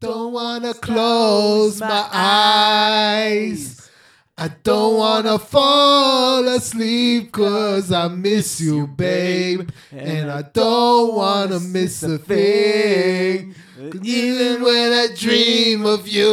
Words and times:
don't 0.00 0.32
wanna 0.32 0.74
close 0.74 1.80
my 1.80 2.08
eyes. 2.12 3.90
I 4.36 4.48
don't 4.62 4.96
wanna 4.96 5.38
fall 5.40 6.46
asleep 6.46 7.32
cause 7.32 7.90
I 7.90 8.06
miss 8.06 8.60
you, 8.60 8.86
babe. 8.86 9.70
And 9.90 10.30
I 10.30 10.42
don't 10.42 11.14
wanna 11.16 11.58
miss 11.58 12.04
a 12.04 12.18
thing. 12.18 13.56
Even 14.04 14.62
when 14.62 14.92
I 14.92 15.08
dream 15.16 15.84
of 15.84 16.06
you. 16.06 16.28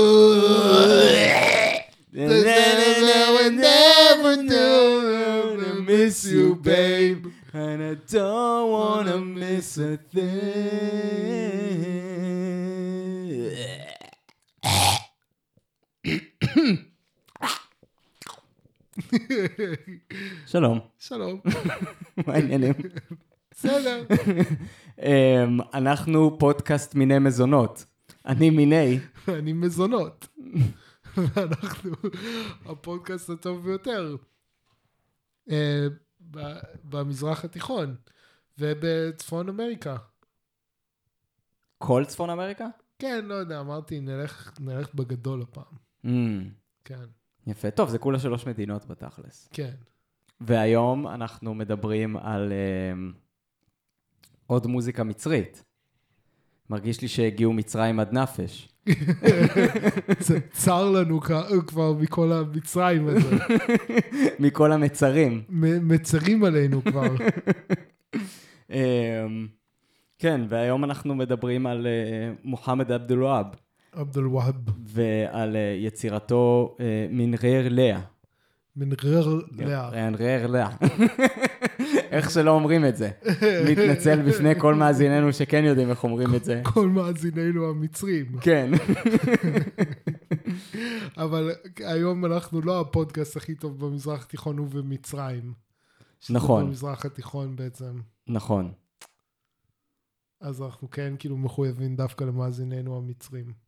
I 2.14 3.32
will 3.32 3.52
never 3.52 4.44
know 4.44 5.58
to 5.58 5.82
miss 5.82 6.26
you, 6.26 6.56
babe. 6.56 7.26
And 7.52 7.84
I 7.84 7.96
don't 7.96 8.70
wanna 8.70 9.18
miss 9.18 9.78
a 9.80 9.98
thing. 9.98 11.95
שלום, 20.52 20.80
שלום. 21.00 21.42
מה 22.28 22.34
העניינים? 22.34 22.74
בסדר. 23.52 24.04
אמ, 25.02 25.62
אנחנו 25.74 26.40
פודקאסט 26.40 26.96
מיני 26.96 27.20
מזונות. 27.20 27.86
אני 28.26 28.50
מיני, 28.50 29.00
אני 29.28 29.54
מזונות. 29.54 30.28
ואנחנו 31.18 31.92
הפודקאסט 32.66 33.30
הטוב 33.30 33.66
ביותר 33.66 34.16
אה, 35.50 35.88
במזרח 36.84 37.46
התיכון 37.46 37.96
ובצפון 38.58 39.50
אמריקה. 39.50 39.96
כל 41.78 42.04
צפון 42.08 42.30
אמריקה? 42.30 42.68
כן, 43.00 43.26
לא 43.26 43.34
יודע, 43.34 43.60
אמרתי, 43.60 44.00
נלך, 44.00 44.60
נלך 44.60 44.94
בגדול 44.94 45.42
הפעם. 45.42 45.74
אמ, 46.06 46.50
כן, 46.86 47.06
יפה, 47.48 47.72
טוב, 47.72 47.90
זה 47.90 47.98
כולה 47.98 48.20
שלוש 48.20 48.48
מדינות 48.48 48.86
בתכלס. 48.86 49.50
כן. 49.54 49.72
והיום 50.42 51.08
אנחנו 51.08 51.54
מדברים 51.54 52.18
על 52.18 52.54
אמ, 52.94 53.12
עוד 54.48 54.68
מוזיקה 54.68 55.04
מצרית. 55.04 55.64
מרגיש 56.70 57.02
לי 57.02 57.08
שהגיעו 57.08 57.54
מצרים 57.54 58.00
עד 58.00 58.14
נפש. 58.14 58.70
זה 60.28 60.40
צר 60.52 60.92
לנו 60.92 61.20
כבר 61.68 61.94
מכל 61.94 62.32
המצרים 62.32 63.08
הזה. 63.08 63.36
מכל 64.40 64.72
המצרים. 64.72 65.44
מצרים 65.82 66.44
עלינו 66.44 66.82
כבר. 66.84 67.08
אמ, 68.70 69.48
כן, 70.20 70.42
והיום 70.50 70.84
אנחנו 70.84 71.16
מדברים 71.16 71.68
על 71.68 71.88
אה, 71.88 72.34
מוחמד 72.44 72.92
עבדולוהב 72.92 73.46
עבד 73.96 74.18
אל-והאב. 74.18 74.56
ועל 74.86 75.56
אה, 75.56 75.76
יצירתו 75.80 76.76
אה, 76.80 77.08
מנרר 77.10 77.68
לאה. 77.70 78.02
מנרר 78.76 79.40
לאה. 79.52 80.10
מנרר 80.10 80.48
לאה. 80.48 80.70
איך 82.12 82.32
שלא 82.32 82.52
אומרים 82.52 82.86
את 82.86 82.98
זה. 82.98 83.10
מתנצל 83.70 84.22
בפני 84.22 84.60
כל 84.60 84.76
מאזיננו 84.76 85.34
שכן 85.34 85.64
יודעים 85.64 85.90
איך 85.90 86.04
אומרים 86.04 86.36
את 86.36 86.44
זה. 86.44 86.62
כל 86.64 86.88
מאזיננו 86.88 87.70
המצרים. 87.70 88.26
כן. 88.42 88.72
אבל 91.18 91.52
היום 91.78 92.26
אנחנו 92.26 92.62
לא 92.62 92.82
הפודקאסט 92.82 93.38
הכי 93.38 93.56
טוב 93.56 93.86
במזרח 93.86 94.24
התיכון 94.24 94.60
ובמצרים. 94.60 95.54
נכון. 96.30 96.66
במזרח 96.66 97.06
התיכון 97.06 97.56
בעצם. 97.56 98.00
נכון. 98.28 98.72
אז 100.42 100.62
אנחנו 100.62 100.90
כן 100.90 101.14
כאילו 101.20 101.38
מחויבים 101.38 101.96
דווקא 101.96 102.24
למאזיננו 102.24 102.98
המצרים. 102.98 103.65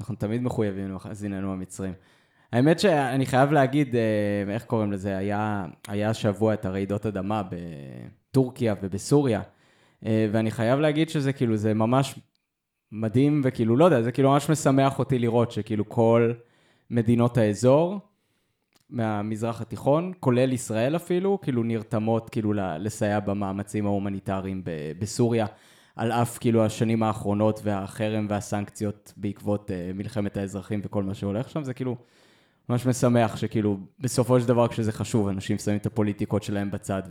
אנחנו 0.00 0.14
תמיד 0.14 0.42
מחויבים 0.42 0.88
למאזיננו 0.90 1.52
המצרים. 1.52 1.92
האמת 2.52 2.80
שאני 2.80 3.26
חייב 3.26 3.52
להגיד, 3.52 3.96
אה, 3.96 4.54
איך 4.54 4.64
קוראים 4.64 4.92
לזה, 4.92 5.16
היה, 5.16 5.64
היה 5.88 6.10
השבוע 6.10 6.54
את 6.54 6.64
הרעידות 6.64 7.06
אדמה 7.06 7.42
בטורקיה 7.50 8.74
ובסוריה, 8.82 9.42
אה, 10.06 10.28
ואני 10.32 10.50
חייב 10.50 10.80
להגיד 10.80 11.08
שזה 11.08 11.32
כאילו, 11.32 11.56
זה 11.56 11.74
ממש 11.74 12.18
מדהים, 12.92 13.40
וכאילו, 13.44 13.76
לא 13.76 13.84
יודע, 13.84 14.02
זה 14.02 14.12
כאילו 14.12 14.30
ממש 14.30 14.50
משמח 14.50 14.98
אותי 14.98 15.18
לראות 15.18 15.50
שכאילו 15.50 15.88
כל 15.88 16.32
מדינות 16.90 17.38
האזור, 17.38 18.00
מהמזרח 18.90 19.60
התיכון, 19.60 20.12
כולל 20.20 20.52
ישראל 20.52 20.96
אפילו, 20.96 21.38
כאילו 21.42 21.62
נרתמות 21.62 22.30
כאילו 22.30 22.52
לסייע 22.54 23.20
במאמצים 23.20 23.86
ההומניטריים 23.86 24.62
בסוריה, 24.98 25.46
על 25.96 26.12
אף 26.12 26.38
כאילו 26.38 26.64
השנים 26.64 27.02
האחרונות 27.02 27.60
והחרם 27.62 28.26
והסנקציות 28.30 29.12
בעקבות 29.16 29.70
uh, 29.70 29.72
מלחמת 29.94 30.36
האזרחים 30.36 30.80
וכל 30.84 31.02
מה 31.02 31.14
שהולך 31.14 31.50
שם, 31.50 31.64
זה 31.64 31.74
כאילו 31.74 31.96
ממש 32.68 32.86
משמח 32.86 33.36
שכאילו 33.36 33.78
בסופו 33.98 34.40
של 34.40 34.48
דבר 34.48 34.68
כשזה 34.68 34.92
חשוב, 34.92 35.28
אנשים 35.28 35.58
שמים 35.58 35.76
את 35.76 35.86
הפוליטיקות 35.86 36.42
שלהם 36.42 36.70
בצד 36.70 37.02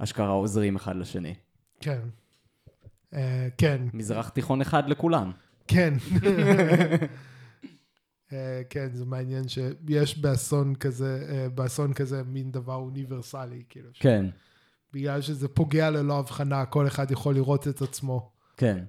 ואשכרה 0.00 0.28
עוזרים 0.28 0.76
אחד 0.76 0.96
לשני. 0.96 1.34
כן. 1.80 2.00
אה, 3.14 3.48
כן, 3.58 3.82
מזרח 3.92 4.28
תיכון 4.28 4.60
אחד 4.60 4.88
לכולם. 4.88 5.32
כן. 5.68 5.94
אה, 8.32 8.62
כן, 8.70 8.88
זה 8.92 9.04
מעניין 9.04 9.44
שיש 9.48 10.18
באסון 10.18 10.74
כזה, 10.74 11.26
אה, 11.28 11.48
באסון 11.48 11.92
כזה 11.92 12.22
מין 12.22 12.50
דבר 12.50 12.74
אוניברסלי, 12.74 13.62
כאילו. 13.68 13.90
כן, 13.94 14.26
בגלל 14.96 15.20
שזה 15.20 15.48
פוגע 15.48 15.90
ללא 15.90 16.18
הבחנה, 16.18 16.66
כל 16.66 16.86
אחד 16.86 17.10
יכול 17.10 17.34
לראות 17.34 17.68
את 17.68 17.82
עצמו. 17.82 18.30
כן. 18.56 18.84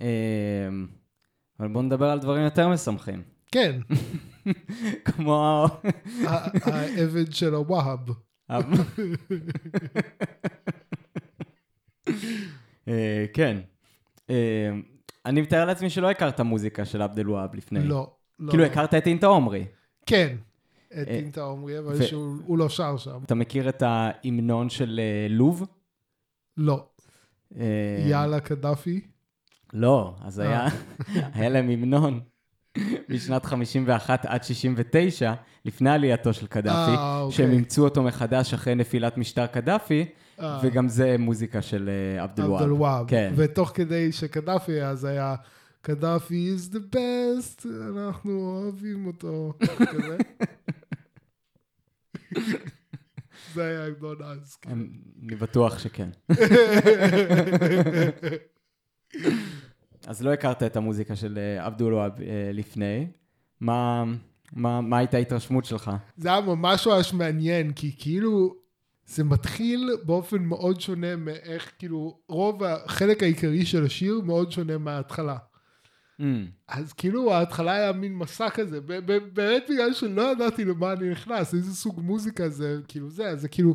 אמ, 0.00 0.06
אבל 1.60 1.68
בואו 1.68 1.84
נדבר 1.84 2.06
על 2.10 2.18
דברים 2.18 2.44
יותר 2.44 2.68
משמחים. 2.68 3.22
כן, 3.52 3.80
כמו... 5.04 5.66
העבד 6.62 7.32
של 7.32 7.54
הוואהב. 7.54 8.00
אה, 12.88 13.24
כן. 13.32 13.60
אה, 14.30 14.70
אני 15.26 15.40
מתאר 15.40 15.64
לעצמי 15.64 15.90
שלא 15.90 16.10
הכרת 16.10 16.40
מוזיקה 16.40 16.84
של 16.84 17.02
עבד 17.02 17.18
אל-והאב 17.18 17.54
לפני. 17.54 17.80
לא, 17.80 18.12
לא. 18.38 18.50
כאילו 18.50 18.64
הכרת 18.64 18.94
את 18.94 19.06
אינטה 19.06 19.26
עומרי. 19.26 19.66
כן, 20.06 20.36
את 20.92 21.08
אה, 21.08 21.14
אינטה 21.14 21.40
עומרי, 21.40 21.78
אבל 21.78 22.06
שהוא 22.06 22.36
הוא 22.46 22.58
לא 22.58 22.68
שר 22.68 22.96
שם. 22.96 23.20
אתה 23.24 23.34
מכיר 23.34 23.68
את 23.68 23.82
ההמנון 23.82 24.68
של 24.70 25.00
אה, 25.02 25.26
לוב? 25.30 25.66
לא. 26.56 26.86
אה, 27.56 28.06
יאללה 28.08 28.40
קדאפי? 28.40 29.00
לא, 29.72 30.14
אז 30.20 30.40
אה. 30.40 30.46
היה, 30.46 30.68
היה 31.34 31.48
להם 31.48 31.70
המנון 31.70 32.20
משנת 33.08 33.44
51 33.44 34.26
עד 34.26 34.44
69, 34.44 35.34
לפני 35.64 35.90
עלייתו 35.90 36.32
של 36.32 36.46
קדאפי, 36.46 36.96
אה, 36.96 37.20
אוקיי. 37.20 37.36
שהם 37.36 37.50
אימצו 37.50 37.84
אותו 37.84 38.02
מחדש 38.02 38.54
אחרי 38.54 38.74
נפילת 38.74 39.18
משטר 39.18 39.46
קדאפי, 39.46 40.04
אה. 40.40 40.60
וגם 40.62 40.88
זה 40.88 41.16
מוזיקה 41.18 41.62
של 41.62 41.88
אה, 41.88 42.22
עבד 42.22 42.40
עבד 42.40 42.50
אל-והאב. 42.50 42.62
אל-והאב. 42.62 43.08
כן. 43.08 43.32
ותוך 43.36 43.70
כדי 43.74 44.12
שקדאפי 44.12 44.82
אז 44.82 45.04
היה, 45.04 45.34
קדאפי 45.80 46.54
is 46.56 46.74
the 46.74 46.94
best, 46.94 47.66
אנחנו 47.92 48.60
אוהבים 48.62 49.06
אותו. 49.06 49.52
כזה. 49.86 50.16
זה 53.54 53.64
היה 53.64 53.86
המנון 53.86 54.22
אז. 54.22 54.56
כאילו. 54.56 54.76
אני 55.22 55.36
בטוח 55.36 55.78
שכן. 55.78 56.08
אז 60.06 60.22
לא 60.22 60.32
הכרת 60.32 60.62
את 60.62 60.76
המוזיקה 60.76 61.16
של 61.16 61.38
אה, 61.38 61.66
עבדול 61.66 61.94
אה, 61.94 62.10
לפני. 62.52 63.06
מה, 63.60 64.04
מה, 64.52 64.80
מה 64.80 64.98
הייתה 64.98 65.16
ההתרשמות 65.16 65.64
שלך? 65.64 65.90
זה 66.16 66.28
היה 66.28 66.40
ממש 66.40 66.86
ממש 66.86 67.12
מעניין, 67.12 67.72
כי 67.72 67.96
כאילו 67.98 68.54
זה 69.06 69.24
מתחיל 69.24 69.90
באופן 70.02 70.42
מאוד 70.42 70.80
שונה 70.80 71.16
מאיך, 71.16 71.72
כאילו, 71.78 72.18
רוב 72.28 72.64
החלק 72.64 73.22
העיקרי 73.22 73.66
של 73.66 73.84
השיר 73.84 74.20
מאוד 74.24 74.52
שונה 74.52 74.78
מההתחלה. 74.78 75.36
Mm, 76.20 76.24
אז 76.68 76.92
כאילו 76.92 77.34
ההתחלה 77.34 77.72
היה 77.72 77.92
מין 77.92 78.16
מסע 78.16 78.50
כזה, 78.50 78.80
באמת 78.80 79.70
בגלל 79.70 79.94
שלא 79.94 80.32
ידעתי 80.32 80.64
למה 80.64 80.92
אני 80.92 81.10
נכנס, 81.10 81.54
איזה 81.54 81.74
סוג 81.74 82.00
מוזיקה 82.00 82.48
זה, 82.48 82.80
כאילו 82.88 83.10
זה, 83.10 83.36
זה 83.36 83.48
כאילו, 83.48 83.74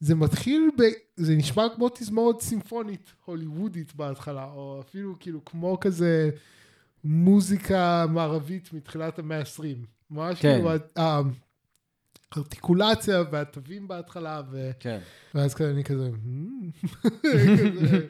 זה 0.00 0.14
מתחיל 0.14 0.70
ב... 0.78 0.82
זה 1.16 1.36
נשמע 1.36 1.66
כמו 1.74 1.88
תזמורת 1.88 2.40
סימפונית 2.40 3.12
הוליוודית 3.24 3.94
בהתחלה, 3.94 4.44
או 4.44 4.80
אפילו 4.88 5.14
כאילו 5.20 5.44
כמו 5.44 5.80
כזה 5.80 6.30
מוזיקה 7.04 8.06
מערבית 8.08 8.72
מתחילת 8.72 9.18
המאה 9.18 9.38
ה-20. 9.38 9.86
ממש 10.10 10.40
כן. 10.40 10.54
כאילו, 10.54 10.70
הארטיקולציה 12.36 13.22
והתווים 13.32 13.88
בהתחלה, 13.88 14.42
ו... 14.50 14.70
כן. 14.80 14.98
ואז 15.34 15.54
כזה 15.54 15.70
אני 15.70 15.84
כזה, 15.84 16.10
"Hmm?" 16.10 16.98
כזה, 17.22 18.06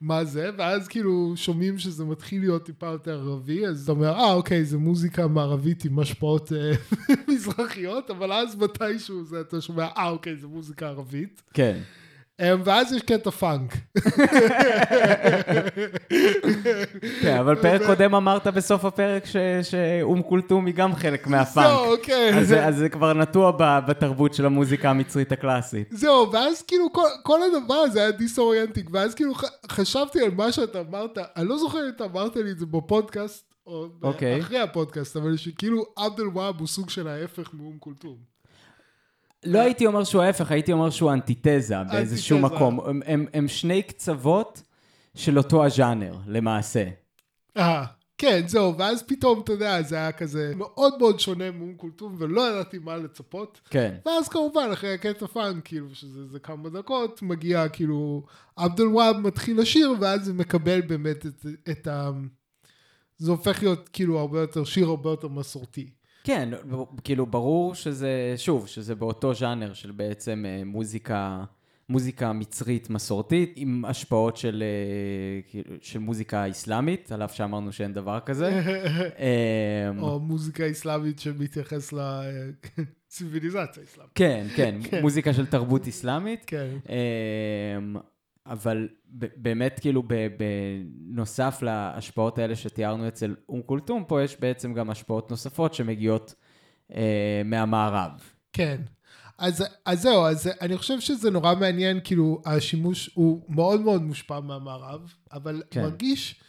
מה 0.00 0.24
זה? 0.24 0.50
ואז 0.58 0.88
כאילו 0.88 1.32
שומעים 1.36 1.78
שזה 1.78 2.04
מתחיל 2.04 2.40
להיות 2.40 2.64
טיפה 2.64 2.86
יותר 2.86 3.20
ערבי, 3.20 3.66
אז 3.66 3.82
אתה 3.82 3.92
אומר, 3.92 4.12
אה, 4.12 4.32
אוקיי, 4.32 4.64
זה 4.64 4.78
מוזיקה 4.78 5.26
מערבית 5.26 5.84
עם 5.84 5.98
השפעות 5.98 6.52
אה, 6.52 6.72
מזרחיות, 7.28 8.10
אבל 8.10 8.32
אז 8.32 8.56
מתישהו 8.56 9.24
זה, 9.24 9.40
אתה 9.40 9.60
שומע, 9.60 9.86
אה, 9.96 10.08
אוקיי, 10.08 10.36
זה 10.36 10.46
מוזיקה 10.46 10.86
ערבית. 10.86 11.42
כן. 11.54 11.78
אמ, 12.40 12.60
ואז 12.64 12.92
יש 12.92 13.02
קטע 13.02 13.30
פאנק. 13.30 13.74
כן, 17.22 17.36
אבל 17.36 17.54
פרק 17.62 17.82
קודם 17.86 18.14
אמרת 18.14 18.46
בסוף 18.46 18.84
הפרק 18.84 19.24
שאום 19.62 20.22
כולתום 20.22 20.66
היא 20.66 20.74
גם 20.74 20.94
חלק 20.94 21.26
מהפאנק. 21.26 21.66
זהו, 21.66 21.94
כן. 22.02 22.34
אז 22.66 22.76
זה- 22.76 22.88
כבר 22.88 23.12
נטוע 23.14 23.52
בתרבות 23.86 24.34
של 24.34 24.46
המוזיקה 24.46 24.90
המצרית 24.90 25.32
הקלאסית. 25.32 25.88
זהו, 25.92 26.32
ואז 26.32 26.62
כאילו 26.62 26.92
כל, 27.22 27.38
הדבר 27.42 27.74
הזה 27.74 28.00
היה 28.00 28.10
disorienting, 28.10 28.88
ואז 28.92 29.14
כאילו 29.14 29.32
חשבתי 29.70 30.20
על 30.24 30.30
מה 30.30 30.52
שאתה 30.52 30.80
אמרת, 30.80 31.18
אני 31.36 31.48
לא 31.48 31.58
זוכר 31.58 31.78
אם 31.78 31.92
אתה 31.96 32.04
אמרת 32.04 32.36
לי 32.36 32.50
את 32.50 32.58
זה 32.58 32.66
בפודקאסט, 32.66 33.54
או 33.66 33.86
אוקיי. 34.02 34.40
אחרי 34.40 34.58
הפודקאסט, 34.58 35.16
אבל 35.16 35.36
שכאילו 35.36 35.86
עבד 35.96 36.20
אל-והאב 36.20 36.58
הוא 36.58 36.66
סוג 36.66 36.90
של 36.90 37.08
ההפך 37.08 37.50
מאום 37.54 37.76
כולתום. 37.80 38.37
לא 39.44 39.58
הייתי 39.58 39.86
אומר 39.86 40.04
שהוא 40.04 40.22
ההפך, 40.22 40.50
הייתי 40.50 40.72
אומר 40.72 40.90
שהוא 40.90 41.12
אנטיתזה 41.12 41.74
באיזשהו. 41.92 42.38
מקום. 42.38 42.80
הם- 42.80 43.00
הם- 43.06 43.26
הם 43.34 43.48
שני 43.48 43.82
קצוות 43.82 44.62
של 45.14 45.38
אותו 45.38 45.64
הז'אנר, 45.64 46.14
למעשה. 46.26 46.88
אה, 47.56 47.84
כן, 48.18 48.42
זהו, 48.46 48.78
ואז 48.78 49.02
פתאום, 49.02 49.40
אתה 49.40 49.52
יודע, 49.52 49.82
זה 49.82 49.96
היה 49.96 50.12
כזה 50.12 50.52
מאוד 50.56 50.98
מאוד 50.98 51.20
שונה 51.20 51.50
מאום 51.50 51.74
כולתום, 51.76 52.14
ולא 52.18 52.50
ידעתי 52.50 52.78
מה 52.78 52.96
לצפות. 52.96 53.60
כן. 53.70 53.94
ואז 54.06 54.28
כמובן, 54.28 54.68
אחרי 54.72 54.94
הקטע 54.94 55.26
פאנק, 55.26 55.64
כאילו, 55.64 55.94
שזה 55.94 56.26
זה 56.26 56.38
כמה 56.38 56.68
דקות, 56.70 57.22
מגיע 57.22 57.68
כאילו, 57.68 58.22
עבד 58.56 58.80
אל 58.80 58.86
והאב 58.86 59.16
מתחיל 59.16 59.60
לשיר, 59.60 59.94
ואז 60.00 60.24
זה 60.24 60.32
מקבל 60.32 60.80
באמת 60.80 61.26
את, 61.26 61.46
את 61.70 61.86
ה... 61.86 62.10
זה 63.18 63.30
הופך 63.30 63.62
להיות 63.62 63.88
כאילו 63.92 64.18
הרבה 64.18 64.40
יותר, 64.40 64.64
שיר 64.64 64.88
הרבה 64.88 65.10
יותר 65.10 65.28
מסורתי. 65.28 65.90
כן, 66.28 66.48
כאילו 67.04 67.26
ברור 67.26 67.74
שזה, 67.74 68.34
שוב, 68.36 68.66
שזה 68.66 68.94
באותו 68.94 69.34
ז'אנר 69.34 69.72
של 69.74 69.90
בעצם 69.90 70.44
אה, 70.46 70.62
מוזיקה, 70.64 71.44
מוזיקה 71.88 72.32
מצרית 72.32 72.90
מסורתית, 72.90 73.52
עם 73.56 73.84
השפעות 73.84 74.36
של, 74.36 74.62
אה, 74.62 75.42
כאילו, 75.50 75.74
של 75.80 75.98
מוזיקה 75.98 76.50
אסלאמית, 76.50 77.12
על 77.12 77.24
אף 77.24 77.34
שאמרנו 77.34 77.72
שאין 77.72 77.92
דבר 77.92 78.20
כזה. 78.20 78.50
אה, 79.18 79.90
או 79.98 80.20
מוזיקה 80.20 80.70
אסלאמית 80.70 81.18
שמתייחס 81.18 81.92
לציוויליזציה 81.92 83.82
אסלאמית. 83.90 84.12
כן, 84.14 84.46
כן, 84.56 84.78
מוזיקה 85.02 85.34
של 85.34 85.46
תרבות 85.46 85.88
אסלאמית. 85.88 86.44
כן. 86.46 86.76
אבל 88.48 88.88
באמת, 89.36 89.80
כאילו, 89.80 90.02
בנוסף 90.38 91.62
להשפעות 91.62 92.38
האלה 92.38 92.56
שתיארנו 92.56 93.08
אצל 93.08 93.34
אום 93.48 93.62
כולתום, 93.62 94.04
פה 94.08 94.22
יש 94.22 94.40
בעצם 94.40 94.74
גם 94.74 94.90
השפעות 94.90 95.30
נוספות 95.30 95.74
שמגיעות 95.74 96.34
אה, 96.94 97.42
מהמערב. 97.44 98.10
כן. 98.52 98.80
אז, 99.38 99.64
אז 99.84 100.02
זהו, 100.02 100.26
אז 100.26 100.50
אני 100.60 100.76
חושב 100.76 101.00
שזה 101.00 101.30
נורא 101.30 101.54
מעניין, 101.54 102.00
כאילו, 102.04 102.42
השימוש 102.46 103.10
הוא 103.14 103.42
מאוד 103.48 103.80
מאוד 103.80 104.02
מושפע 104.02 104.40
מהמערב, 104.40 105.14
אבל 105.32 105.62
כן. 105.70 105.82
מרגיש, 105.82 106.40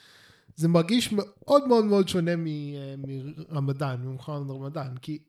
זה 0.55 0.67
מרגיש 0.67 1.09
מאוד 1.11 1.67
מאוד 1.67 1.85
מאוד 1.85 2.07
שונה 2.07 2.35
מ, 2.35 2.45
מרמדאן, 3.51 4.01
ממוחמד 4.03 4.51
רמדאן, 4.51 4.97
כי 5.01 5.19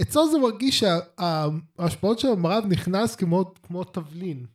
אצלו 0.00 0.30
זה 0.30 0.38
מרגיש 0.38 0.80
שההשפעות 0.80 2.18
של 2.18 2.28
המערב 2.28 2.64
נכנס 2.68 3.16
כמו, 3.16 3.54
כמו 3.62 3.84
תבלין, 3.84 4.46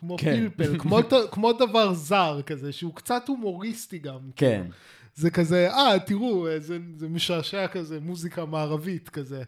כמו 0.00 0.16
כן. 0.18 0.48
פלפל, 0.56 0.78
כמו, 0.78 0.98
כמו 1.30 1.52
דבר 1.52 1.94
זר 1.94 2.40
כזה, 2.46 2.72
שהוא 2.72 2.94
קצת 2.94 3.28
הומוריסטי 3.28 3.98
גם. 3.98 4.20
כן. 4.36 4.66
זה 5.14 5.30
כזה, 5.30 5.70
אה, 5.70 5.98
תראו, 6.06 6.48
אה, 6.48 6.60
זה, 6.60 6.78
זה 6.96 7.08
משעשע 7.08 7.66
כזה, 7.66 8.00
מוזיקה 8.00 8.44
מערבית 8.44 9.08
כזה. 9.08 9.42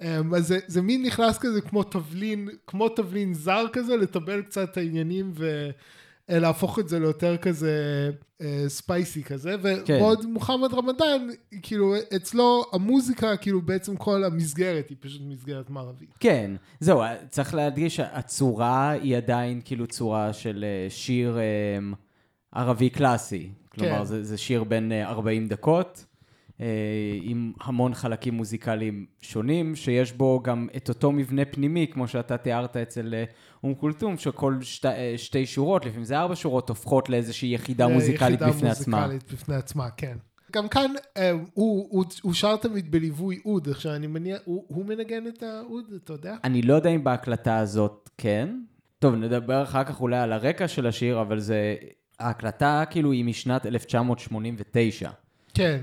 אמ, 0.00 0.34
אז 0.34 0.46
זה, 0.46 0.58
זה 0.66 0.82
מין 0.82 1.02
נכנס 1.06 1.38
כזה 1.38 1.60
כמו 1.60 1.82
תבלין, 1.82 2.48
כמו 2.66 2.88
תבלין 2.88 3.34
זר 3.34 3.66
כזה, 3.72 3.96
לטבל 3.96 4.42
קצת 4.42 4.68
את 4.72 4.76
העניינים 4.76 5.32
ולהפוך 6.30 6.78
את 6.78 6.88
זה 6.88 6.98
ליותר 6.98 7.36
כזה 7.36 8.10
אה, 8.40 8.64
ספייסי 8.68 9.22
כזה. 9.24 9.56
כן. 9.84 9.98
ועוד 10.00 10.26
מוחמד 10.26 10.74
רמדאן, 10.74 11.28
כאילו, 11.62 11.94
אצלו 12.16 12.64
המוזיקה, 12.72 13.36
כאילו 13.36 13.62
בעצם 13.62 13.96
כל 13.96 14.24
המסגרת 14.24 14.88
היא 14.88 14.96
פשוט 15.00 15.22
מסגרת 15.24 15.70
מערבית. 15.70 16.14
כן, 16.20 16.50
זהו, 16.80 17.02
צריך 17.28 17.54
להדגיש 17.54 17.96
שהצורה 17.96 18.90
היא 18.90 19.16
עדיין 19.16 19.60
כאילו 19.64 19.86
צורה 19.86 20.32
של 20.32 20.64
אה, 20.64 20.90
שיר 20.90 21.38
אה, 21.38 21.78
ערבי 22.52 22.90
קלאסי. 22.90 23.50
כלומר, 23.74 23.98
כן. 23.98 24.04
זה, 24.04 24.24
זה 24.24 24.38
שיר 24.38 24.64
בן 24.64 24.92
אה, 24.92 25.08
40 25.08 25.48
דקות, 25.48 25.98
אה, 25.98 26.09
עם 27.22 27.52
המון 27.60 27.94
חלקים 27.94 28.34
מוזיקליים 28.34 29.06
שונים, 29.20 29.76
שיש 29.76 30.12
בו 30.12 30.40
גם 30.42 30.68
את 30.76 30.88
אותו 30.88 31.12
מבנה 31.12 31.44
פנימי, 31.44 31.86
כמו 31.92 32.08
שאתה 32.08 32.36
תיארת 32.36 32.76
אצל 32.76 33.14
אה, 33.14 33.24
אום 33.64 33.74
כולתום, 33.74 34.18
שכל 34.18 34.62
שת, 34.62 34.86
אה, 34.86 35.14
שתי 35.16 35.46
שורות, 35.46 35.86
לפעמים 35.86 36.04
זה 36.04 36.18
ארבע 36.18 36.36
שורות, 36.36 36.68
הופכות 36.68 37.08
לאיזושהי 37.08 37.54
יחידה 37.54 37.88
מוזיקלית 37.88 38.40
יחידה 38.40 38.56
בפני 38.56 38.70
עצמה. 38.70 39.00
מוזיקלית 39.00 39.32
בפני 39.32 39.54
עצמה, 39.54 39.90
כן. 39.96 40.16
גם 40.52 40.68
כאן 40.68 40.90
אה, 41.16 41.30
הוא, 41.30 41.88
הוא, 41.90 42.04
הוא 42.22 42.34
שר 42.34 42.56
תמיד 42.56 42.90
בליווי 42.90 43.40
אוד, 43.44 43.68
עכשיו 43.68 43.94
אני 43.94 44.06
מניח, 44.06 44.38
הוא, 44.44 44.64
הוא 44.68 44.86
מנגן 44.86 45.26
את 45.26 45.42
האוד, 45.42 45.84
אתה 46.04 46.12
יודע? 46.12 46.36
אני 46.44 46.62
לא 46.62 46.74
יודע 46.74 46.90
אם 46.90 47.04
בהקלטה 47.04 47.58
הזאת 47.58 48.10
כן. 48.18 48.48
טוב, 48.98 49.14
נדבר 49.14 49.62
אחר 49.62 49.84
כך 49.84 50.00
אולי 50.00 50.18
על 50.18 50.32
הרקע 50.32 50.68
של 50.68 50.86
השיר, 50.86 51.20
אבל 51.20 51.40
זה... 51.40 51.74
ההקלטה 52.20 52.84
כאילו 52.90 53.12
היא 53.12 53.24
משנת 53.24 53.66
1989. 53.66 55.10
כן, 55.54 55.80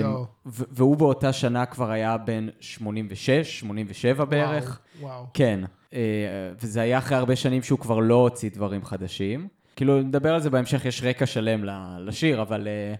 זהו. 0.00 0.26
ו- 0.46 0.64
והוא 0.70 0.96
באותה 0.96 1.32
שנה 1.32 1.66
כבר 1.66 1.90
היה 1.90 2.16
בן 2.16 2.48
86, 2.60 3.60
87 3.60 4.24
בערך. 4.24 4.80
וואו, 5.00 5.12
וואו. 5.12 5.26
כן, 5.34 5.60
אה, 5.94 6.52
וזה 6.62 6.80
היה 6.80 6.98
אחרי 6.98 7.16
הרבה 7.16 7.36
שנים 7.36 7.62
שהוא 7.62 7.78
כבר 7.78 7.98
לא 7.98 8.14
הוציא 8.14 8.50
דברים 8.50 8.84
חדשים. 8.84 9.48
כאילו, 9.76 10.02
נדבר 10.02 10.34
על 10.34 10.40
זה 10.40 10.50
בהמשך, 10.50 10.84
יש 10.84 11.02
רקע 11.02 11.26
שלם 11.26 11.64
לשיר, 11.98 12.42
אבל 12.42 12.68
אה, 12.68 12.94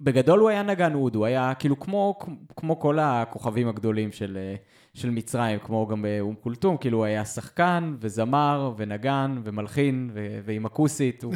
בגדול 0.00 0.38
הוא 0.40 0.48
היה 0.48 0.62
נגן 0.62 0.94
אוד, 0.94 1.14
הוא 1.14 1.26
היה 1.26 1.52
כאילו 1.58 1.80
כמו, 1.80 2.18
כמו 2.56 2.78
כל 2.80 2.98
הכוכבים 2.98 3.68
הגדולים 3.68 4.12
של, 4.12 4.38
אה, 4.40 4.54
של 4.94 5.10
מצרים, 5.10 5.58
כמו 5.58 5.86
גם 5.86 6.02
באום 6.02 6.34
כולתום, 6.40 6.76
כאילו 6.76 6.98
הוא 6.98 7.04
היה 7.04 7.24
שחקן 7.24 7.94
וזמר 8.00 8.72
ונגן 8.76 9.40
ומלחין 9.44 10.10
ו- 10.14 10.38
ועם 10.44 10.66
הכוסית, 10.66 11.22
הוא, 11.22 11.34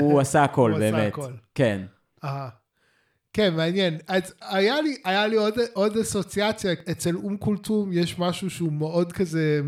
הוא 0.00 0.20
עשה 0.20 0.44
הכל 0.44 0.70
הוא 0.72 0.78
עשה 0.78 0.92
באמת. 0.92 1.12
הכל. 1.12 1.32
כן, 1.54 1.82
אה. 2.24 2.48
כן, 3.34 3.54
מעניין. 3.56 3.98
אז 4.08 4.34
היה 4.40 4.80
לי, 4.80 4.96
היה 5.04 5.26
לי 5.26 5.36
עוד, 5.36 5.54
עוד 5.72 5.96
אסוציאציה, 5.96 6.72
אצל 6.90 7.16
אום 7.16 7.36
כולתום 7.36 7.90
יש 7.92 8.18
משהו 8.18 8.50
שהוא 8.50 8.72
מאוד 8.72 9.12
כזה 9.12 9.60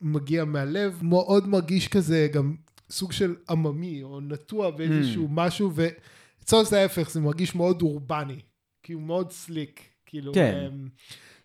מגיע 0.00 0.44
מהלב, 0.44 0.98
מאוד 1.02 1.48
מרגיש 1.48 1.88
כזה 1.88 2.28
גם 2.32 2.54
סוג 2.90 3.12
של 3.12 3.34
עממי, 3.50 4.02
או 4.02 4.20
נטוע 4.20 4.70
באיזשהו 4.70 5.24
Mm. 5.24 5.28
משהו, 5.30 5.70
ואצלו 5.74 6.64
זה 6.64 6.80
ההפך, 6.80 7.10
זה 7.10 7.20
מרגיש 7.20 7.54
מאוד 7.54 7.82
אורבני, 7.82 8.38
כאילו 8.82 9.00
מאוד 9.00 9.32
סליק, 9.32 9.80
כאילו, 10.06 10.32
כן. 10.34 10.66
אמ, 10.72 10.88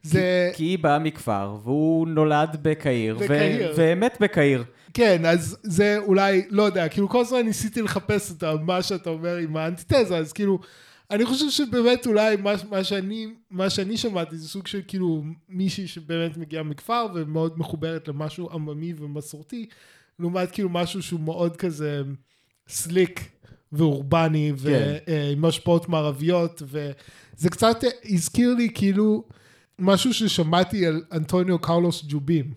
זה, 0.03 0.51
כי 0.55 0.63
היא 0.63 0.79
באה 0.79 0.99
מכפר, 0.99 1.57
והוא 1.63 2.07
נולד 2.07 2.57
בקהיר, 2.61 3.17
ו- 3.19 3.23
בקהיר. 3.23 3.73
ומת 3.77 4.17
בקהיר. 4.21 4.63
כן, 4.93 5.25
אז 5.25 5.57
זה 5.63 5.97
אולי, 5.97 6.41
לא 6.49 6.63
יודע, 6.63 6.87
כאילו 6.89 7.09
כל 7.09 7.21
הזמן 7.21 7.41
ניסיתי 7.45 7.81
לחפש 7.81 8.31
את 8.31 8.43
מה 8.61 8.81
שאתה 8.81 9.09
אומר 9.09 9.35
עם 9.37 9.57
האנטיתזה, 9.57 10.17
אז 10.17 10.33
כאילו, 10.33 10.59
אני 11.11 11.25
חושב 11.25 11.49
שבאמת 11.49 12.07
אולי 12.07 12.35
מה, 12.35 12.53
מה, 12.69 12.83
שאני, 12.83 13.27
מה 13.51 13.69
שאני 13.69 13.97
שמעתי 13.97 14.37
זה 14.37 14.49
סוג 14.49 14.67
של 14.67 14.81
כאילו 14.87 15.23
מישהי 15.49 15.87
שבאמת 15.87 16.37
מגיעה 16.37 16.63
מכפר 16.63 17.05
ומאוד 17.15 17.59
מחוברת 17.59 18.07
למשהו 18.07 18.49
עממי 18.51 18.93
ומסורתי, 18.97 19.65
לעומת 20.19 20.51
כאילו 20.51 20.69
משהו 20.69 21.01
שהוא 21.01 21.19
מאוד 21.19 21.55
כזה 21.55 22.01
סליק 22.67 23.29
ואורבני 23.71 24.51
כן. 24.63 24.69
ועם 25.07 25.45
השפעות 25.45 25.89
מערביות, 25.89 26.61
וזה 26.65 27.49
קצת 27.49 27.77
הזכיר 28.05 28.53
לי 28.53 28.69
כאילו 28.75 29.23
משהו 29.79 30.13
ששמעתי 30.13 30.85
על 30.85 31.03
אנטוניו 31.11 31.59
קרלוס 31.59 32.03
ג'ובים, 32.07 32.53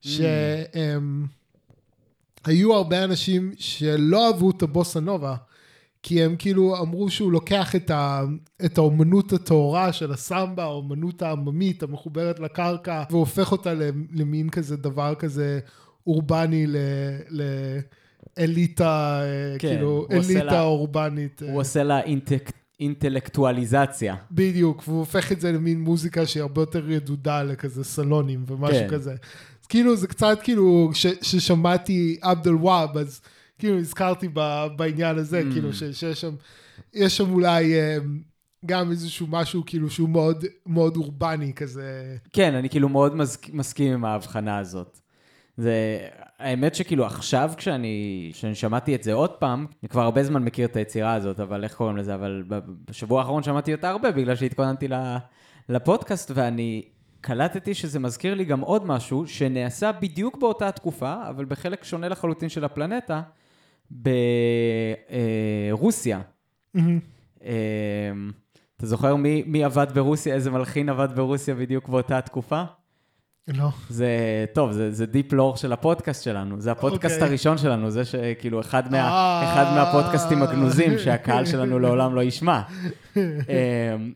שהם... 0.00 1.26
היו 2.44 2.74
הרבה 2.74 3.04
אנשים 3.04 3.52
שלא 3.58 4.26
אהבו 4.26 4.50
את 4.50 4.62
הבוסה 4.62 5.00
נובה, 5.00 5.36
כי 6.02 6.22
הם 6.22 6.36
כאילו 6.38 6.76
אמרו 6.80 7.10
שהוא 7.10 7.32
לוקח 7.32 7.76
את, 7.76 7.90
ה, 7.90 8.22
את 8.64 8.78
האומנות 8.78 9.32
הטהורה 9.32 9.92
של 9.92 10.12
הסמבה, 10.12 10.62
האומנות 10.62 11.22
העממית 11.22 11.82
המחוברת 11.82 12.40
לקרקע, 12.40 13.02
והופך 13.10 13.52
אותה 13.52 13.74
למין 14.12 14.50
כזה 14.50 14.76
דבר 14.76 15.14
כזה 15.14 15.60
אורבני 16.06 16.66
ל... 16.66 16.76
ל 17.28 17.42
אליטה, 18.38 19.20
כן, 19.58 19.68
כאילו, 19.68 20.06
אליטה 20.10 20.44
לה- 20.44 20.62
אורבנית. 20.62 21.42
הוא 21.42 21.60
עושה 21.60 21.82
לה 21.82 22.00
אינטק- 22.00 22.52
אינטלקטואליזציה. 22.80 24.14
בדיוק, 24.30 24.82
והוא 24.88 24.98
הופך 24.98 25.32
את 25.32 25.40
זה 25.40 25.52
למין 25.52 25.80
מוזיקה 25.80 26.26
שהיא 26.26 26.40
הרבה 26.40 26.62
יותר 26.62 26.78
רדודה 26.78 27.42
לכזה 27.42 27.84
סלונים 27.84 28.44
ומשהו 28.46 28.78
כן. 28.80 28.88
כזה. 28.88 29.10
אז 29.62 29.66
כאילו 29.68 29.96
זה 29.96 30.06
קצת 30.08 30.38
כאילו, 30.42 30.90
ש, 30.94 31.06
ששמעתי 31.22 32.16
עבד 32.22 32.46
אל 32.48 32.54
וואב, 32.54 32.98
אז 32.98 33.20
כאילו 33.62 33.76
נזכרתי 33.78 34.28
ב, 34.34 34.66
בעניין 34.76 35.18
הזה, 35.18 35.42
Mm. 35.48 35.52
כאילו 35.52 35.72
ש, 35.72 35.82
שיש 35.84 36.20
שם, 36.20 36.34
יש 36.94 37.16
שם 37.16 37.32
אולי 37.32 37.74
אה, 37.74 37.96
גם 38.66 38.90
איזשהו 38.90 39.26
משהו 39.30 39.62
כאילו 39.66 39.90
שהוא 39.90 40.08
מאוד 40.08 40.44
מאוד 40.66 40.96
אורבני 40.96 41.52
כזה. 41.54 42.16
כן, 42.32 42.54
אני 42.54 42.68
כאילו 42.70 42.88
מאוד 42.88 43.14
מסק- 43.16 43.48
מסכים 43.52 43.92
עם 43.92 44.04
ההבחנה 44.04 44.58
הזאת. 44.58 44.98
זה, 45.56 45.98
האמת 46.38 46.74
שכאילו 46.74 47.06
עכשיו 47.06 47.52
כשאני, 47.56 48.30
כשאני 48.34 48.54
שמעתי 48.54 48.94
את 48.94 49.02
זה 49.02 49.12
עוד 49.12 49.30
פעם, 49.30 49.66
אני 49.82 49.88
כבר 49.88 50.02
הרבה 50.02 50.24
זמן 50.24 50.42
מכיר 50.44 50.66
את 50.66 50.76
היצירה 50.76 51.14
הזאת, 51.14 51.40
אבל 51.40 51.64
איך 51.64 51.74
קוראים 51.74 51.96
לזה? 51.96 52.14
אבל 52.14 52.42
בשבוע 52.88 53.20
האחרון 53.20 53.42
שמעתי 53.42 53.74
אותה 53.74 53.90
הרבה 53.90 54.10
בגלל 54.10 54.36
שהתכוננתי 54.36 54.88
לפודקאסט, 55.68 56.30
ואני 56.34 56.82
קלטתי 57.20 57.74
שזה 57.74 57.98
מזכיר 57.98 58.34
לי 58.34 58.44
גם 58.44 58.60
עוד 58.60 58.86
משהו 58.86 59.26
שנעשה 59.26 59.92
בדיוק 59.92 60.36
באותה 60.40 60.70
תקופה, 60.72 61.14
אבל 61.28 61.44
בחלק 61.44 61.84
שונה 61.84 62.08
לחלוטין 62.08 62.48
של 62.48 62.64
הפלנטה, 62.64 63.22
ברוסיה. 65.70 66.20
מהמם. 66.74 66.98
אתה 68.76 68.86
זוכר 68.86 69.16
מי, 69.16 69.42
מי 69.46 69.64
עבד 69.64 69.86
ברוסיה, 69.94 70.34
איזה 70.34 70.50
מלחין 70.50 70.88
עבד 70.88 71.08
ברוסיה 71.16 71.54
בדיוק 71.54 71.88
באותה 71.88 72.20
תקופה? 72.20 72.62
לא. 73.48 73.68
זה, 73.88 74.44
טוב, 74.54 74.72
זה, 74.72 74.90
זה 74.90 75.06
דיפ 75.06 75.32
לור 75.32 75.56
של 75.56 75.72
הפודקאסט 75.72 76.24
שלנו. 76.24 76.60
זה 76.60 76.72
הפודקאסט 76.72 77.14
אוקיי. 77.14 77.28
הראשון 77.28 77.58
שלנו, 77.58 77.90
זה 77.90 78.04
שכאילו 78.04 78.60
אחד, 78.60 78.92
מה, 78.92 78.98
אה. 78.98 79.52
אחד 79.52 79.74
מהפודקאסטים 79.74 80.42
הגנוזים 80.42 80.98
שהקהל 80.98 81.46
שלנו 81.46 81.78
לעולם 81.78 82.14
לא 82.14 82.22
ישמע. 82.22 82.62
אמ, 83.16 84.12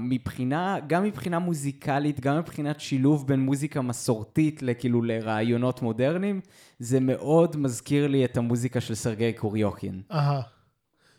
מבחינה, 0.00 0.76
גם 0.86 1.04
מבחינה 1.04 1.38
מוזיקלית, 1.38 2.20
גם 2.20 2.38
מבחינת 2.38 2.80
שילוב 2.80 3.28
בין 3.28 3.40
מוזיקה 3.40 3.82
מסורתית 3.82 4.62
לכאילו 4.62 5.02
לרעיונות 5.02 5.82
מודרניים, 5.82 6.40
זה 6.78 7.00
מאוד 7.00 7.56
מזכיר 7.56 8.06
לי 8.06 8.24
את 8.24 8.36
המוזיקה 8.36 8.80
של 8.80 8.94
סרגי 8.94 9.32
קוריוקין. 9.32 10.02
אהה. 10.12 10.40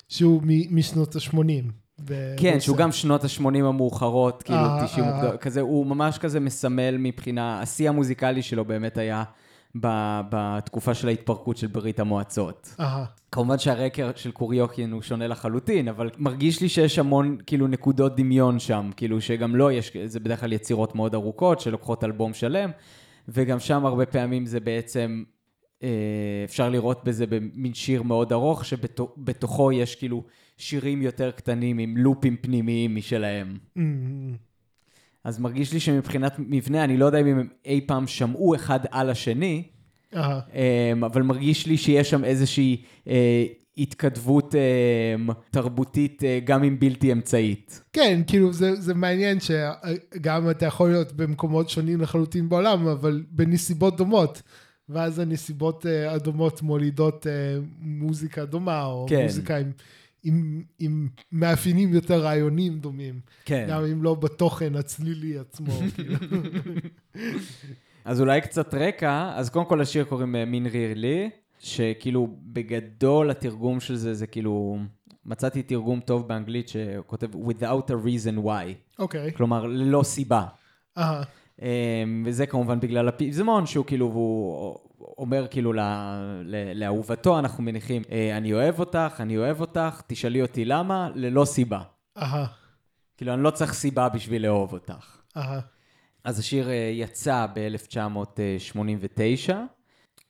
שהוא 0.10 0.42
משנות 0.72 1.16
ה-80. 1.16 1.83
כן, 2.38 2.60
שהוא 2.60 2.78
גם 2.78 2.92
שנות 2.92 3.24
ה-80 3.24 3.46
המאוחרות, 3.46 4.44
כאילו 4.44 4.60
אה, 4.60 4.86
90 4.86 5.06
אה. 5.06 5.14
מוקדם, 5.14 5.38
כזה, 5.38 5.62
הוא 5.62 5.86
ממש 5.86 6.18
כזה 6.18 6.40
מסמל 6.40 6.98
מבחינה, 7.00 7.62
השיא 7.62 7.90
המוזיקלי 7.90 8.42
שלו 8.42 8.66
באמת 8.66 8.98
היה 8.98 9.24
בתקופה 10.30 10.94
של 10.94 11.08
ההתפרקות 11.08 11.58
של 11.58 11.68
ברית 11.68 12.00
המועצות. 12.00 12.76
כמובן 13.32 13.58
שהרקע 13.60 14.10
של 14.16 14.32
קוריוקין 14.32 14.92
הוא 14.92 15.02
שונה 15.02 15.28
לחלוטין, 15.28 15.88
אבל 15.88 16.10
מרגיש 16.18 16.62
לי 16.62 16.70
שיש 16.70 17.00
המון 17.00 17.38
כאילו 17.46 17.68
נקודות 17.68 18.16
דמיון 18.16 18.60
שם, 18.60 18.90
כאילו 18.98 19.22
שגם 19.22 19.56
לא 19.56 19.72
יש, 19.72 19.92
זה 20.06 20.20
בדרך 20.20 20.40
כלל 20.40 20.54
יצירות 20.54 20.96
מאוד 20.96 21.16
ארוכות 21.16 21.60
שלוקחות 21.60 22.04
אלבום 22.04 22.34
שלם, 22.34 22.72
וגם 23.28 23.60
שם 23.60 23.86
הרבה 23.86 24.06
פעמים 24.06 24.46
זה 24.46 24.60
בעצם, 24.60 25.24
אה, 25.84 25.90
אפשר 26.46 26.70
לראות 26.70 27.04
בזה 27.04 27.26
במין 27.28 27.74
שיר 27.74 28.04
מאוד 28.04 28.34
ארוך, 28.34 28.66
שבתוכו 28.66 29.72
יש 29.72 29.96
כאילו 29.96 30.24
שירים 30.58 31.02
יותר 31.02 31.32
קטנים 31.32 31.78
עם 31.78 31.98
לופים 31.98 32.38
פנימיים 32.42 32.96
משלהם. 32.96 33.58
מהמם. 33.76 34.36
אז 35.24 35.40
מרגיש 35.40 35.74
לי 35.74 35.80
שמבחינת 35.80 36.36
מבנה, 36.40 36.84
אני 36.84 36.98
לא 36.98 37.06
יודע 37.06 37.20
אם 37.22 37.28
הם 37.28 37.48
אי 37.66 37.82
פעם 37.88 38.08
שמעו 38.08 38.56
אחד 38.56 38.80
על 38.92 39.10
השני. 39.10 39.64
אמ, 40.16 41.04
אבל 41.04 41.22
מרגיש 41.22 41.68
לי 41.68 41.78
שיש 41.78 42.10
שם 42.10 42.24
איזושהי 42.24 42.82
אה, 43.08 43.46
התכתבות 43.78 44.56
אמ, 44.56 45.30
תרבותית, 45.52 46.24
אה, 46.24 46.40
גם 46.44 46.64
אם 46.64 46.80
בלתי 46.80 47.12
אמצעית. 47.12 47.82
כן, 47.94 48.22
כאילו 48.28 48.54
זה, 48.54 48.76
זה 48.76 48.94
מעניין 48.94 49.38
שגם 49.40 50.50
אתה 50.50 50.66
יכול 50.66 50.90
להיות 50.90 51.12
במקומות 51.12 51.70
שונים 51.70 52.02
לחלוטין 52.02 52.50
בעולם, 52.50 52.88
אבל 52.88 53.24
בנסיבות 53.32 53.98
דומות. 53.98 54.42
ואז 54.90 55.20
הנסיבות 55.20 55.86
אה, 55.86 56.12
הדומות 56.12 56.62
מולידות 56.62 57.28
מוזיקה 57.80 58.46
דומה, 58.46 58.86
או 58.86 59.06
כן. 59.10 59.24
מוזיקה 59.24 59.58
עם, 59.58 59.72
עם, 60.24 60.64
עם 60.80 61.08
מאפיינים 61.32 61.94
יותר 61.94 62.22
רעיוניים 62.22 62.80
דומים. 62.80 63.20
כן. 63.46 63.66
גם 63.70 63.86
אם 63.86 64.04
לא 64.04 64.14
בתוכן 64.14 64.76
הצלילי 64.76 65.40
עצמו. 65.40 65.74
כאילו. 65.96 66.16
אז 68.06 68.22
אולי 68.22 68.42
קצת 68.42 68.74
רקע, 68.74 69.32
אז 69.36 69.50
קודם 69.50 69.66
כל 69.66 69.76
לשיר 69.82 70.04
קוראים 70.04 70.36
אה, 70.36 70.46
מין 70.46 70.66
ריר 70.66 70.94
לי, 70.96 71.30
שכאילו 71.60 72.28
בגדול 72.44 73.32
התרגום 73.32 73.80
של 73.80 73.96
זה, 73.96 74.14
זה 74.14 74.28
כאילו, 74.28 74.78
מצאתי 75.26 75.64
תרגום 75.64 76.00
טוב 76.00 76.28
באנגלית 76.28 76.68
שכותב 76.68 77.28
without 77.36 77.90
a 77.90 77.94
reason 78.06 78.46
why, 78.46 79.00
אוקיי. 79.00 79.34
כלומר 79.34 79.66
ללא 79.66 80.04
סיבה. 80.04 80.46
אהה. 80.98 81.24
אמ, 81.62 82.24
וזה 82.26 82.46
כמובן 82.46 82.80
בגלל 82.80 83.08
הפזמון, 83.08 83.66
שהוא 83.66 83.86
כאילו, 83.86 84.06
הוא 84.06 84.78
אומר 85.18 85.48
כאילו 85.48 85.74
ל- 85.74 85.80
ל- 86.44 86.80
לאהובתו, 86.80 87.40
אנחנו 87.40 87.64
מניחים, 87.64 88.02
"אה, 88.12 88.38
אני 88.38 88.54
אוהב 88.54 88.80
אותך, 88.80 89.16
אני 89.20 89.38
אוהב 89.38 89.62
אותך, 89.62 90.02
תשאלי 90.08 90.42
אותי 90.42 90.66
למה, 90.66 91.10
ללא 91.16 91.46
סיבה. 91.46 91.82
אהה. 92.18 92.46
כאילו, 93.18 93.34
אני 93.34 93.44
לא 93.44 93.50
צריך 93.50 93.74
סיבה 93.74 94.10
בשביל 94.10 94.42
לאהוב 94.44 94.74
אותך. 94.74 95.18
אהה. 95.38 95.60
אז 96.24 96.40
השיר 96.40 96.70
אה, 96.70 96.74
יצא 96.94 97.46
ב-1989. 97.54 99.54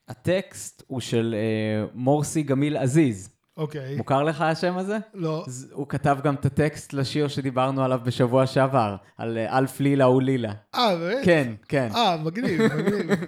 הטקסט 0.07 0.83
הוא 0.87 0.99
של 1.01 1.35
אה, 1.37 1.85
מורסי 1.93 2.43
גמיל 2.43 2.77
עזיז. 2.77 3.32
אוקיי. 3.57 3.95
מוכר 3.95 4.23
לך 4.23 4.41
השם 4.41 4.77
הזה? 4.77 4.97
לא. 5.13 5.43
אז 5.47 5.69
הוא 5.73 5.87
כתב 5.89 6.17
גם 6.23 6.35
את 6.35 6.45
הטקסט 6.45 6.93
לשיר 6.93 7.27
שדיברנו 7.27 7.83
עליו 7.83 7.99
בשבוע 8.03 8.45
שעבר, 8.47 8.95
על 9.17 9.37
אה, 9.37 9.57
אלף 9.57 9.79
לילה 9.79 10.09
ולילה. 10.09 10.53
אה, 10.75 10.95
באמת? 10.95 11.25
כן, 11.25 11.53
כן. 11.67 11.87
אה, 11.95 12.17
מגניב, 12.23 12.61
מגניב. 12.75 13.19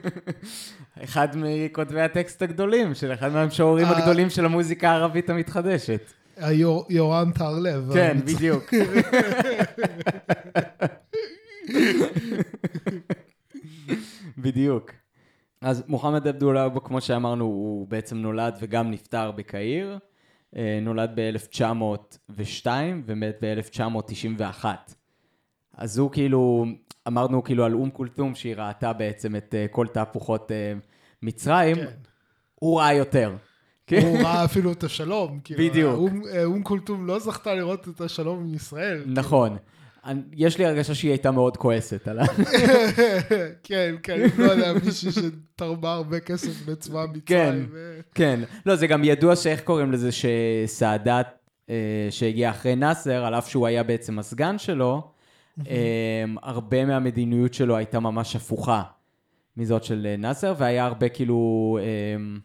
אחד 1.04 1.28
מכותבי 1.36 2.02
הטקסט 2.02 2.42
הגדולים, 2.42 2.94
של 2.94 3.14
אחד 3.14 3.32
מהמשוררים 3.32 3.86
אה. 3.86 3.98
הגדולים 3.98 4.30
של 4.30 4.46
המוזיקה 4.46 4.90
הערבית 4.92 5.30
המתחדשת. 5.30 6.02
היור- 6.38 6.86
יורם 6.90 7.32
טהרלב. 7.32 7.94
כן, 7.94 8.18
המצ- 8.20 8.36
בדיוק. 8.36 8.64
בדיוק. 14.38 14.92
אז 15.62 15.84
מוחמד 15.88 16.28
עבדולאבו, 16.28 16.84
כמו 16.84 17.02
שאמרנו, 17.02 17.46
הוא 17.46 17.88
בעצם 17.88 18.18
נולד 18.18 18.56
וגם 18.62 18.92
נפטר 18.92 19.32
בקהיר. 19.32 19.98
אה, 20.58 20.80
נולד 20.82 21.12
ב-1902 21.16 22.68
ומת 23.06 23.38
ב-1991. 23.42 24.66
אז 25.78 25.98
הוא 25.98 26.12
כאילו, 26.12 26.66
אמרנו 27.08 27.44
כאילו 27.44 27.66
על 27.66 27.74
אום 27.74 27.90
כולתום, 27.90 28.36
שהיא 28.36 28.56
ראתה 28.56 28.94
בעצם 28.94 29.36
את 29.36 29.56
אה, 29.56 29.66
כל 29.72 29.88
תהפוכות 29.88 30.52
אה, 30.52 30.74
מצרים, 31.22 31.76
כן. 31.76 31.86
הוא 32.56 32.80
ראה 32.80 32.94
יותר. 32.94 33.36
כן? 33.88 34.02
הוא 34.02 34.18
ראה 34.18 34.46
אפילו 34.46 34.72
את 34.72 34.84
השלום. 34.84 35.40
כאילו, 35.44 35.64
בדיוק. 35.64 36.00
אום 36.46 36.64
כולתום 36.64 37.08
לא 37.08 37.20
זכתה 37.20 37.56
לראות 37.56 37.88
את 37.90 38.02
השלום 38.02 38.40
עם 38.40 38.54
ישראל. 38.54 39.04
נכון. 39.08 39.50
אני- 39.52 39.60
יש 40.34 40.58
לי 40.58 40.66
הרגשה 40.66 40.96
שהיא 40.96 41.12
הייתה 41.12 41.32
מאוד 41.32 41.58
כועסת 41.58 42.08
עליו. 42.08 42.26
כן, 43.64 43.96
כן, 44.04 44.28
לא 44.38 44.52
יודע, 44.52 44.74
מישהי 44.86 45.12
שתרמה 45.12 45.94
הרבה 45.94 46.20
כסף 46.20 46.68
לצבא 46.68 47.06
כן. 47.26 47.48
מצרים. 47.48 47.68
ו- 47.72 48.00
כן. 48.16 48.40
לא, 48.66 48.76
זה 48.76 48.88
גם 48.88 49.04
ידוע 49.04 49.36
שאיך 49.36 49.62
קוראים 49.62 49.92
לזה 49.92 50.10
שסאדאת, 50.12 51.28
אה, 51.70 52.08
שהגיע 52.10 52.50
אחרי 52.50 52.76
נאסר, 52.76 53.26
על 53.26 53.36
אף 53.36 53.50
שהוא 53.50 53.68
היה 53.68 53.84
בעצם 53.84 54.20
הסגן 54.20 54.58
שלו, 54.58 55.12
אה, 55.68 56.24
הרבה 56.44 56.86
מהמדיניות 56.86 57.54
שלו 57.54 57.76
הייתה 57.78 58.00
ממש 58.00 58.36
הפוכה 58.36 58.84
מזאת 59.58 59.84
של 59.84 60.08
אה, 60.10 60.18
נאסר, 60.18 60.54
והיה 60.58 60.86
הרבה 60.86 61.10
כאילו... 61.10 61.80
אה, 61.82 62.38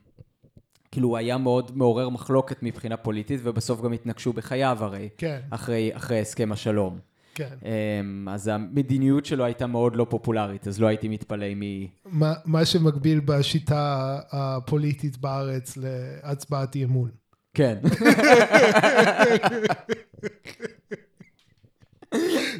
כאילו 0.92 1.08
הוא 1.08 1.16
היה 1.16 1.38
מאוד 1.38 1.76
מעורר 1.76 2.08
מחלוקת 2.08 2.62
מבחינה 2.62 2.96
פוליטית, 2.96 3.40
ובסוף 3.42 3.80
גם 3.80 3.92
התנגשו 3.92 4.32
בחייו 4.32 4.78
הרי, 4.80 5.08
כן, 5.18 5.40
אחרי, 5.50 5.90
אחרי 5.94 6.20
הסכם 6.20 6.52
השלום. 6.52 7.09
כן. 7.34 7.48
אמ, 7.64 8.28
אז 8.28 8.48
המדיניות 8.48 9.24
שלו 9.24 9.44
הייתה 9.44 9.66
מאוד 9.66 9.96
לא 9.96 10.06
פופולרית, 10.10 10.68
אז 10.68 10.80
לא 10.80 10.86
הייתי 10.86 11.08
מתפלא 11.08 11.46
אם 11.46 11.60
היא... 11.60 11.88
מה- 12.06 12.34
מה 12.44 12.64
שמקביל 12.64 13.20
בשיטה 13.24 14.18
הפוליטית 14.30 15.18
בארץ 15.18 15.76
להצבעת 15.76 16.74
אי 16.74 16.84
אמון. 16.84 17.10
כן. 17.54 17.78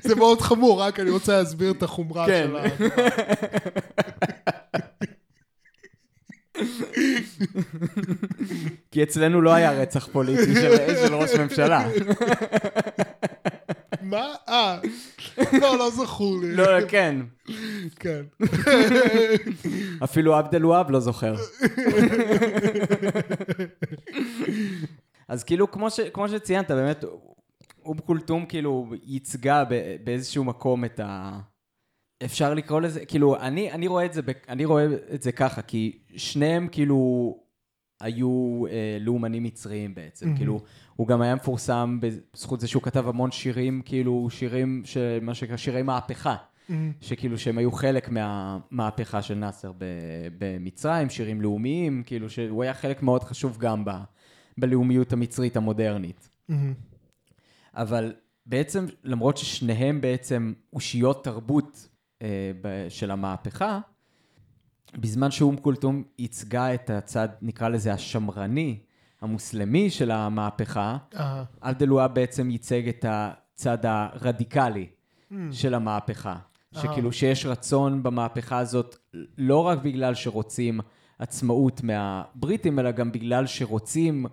זה 0.03 0.15
מאוד 0.15 0.41
חמור, 0.41 0.83
רק 0.83 1.00
אני 1.00 1.11
רוצה 1.11 1.39
להסביר 1.39 1.71
את 1.71 1.83
החומרה 1.83 2.27
כן. 2.27 2.47
של 2.49 2.57
ה... 2.57 2.62
כי 8.91 9.03
אצלנו 9.03 9.41
לא 9.41 9.55
היה 9.55 9.73
רצח 9.73 10.09
פוליטי 10.12 10.55
של, 10.55 10.77
של 11.07 11.15
ראש 11.15 11.35
ממשלה. 11.35 11.89
מה? 14.11 14.35
אה, 14.49 14.79
לא, 15.61 15.79
לא 15.79 15.90
זכור 15.90 16.40
לי. 16.40 16.57
לא, 16.57 16.64
כן. 16.88 17.17
כן. 17.97 18.23
אפילו 20.05 20.35
עבד 20.37 20.55
אל-והאב 20.55 20.90
לא 20.90 21.00
זוכר. 21.00 21.35
אז 25.29 25.45
כאילו, 25.45 25.71
כמו, 25.71 25.90
ש, 25.90 26.00
כמו 26.00 26.29
שציינת, 26.29 26.71
באמת, 26.71 27.05
אום 27.85 27.99
כולתום 27.99 28.47
כאילו 28.47 28.95
ייצגה 29.02 29.64
באיזשהו 30.05 30.45
מקום 30.45 30.85
את 30.85 31.00
ה... 31.00 31.38
אפשר 32.25 32.55
לקרוא 32.55 32.81
לזה, 32.81 33.07
כאילו, 33.07 33.37
אני, 33.37 33.73
אני, 33.73 33.87
רואה 33.87 34.05
את 34.05 34.12
זה, 34.12 34.21
אני 34.49 34.64
רואה 34.64 34.87
את 35.14 35.23
זה 35.23 35.33
ככה, 35.33 35.62
כי 35.62 35.99
שניהם 36.17 36.69
כאילו 36.73 37.37
היו 38.00 38.64
אה, 38.71 38.99
לאומנים 39.00 39.43
מצריים 39.43 39.95
בעצם, 39.95 40.26
מהמם. 40.26 40.38
כאילו, 40.38 40.61
הוא 41.00 41.09
גם 41.09 41.21
היה 41.21 41.35
מפורסם 41.35 41.99
בזכות 42.00 42.61
זה 42.61 42.69
שהוא 42.69 42.83
כתב 42.83 43.09
המון 43.09 43.30
שירים, 43.30 43.83
כאילו, 43.85 44.30
שירים, 44.30 44.83
מה 45.23 45.35
שנקרא 45.35 45.57
שירי 45.57 45.83
מהפכה. 45.83 46.37
שכאילו 47.00 47.38
שהם 47.38 47.59
היו 47.59 47.73
חלק 47.73 48.09
מהמהפכה 48.09 49.23
של 49.23 49.35
נאסר 49.35 49.73
במצרים, 50.38 51.11
שירים 51.11 51.40
לאומיים, 51.40 52.02
כאילו 52.07 52.30
שהוא 52.30 52.62
היה 52.62 52.75
חלק 52.75 53.02
מאוד 53.02 53.25
חשוב 53.25 53.59
גם 53.59 53.85
ב- 53.85 53.90
בלאומיות 54.59 55.12
המצרית 55.12 55.57
המודרנית. 55.57 56.28
אבל 57.75 58.14
בעצם, 58.47 58.87
למרות 59.04 59.37
ששניהם 59.37 60.00
בעצם 60.00 60.52
אושיות 60.73 61.25
תרבות 61.25 61.88
אה, 62.23 62.52
ב- 62.62 62.87
של 62.88 63.11
המהפכה, 63.11 63.80
בזמן 64.97 65.30
שאום 65.30 65.57
כולתום 65.57 66.02
ייצגה 66.19 66.75
את 66.75 66.90
הצד, 66.90 67.28
נקרא 67.42 67.69
לזה 67.69 67.92
השמרני, 67.92 68.78
המוסלמי 69.23 69.91
של 69.91 70.11
המהפכה, 70.11 70.97
אה, 71.17 71.45
אלדלואה 71.65 72.09
בעצם 72.09 72.50
ייצג 72.50 72.89
את 72.89 73.05
הצד 73.09 73.79
הרדיקלי 73.83 74.87
של 75.53 75.75
המהפכה. 75.75 76.37
שכאילו 76.75 77.12
שיש 77.12 77.47
רצון 77.47 78.03
במהפכה 78.03 78.59
הזאת, 78.59 78.97
לא 79.39 79.67
רק 79.67 79.79
בגלל 79.83 80.15
שרוצים 80.15 80.81
עצמאות 81.19 81.83
מהבריטים, 81.83 82.79
אלא 82.79 82.91
גם 82.91 83.12
בגלל 83.12 83.47
שרוצים 83.47 84.27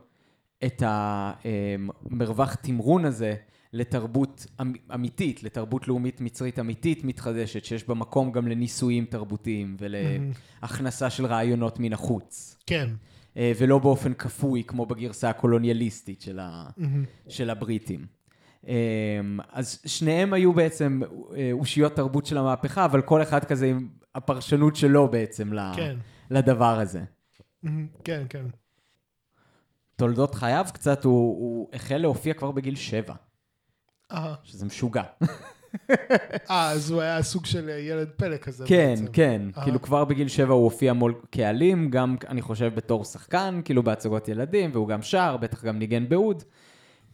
את 0.65 0.84
המרווח 0.86 2.56
תמרון 2.56 3.06
הזה 3.06 3.36
לתרבות 3.74 4.46
אמ- 4.62 4.74
אמיתית, 4.94 5.44
לתרבות 5.44 5.88
לאומית 5.88 6.22
מצרית 6.22 6.60
אמיתית 6.60 7.03
מתחדשת, 7.03 7.65
שיש 7.65 7.88
בה 7.88 7.94
מקום 7.94 8.32
גם 8.32 8.48
לניסויים 8.48 9.06
תרבותיים 9.06 9.77
ולהכנסה 9.79 11.10
של 11.10 11.25
רעיונות 11.25 11.79
מן 11.79 11.94
החוץ. 11.94 12.58
כן. 12.65 12.89
אה, 13.38 13.51
ולא 13.58 13.79
באופן 13.79 14.13
כפוי, 14.13 14.63
כמו 14.63 14.86
בגרסה 14.86 15.29
הקולוניאליסטית 15.29 16.22
של, 16.22 16.39
ה... 16.39 16.70
של 17.27 17.50
הבריטים. 17.50 18.06
אה, 18.67 18.74
אז 19.51 19.82
שניהם 19.86 20.34
היו 20.34 20.53
בעצם 20.53 21.01
אה, 21.36 21.50
אושיות 21.51 21.96
תרבות 21.96 22.25
של 22.25 22.38
המהפכה, 22.38 22.86
אבל 22.86 23.01
כל 23.01 23.22
אחד 23.22 23.46
כזה 23.46 23.65
עם 23.65 23.88
הפרשנות 24.15 24.75
שלו 24.75 25.08
בעצם. 25.08 25.51
כן. 25.75 25.98
לדבר 26.32 26.79
הזה. 26.79 27.03
כן, 28.03 28.24
כן. 28.29 28.46
תולדות 29.96 30.36
חייו 30.36 30.65
קצת, 30.74 31.03
הוא, 31.03 31.13
הוא 31.13 31.70
החל 31.74 31.98
להופיע 31.98 32.34
כבר 32.34 32.51
בגיל 32.51 32.75
שבע, 32.75 33.13
אה, 34.12 34.36
שזה 34.44 34.65
משוגע. 34.65 35.03
אה, 36.50 36.69
אז 36.71 36.91
הוא 36.91 37.01
היה 37.01 37.24
סוג 37.24 37.45
של 37.45 37.69
ילד 37.69 38.09
פלא 38.17 38.38
כזה. 38.38 38.65
כן, 38.67 38.89
בעצם. 38.89 39.12
כן. 39.13 39.41
אה. 39.57 39.63
כאילו 39.63 39.81
כבר 39.81 40.05
בגיל 40.05 40.27
שבע 40.27 40.53
הוא 40.53 40.63
הופיע 40.63 40.93
מול 40.93 41.13
קהלים, 41.31 41.89
גם 41.89 42.15
אני 42.27 42.41
חושב 42.41 42.71
בתור 42.75 43.05
שחקן, 43.05 43.62
כאילו 43.65 43.83
בהצגות 43.83 44.27
ילדים, 44.27 44.69
והוא 44.74 44.88
גם 44.88 45.01
שר, 45.01 45.38
בטח 45.38 45.65
גם 45.65 45.79
ניגן 45.79 46.09
באוד. 46.09 46.43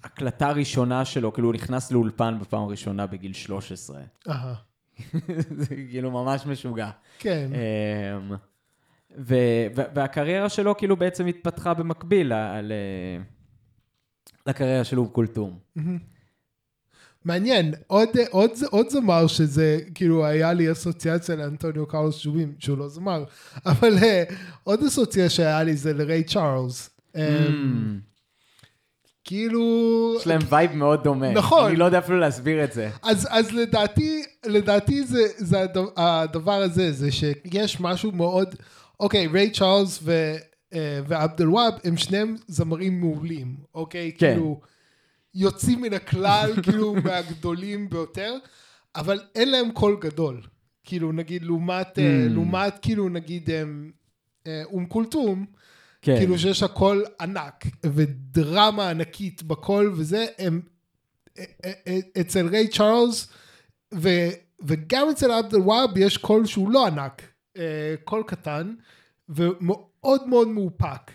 הקלטה 0.03 0.51
ראשונה 0.51 1.05
שלו, 1.05 1.33
כאילו 1.33 1.47
הוא 1.47 1.53
נכנס 1.53 1.91
לאולפן 1.91 2.37
בפעם 2.41 2.63
הראשונה 2.63 3.07
בגיל 3.07 3.33
13. 3.33 4.01
אה, 4.29 4.53
זה 5.57 5.75
כאילו 5.89 6.11
ממש 6.11 6.45
משוגע. 6.45 6.89
כן. 7.19 7.49
אמ, 7.53 8.35
ו- 9.17 9.35
והקריירה 9.95 10.49
שלו 10.49 10.77
כאילו 10.77 10.97
בעצם 10.97 11.25
התפתחה 11.25 11.73
במקביל 11.73 12.33
ל- 12.33 12.71
לקריירה 14.47 14.83
של 14.83 14.99
אוב 14.99 15.09
כולתום. 15.13 15.59
מעניין, 17.25 17.73
עוד, 17.87 18.09
עוד, 18.29 18.51
עוד 18.69 18.89
זמר 18.89 19.27
שזה, 19.27 19.79
כאילו, 19.95 20.25
היה 20.25 20.53
לי 20.53 20.71
אסוציאציה 20.71 21.35
לאנטוניו 21.35 21.85
קארוס 21.85 22.17
שובים, 22.17 22.53
שהוא 22.59 22.77
לא 22.77 22.89
זמר, 22.89 23.23
אבל 23.65 23.97
uh, 23.97 24.33
עוד 24.63 24.83
אסוציאציה 24.83 25.29
שהיה 25.29 25.63
לי 25.63 25.75
זה 25.75 25.93
לריי 25.93 26.23
צ'ארלס. 26.23 26.89
אמ, 27.15 27.19
כאילו... 29.23 30.13
יש 30.19 30.27
להם 30.27 30.41
vibe 30.49 30.75
מאוד 30.75 31.03
דומה. 31.03 31.31
נכון. 31.31 31.67
אני 31.67 31.75
לא 31.75 31.85
יודע 31.85 31.99
אפילו 31.99 32.19
להסביר 32.19 32.63
את 32.63 32.73
זה. 32.73 32.89
אז, 33.01 33.27
אז 33.31 33.51
לדעתי, 33.51 34.23
לדעתי 34.45 35.03
זה, 35.03 35.21
זה 35.37 35.61
הדבר, 35.61 35.89
הדבר 35.97 36.61
הזה, 36.61 36.91
זה 36.91 37.11
שיש 37.11 37.79
משהו 37.79 38.11
מאוד, 38.11 38.55
אוקיי, 38.99 39.27
ריי 39.27 39.51
צ'ארלס 39.51 40.03
אה, 40.73 40.99
ועבד 41.07 41.49
אל-והאב 41.49 41.73
הם 41.83 41.97
שניהם 41.97 42.35
זמרים 42.47 42.99
מעולים, 42.99 43.55
אוקיי? 43.75 44.11
כן. 44.17 44.31
כאילו, 44.31 44.59
יוצאים 45.35 45.81
מן 45.81 45.93
הכלל, 45.93 46.51
כאילו, 46.63 46.95
מהגדולים 47.03 47.89
ביותר, 47.89 48.35
אבל 48.95 49.19
אין 49.35 49.51
להם 49.51 49.71
קול 49.71 49.97
גדול. 50.01 50.41
כאילו, 50.83 51.11
נגיד, 51.11 51.43
לעומת, 51.43 51.99
אה, 51.99 52.03
אמ. 52.27 52.33
לעומת, 52.33 52.73
כאילו, 52.81 53.09
נגיד, 53.09 53.49
הם, 53.51 53.91
אה, 54.47 54.61
אום 54.65 54.85
כולתום, 54.85 55.45
כן. 56.01 56.17
כאילו 56.17 56.39
שיש 56.39 56.63
קול 56.63 57.01
ענק, 57.21 57.65
ודרמה 57.85 58.89
ענקית 58.89 59.43
בקול, 59.43 59.93
וזה, 59.95 60.25
הם, 60.39 60.61
אצל 62.21 62.47
ריי 62.47 62.67
צ'ארלס, 62.67 63.27
ו, 63.93 64.09
וגם 64.65 65.07
אצל 65.09 65.31
עבד 65.31 65.53
אל-והאב 65.55 65.97
יש 65.97 66.17
קול 66.17 66.45
שהוא 66.45 66.71
לא 66.71 66.87
ענק, 66.87 67.21
אה, 67.57 67.95
קול 68.03 68.23
קטן, 68.27 68.73
ומאוד 69.29 70.27
מאוד 70.27 70.47
מאופק. 70.47 71.11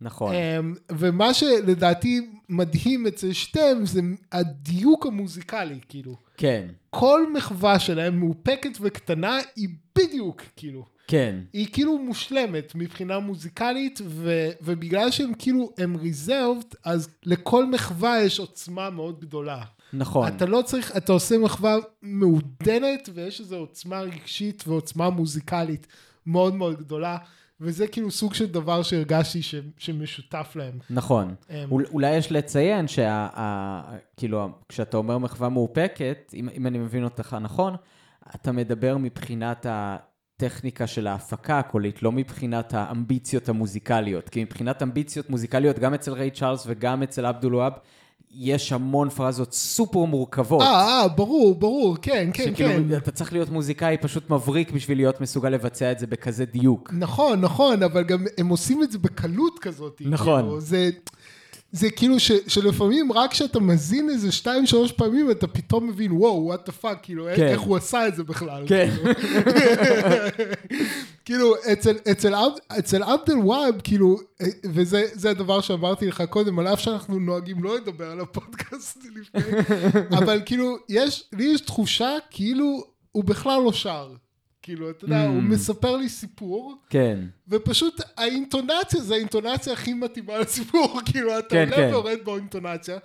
נכון. 0.00 0.34
אמ, 0.34 0.74
ומה 0.92 1.34
שלדעתי 1.34 2.20
מדהים 2.48 3.06
אצל 3.06 3.32
שניהם 3.32 3.86
זה 3.86 4.00
הדיוק 4.32 5.06
המוזיקלי, 5.06 5.80
כאילו. 5.88 6.16
כן. 6.36 6.68
כל 6.90 7.32
מחווה 7.32 7.78
שלהם 7.78 8.20
מאופקת 8.20 8.78
וקטנה 8.80 9.38
היא 9.56 9.68
בדיוק, 9.98 10.42
כאילו. 10.56 10.84
כן. 11.08 11.36
היא 11.52 11.66
כאילו 11.72 11.98
מושלמת 11.98 12.72
מבחינה 12.74 13.18
מוזיקלית, 13.18 14.00
ו, 14.04 14.50
ובגלל 14.62 15.10
שהם 15.10 15.34
כאילו, 15.34 15.72
הם 15.78 15.96
ריזרבד, 15.96 16.74
אז 16.84 17.08
לכל 17.24 17.66
מחווה 17.66 18.22
יש 18.22 18.38
עוצמה 18.38 18.90
מאוד 18.90 19.20
גדולה. 19.20 19.62
נכון. 19.92 20.28
אתה 20.28 20.46
לא 20.46 20.62
צריך, 20.62 20.96
אתה 20.96 21.12
עושה 21.12 21.38
מחווה 21.38 21.76
מעודנת, 22.02 23.08
ויש 23.14 23.40
איזו 23.40 23.56
עוצמה 23.56 24.00
רגשית 24.00 24.64
ועוצמה 24.66 25.10
מוזיקלית 25.10 25.86
מאוד 26.26 26.54
מאוד 26.54 26.78
גדולה, 26.78 27.16
וזה 27.64 27.86
כאילו 27.86 28.10
סוג 28.10 28.34
של 28.34 28.46
דבר 28.46 28.82
שהרגשתי 28.82 29.42
ש, 29.42 29.54
שמשותף 29.78 30.52
להם. 30.56 30.78
נכון. 30.90 31.34
אמ, 31.50 31.56
אול- 31.70 31.86
אולי 31.92 32.16
יש 32.16 32.32
לציין 32.32 32.88
שה... 32.88 33.28
ה- 33.34 33.82
כאילו, 34.16 34.48
כשאתה 34.68 34.96
אומר 34.96 35.18
מחווה 35.18 35.48
מאופקת, 35.48 36.32
אם, 36.34 36.48
אם 36.56 36.66
אני 36.66 36.78
מבין 36.78 37.04
אותך 37.04 37.36
נכון, 37.40 37.74
אתה 38.34 38.52
מדבר 38.52 38.96
מבחינת 38.98 39.66
הטכניקה 39.68 40.86
של 40.86 41.06
ההפקה 41.06 41.58
הקולית, 41.58 42.02
לא 42.02 42.12
מבחינת 42.12 42.74
האמביציות 42.74 43.48
המוזיקליות. 43.48 44.28
כי 44.28 44.44
מבחינת 44.44 44.82
אמביציות 44.82 45.30
מוזיקליות, 45.30 45.78
גם 45.78 45.94
אצל 45.94 46.12
ריי 46.12 46.30
צ'ארלס 46.30 46.64
וגם 46.66 47.02
אצל 47.02 47.26
עבד 47.26 47.54
אל-והאב, 47.54 47.72
יש 48.36 48.72
המון 48.72 49.10
פרזות 49.10 49.52
סופר 49.52 50.04
מורכבות. 50.04 50.62
אה, 50.62 51.00
אה, 51.02 51.08
ברור, 51.08 51.54
ברור, 51.54 51.96
כן, 52.02 52.30
כן, 52.32 52.44
שכאילו, 52.54 52.70
כן. 52.88 52.96
אתה 52.96 53.10
צריך 53.10 53.32
להיות 53.32 53.50
מוזיקאי 53.50 53.96
פשוט 54.00 54.30
מבריק 54.30 54.70
בשביל 54.70 54.98
להיות 54.98 55.20
מסוגל 55.20 55.48
לבצע 55.48 55.92
את 55.92 55.98
זה 55.98 56.06
בכזה 56.06 56.44
דיוק. 56.44 56.92
נכון, 56.98 57.40
נכון, 57.40 57.82
אבל 57.82 58.02
גם 58.02 58.24
הם 58.38 58.48
עושים 58.48 58.82
את 58.82 58.92
זה 58.92 58.98
בקלות 58.98 59.58
כזאת. 59.58 60.02
נכון. 60.04 60.42
כאילו, 60.42 60.60
זה, 60.60 60.90
זה 61.74 61.90
כאילו 61.90 62.20
ש, 62.20 62.32
שלפעמים 62.46 63.12
רק 63.12 63.30
כשאתה 63.30 63.60
מאזין 63.60 64.10
איזה 64.10 64.32
שתיים, 64.32 64.66
שלוש 64.66 64.92
פעמים, 64.92 65.30
אתה 65.30 65.46
פתאום 65.46 65.86
מבין, 65.86 66.12
וואו, 66.12 66.44
what 66.44 66.66
the 66.66 66.72
fuck, 66.72 66.98
כאילו, 67.02 67.26
כן. 67.36 67.46
איך 67.46 67.60
הוא 67.60 67.76
עשה 67.76 68.08
את 68.08 68.14
זה 68.14 68.24
בכלל. 68.24 68.64
כן. 68.68 68.90
כאילו, 71.24 71.54
אצל, 71.72 71.96
אצל, 72.10 72.34
אצל 72.78 73.02
עבד 73.02 73.30
אל-וואב, 73.30 73.74
כאילו, 73.84 74.16
אה, 74.40 74.46
וזה 74.64 75.04
זה 75.12 75.30
הדבר 75.30 75.60
שאמרתי 75.60 76.06
לך 76.06 76.22
קודם, 76.30 76.58
על 76.58 76.68
אף 76.68 76.80
שאנחנו 76.80 77.18
נוהגים 77.18 77.64
לא 77.64 77.76
לדבר 77.76 78.10
על 78.10 78.20
הפודקאסט 78.20 78.98
לפני, 79.14 79.58
אבל 80.18 80.40
כאילו, 80.46 80.76
יש, 80.88 81.24
לי 81.32 81.44
יש 81.44 81.60
תחושה 81.60 82.10
כאילו 82.30 82.84
הוא 83.12 83.24
בכלל 83.24 83.62
לא 83.62 83.72
שר. 83.72 84.12
כאילו, 84.64 84.90
אתה 84.90 85.04
יודע, 85.04 85.26
הוא 85.26 85.38
Mm. 85.40 85.44
מספר 85.44 85.96
לי 85.96 86.08
סיפור, 86.08 86.74
כן. 86.90 87.18
ופשוט 87.48 88.00
האינטונציה 88.16 89.00
זה 89.00 89.14
האינטונציה 89.14 89.72
הכי 89.72 89.94
מתאימה 89.94 90.38
לסיפור, 90.38 91.00
כאילו, 91.12 91.38
אתה 91.38 91.48
כן, 91.48 91.64
עולה 91.64 91.76
כן. 91.76 91.88
ויורד 91.88 92.18
באינטונציה, 92.24 92.98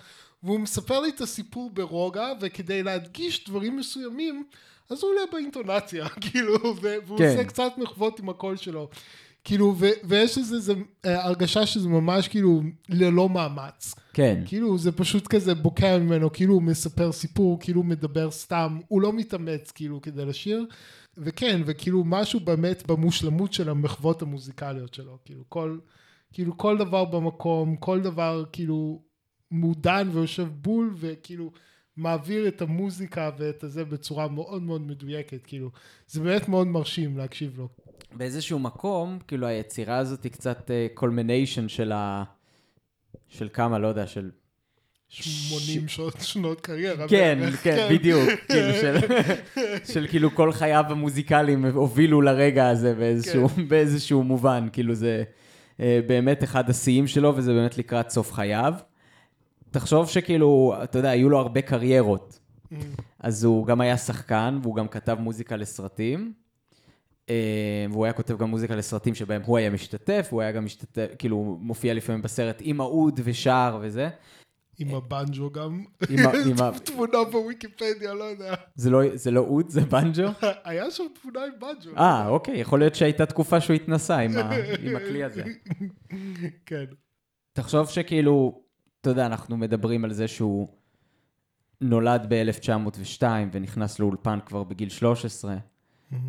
והוא 0.44 0.60
מספר 0.60 1.00
לי 1.02 1.10
את 1.10 1.22
הסיפור 1.22 1.70
ברוגע, 1.74 2.28
וכדי 2.42 2.84
להדגיש 2.84 3.46
דברים 3.50 3.78
מסוימים, 3.78 4.44
אז 4.90 5.04
הוא 5.04 5.12
עולה 5.12 5.22
באינטונציה, 5.32 6.10
כאילו, 6.32 6.54
והוא 6.82 7.18
כן. 7.18 7.30
עושה 7.30 7.44
קצת 7.44 7.72
מחוות 7.78 8.20
עם 8.20 8.30
הקול 8.30 8.58
שלו. 8.58 8.90
כאילו, 9.44 9.76
ו- 9.78 9.90
ויש 10.04 10.38
איזה 10.38 10.60
זה, 10.60 10.74
אה, 11.06 11.26
הרגשה 11.26 11.66
שזה 11.66 11.90
ממש 11.90 12.28
כאילו 12.28 12.62
ללא 12.90 13.30
מאמץ. 13.30 13.96
כן. 14.14 14.42
כאילו, 14.46 14.78
זה 14.78 14.92
פשוט 14.92 15.28
כזה 15.28 15.56
בוקע 15.56 15.98
ממנו, 15.98 16.34
כאילו 16.34 16.54
הוא 16.54 16.62
מספר 16.62 17.12
סיפור, 17.12 17.60
כאילו 17.60 17.82
הוא 17.82 17.86
מדבר 17.86 18.32
סתם, 18.32 18.80
הוא 18.88 19.02
לא 19.02 19.14
מתאמץ 19.14 19.72
כאילו 19.72 20.02
כדי 20.02 20.26
לשיר. 20.26 20.66
וכן, 21.18 21.62
וכאילו 21.66 22.04
משהו 22.06 22.40
באמת 22.40 22.88
במושלמות 22.88 23.54
של 23.54 23.70
המחוות 23.70 24.22
המוזיקליות 24.22 24.94
שלו, 24.94 25.18
כאילו 25.26 25.44
כל, 25.50 25.80
כאילו 26.34 26.58
כל 26.58 26.78
דבר 26.78 27.06
במקום, 27.06 27.76
כל 27.76 28.02
דבר 28.02 28.44
כאילו 28.52 29.02
מודן 29.52 30.10
ויושב 30.12 30.48
בול, 30.62 30.94
וכאילו 30.98 31.52
מעביר 31.98 32.48
את 32.48 32.62
המוזיקה 32.62 33.32
ואת 33.38 33.64
הזה 33.64 33.86
בצורה 33.86 34.28
מאוד 34.28 34.64
מאוד 34.64 34.82
מדויקת, 34.82 35.46
כאילו, 35.46 35.72
זה 36.08 36.22
באמת 36.22 36.50
מאוד 36.50 36.68
מרשים 36.68 37.18
להקשיב 37.18 37.58
לו. 37.58 37.68
באיזשהו 38.14 38.60
מקום, 38.60 39.20
כאילו 39.28 39.48
היצירה 39.48 39.98
הזאת 39.98 40.24
היא 40.24 40.32
קצת 40.32 40.72
culmination 40.94 41.68
של 41.68 41.92
ה... 41.92 42.24
של 43.28 43.50
כמה, 43.54 43.80
לא 43.80 43.88
יודע, 43.88 44.08
של 44.08 44.32
80 45.10 45.88
שעות, 45.88 46.16
שנות 46.22 46.62
קריירה. 46.62 47.08
כן, 47.08 47.38
בערך, 47.42 47.64
כן, 47.64 47.88
בדיוק. 47.92 48.30
כאילו 48.50 48.74
של, 48.74 48.98
של 49.94 50.08
כאילו 50.10 50.36
כל 50.36 50.52
חייו 50.52 50.86
המוזיקליים 50.90 51.66
הובילו 51.66 52.22
לרגע 52.22 52.70
הזה 52.70 52.96
באיזשהו, 52.96 53.48
באיזשהו 53.68 54.24
מובן. 54.24 54.68
כאילו 54.74 54.96
זה 54.96 55.24
אה, 55.80 56.00
באמת 56.08 56.44
אחד 56.44 56.70
השיאים 56.70 57.08
שלו, 57.08 57.34
וזה 57.36 57.54
באמת 57.54 57.78
לקראת 57.78 58.10
סוף 58.10 58.34
חייו. 58.34 58.74
תחשוב 59.72 60.10
שכאילו, 60.10 60.76
אתה 60.84 61.00
יודע, 61.00 61.10
היו 61.10 61.30
לו 61.30 61.40
הרבה 61.40 61.62
קריירות. 61.62 62.40
Mm. 62.72 62.76
אז 63.20 63.44
הוא 63.44 63.66
גם 63.66 63.82
היה 63.82 63.98
שחקן, 63.98 64.60
והוא 64.62 64.76
גם 64.76 64.88
כתב 64.88 65.18
מוזיקה 65.20 65.56
לסרטים. 65.56 66.34
אה, 67.30 67.86
והוא 67.92 68.06
היה 68.06 68.14
כותב 68.14 68.38
גם 68.38 68.50
מוזיקה 68.50 68.76
לסרטים 68.76 69.16
שבהם 69.16 69.42
הוא 69.46 69.58
היה 69.58 69.70
משתתף, 69.70 70.28
הוא 70.32 70.42
היה 70.42 70.52
גם 70.52 70.66
משתתף, 70.66 71.08
כאילו, 71.20 71.58
מופיע 71.62 71.94
לפעמים 71.94 72.22
בסרט 72.22 72.58
עם 72.62 72.82
האוד 72.82 73.20
ושר 73.24 73.80
וזה. 73.82 74.10
עם 74.80 74.96
הבנג'ו 74.96 75.52
גם. 75.52 75.84
עם 76.10 76.20
תמונה 76.86 77.24
בוויקיפדיה, 77.32 78.14
לא 78.14 78.24
יודע. 78.24 78.54
זה 78.76 78.90
לא, 78.90 79.02
לא 79.32 79.40
אוד, 79.40 79.70
זה 79.70 79.82
בנג'ו? 79.82 80.28
היה 80.64 80.92
שם 80.92 81.04
תמונה 81.22 81.40
עם 81.46 81.52
בנג'ו. 81.60 81.98
אה, 81.98 82.28
אוקיי, 82.28 82.60
יכול 82.60 82.80
להיות 82.80 82.96
שהייתה 82.96 83.26
תקופה 83.26 83.62
שהוא 83.62 83.76
התנסה 83.76 84.18
עם 84.18 84.32
הכלי 84.96 85.24
הזה. 85.24 85.44
כן. 86.66 86.86
תחשוב 87.54 87.90
שכאילו, 87.90 88.62
אתה 89.02 89.10
יודע, 89.10 89.26
אנחנו 89.26 89.58
מדברים 89.58 90.06
על 90.06 90.14
זה 90.14 90.28
שהוא 90.28 90.68
נולד 91.82 92.26
ב-1902 92.30 93.24
ונכנס 93.52 94.00
לאולפן 94.00 94.40
כבר 94.46 94.64
בגיל 94.64 94.90
13, 94.90 95.58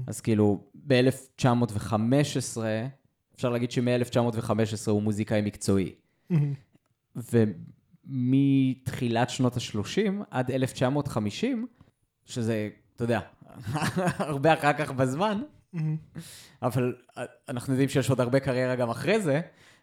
אז 0.06 0.20
כאילו, 0.20 0.64
ב-1915, 0.74 2.58
אפשר 3.34 3.50
להגיד 3.50 3.70
שמ-1915 3.70 4.52
הוא 4.90 5.02
מוזיקאי 5.02 5.40
מקצועי. 5.40 5.94
ומתחילת 8.04 9.30
שנות 9.30 9.56
ה-30 9.56 10.12
עד 10.30 10.50
1950, 10.50 11.66
שזה, 12.24 12.68
אתה 12.96 13.04
יודע, 13.04 13.20
הרבה 14.18 14.54
אחר 14.54 14.72
כך 14.72 14.90
בזמן, 14.90 15.42
אבל 16.62 16.94
אנחנו 17.48 17.72
יודעים 17.72 17.88
שיש 17.88 18.10
עוד 18.10 18.20
הרבה 18.20 18.40
קריירה 18.40 18.76
גם 18.76 18.90
אחרי 18.90 19.20
זה. 19.20 19.40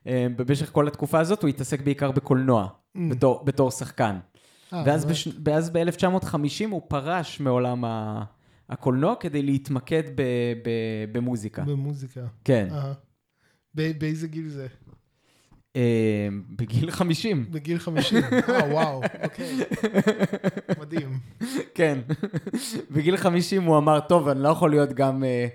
אה, 0.07 0.27
במשך 0.35 0.71
כל 0.71 0.87
התקופה 0.87 1.19
הזאת 1.19 1.41
הוא 1.41 1.49
התעסק 1.49 1.81
בעיקר 1.81 2.11
בקולנוע, 2.11 2.67
בתור, 3.09 3.43
בתור 3.45 3.71
שחקן. 3.71 4.17
אה, 4.73 4.83
ואז? 4.85 5.05
בש... 5.05 5.27
ואז 5.45 5.69
ב-1950 5.69 6.69
הוא 6.69 6.81
פרש 6.87 7.39
מעולם 7.39 7.85
ה... 7.85 8.23
הקולנוע 8.69 9.15
כדי 9.19 9.41
להתמקד 9.41 10.03
ב... 10.15 10.21
ב... 10.63 10.69
במוזיקה. 11.11 11.63
במוזיקה. 11.63 12.21
כן. 12.43 12.67
באיזה 13.73 14.27
גיל 14.27 14.47
זה? 14.49 14.67
אה, 15.77 16.27
בגיל 16.49 16.91
50. 16.91 17.45
בגיל 17.51 17.79
50. 17.79 18.23
אה, 18.23 18.71
וואו, 18.71 19.01
אוקיי. 19.23 19.55
מדהים. 20.79 21.19
כן. 21.75 21.99
בגיל 22.91 23.17
50 23.17 23.63
הוא 23.63 23.77
אמר, 23.77 23.99
טוב, 23.99 24.27
אני 24.27 24.43
לא 24.43 24.49
יכול 24.49 24.69
להיות 24.69 24.93
גם, 24.93 25.23
אה, 25.23 25.47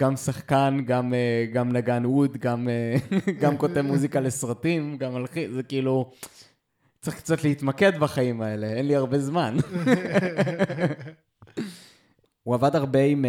גם 0.00 0.16
שחקן, 0.16 0.78
גם, 0.86 1.14
אה, 1.14 1.46
גם 1.52 1.72
נגן 1.72 2.04
אוד, 2.04 2.36
גם, 2.36 2.68
גם 3.42 3.56
כותב 3.56 3.80
מוזיקה 3.80 4.20
לסרטים, 4.20 4.96
גם 4.96 5.14
מלחין, 5.14 5.52
זה 5.52 5.62
כאילו... 5.62 6.10
צריך 7.00 7.16
קצת 7.16 7.44
להתמקד 7.44 7.92
בחיים 8.00 8.42
האלה, 8.42 8.66
אין 8.66 8.88
לי 8.88 8.96
הרבה 8.96 9.18
זמן. 9.18 9.56
הוא 12.42 12.54
עבד 12.54 12.76
הרבה 12.76 13.02
עם 13.02 13.24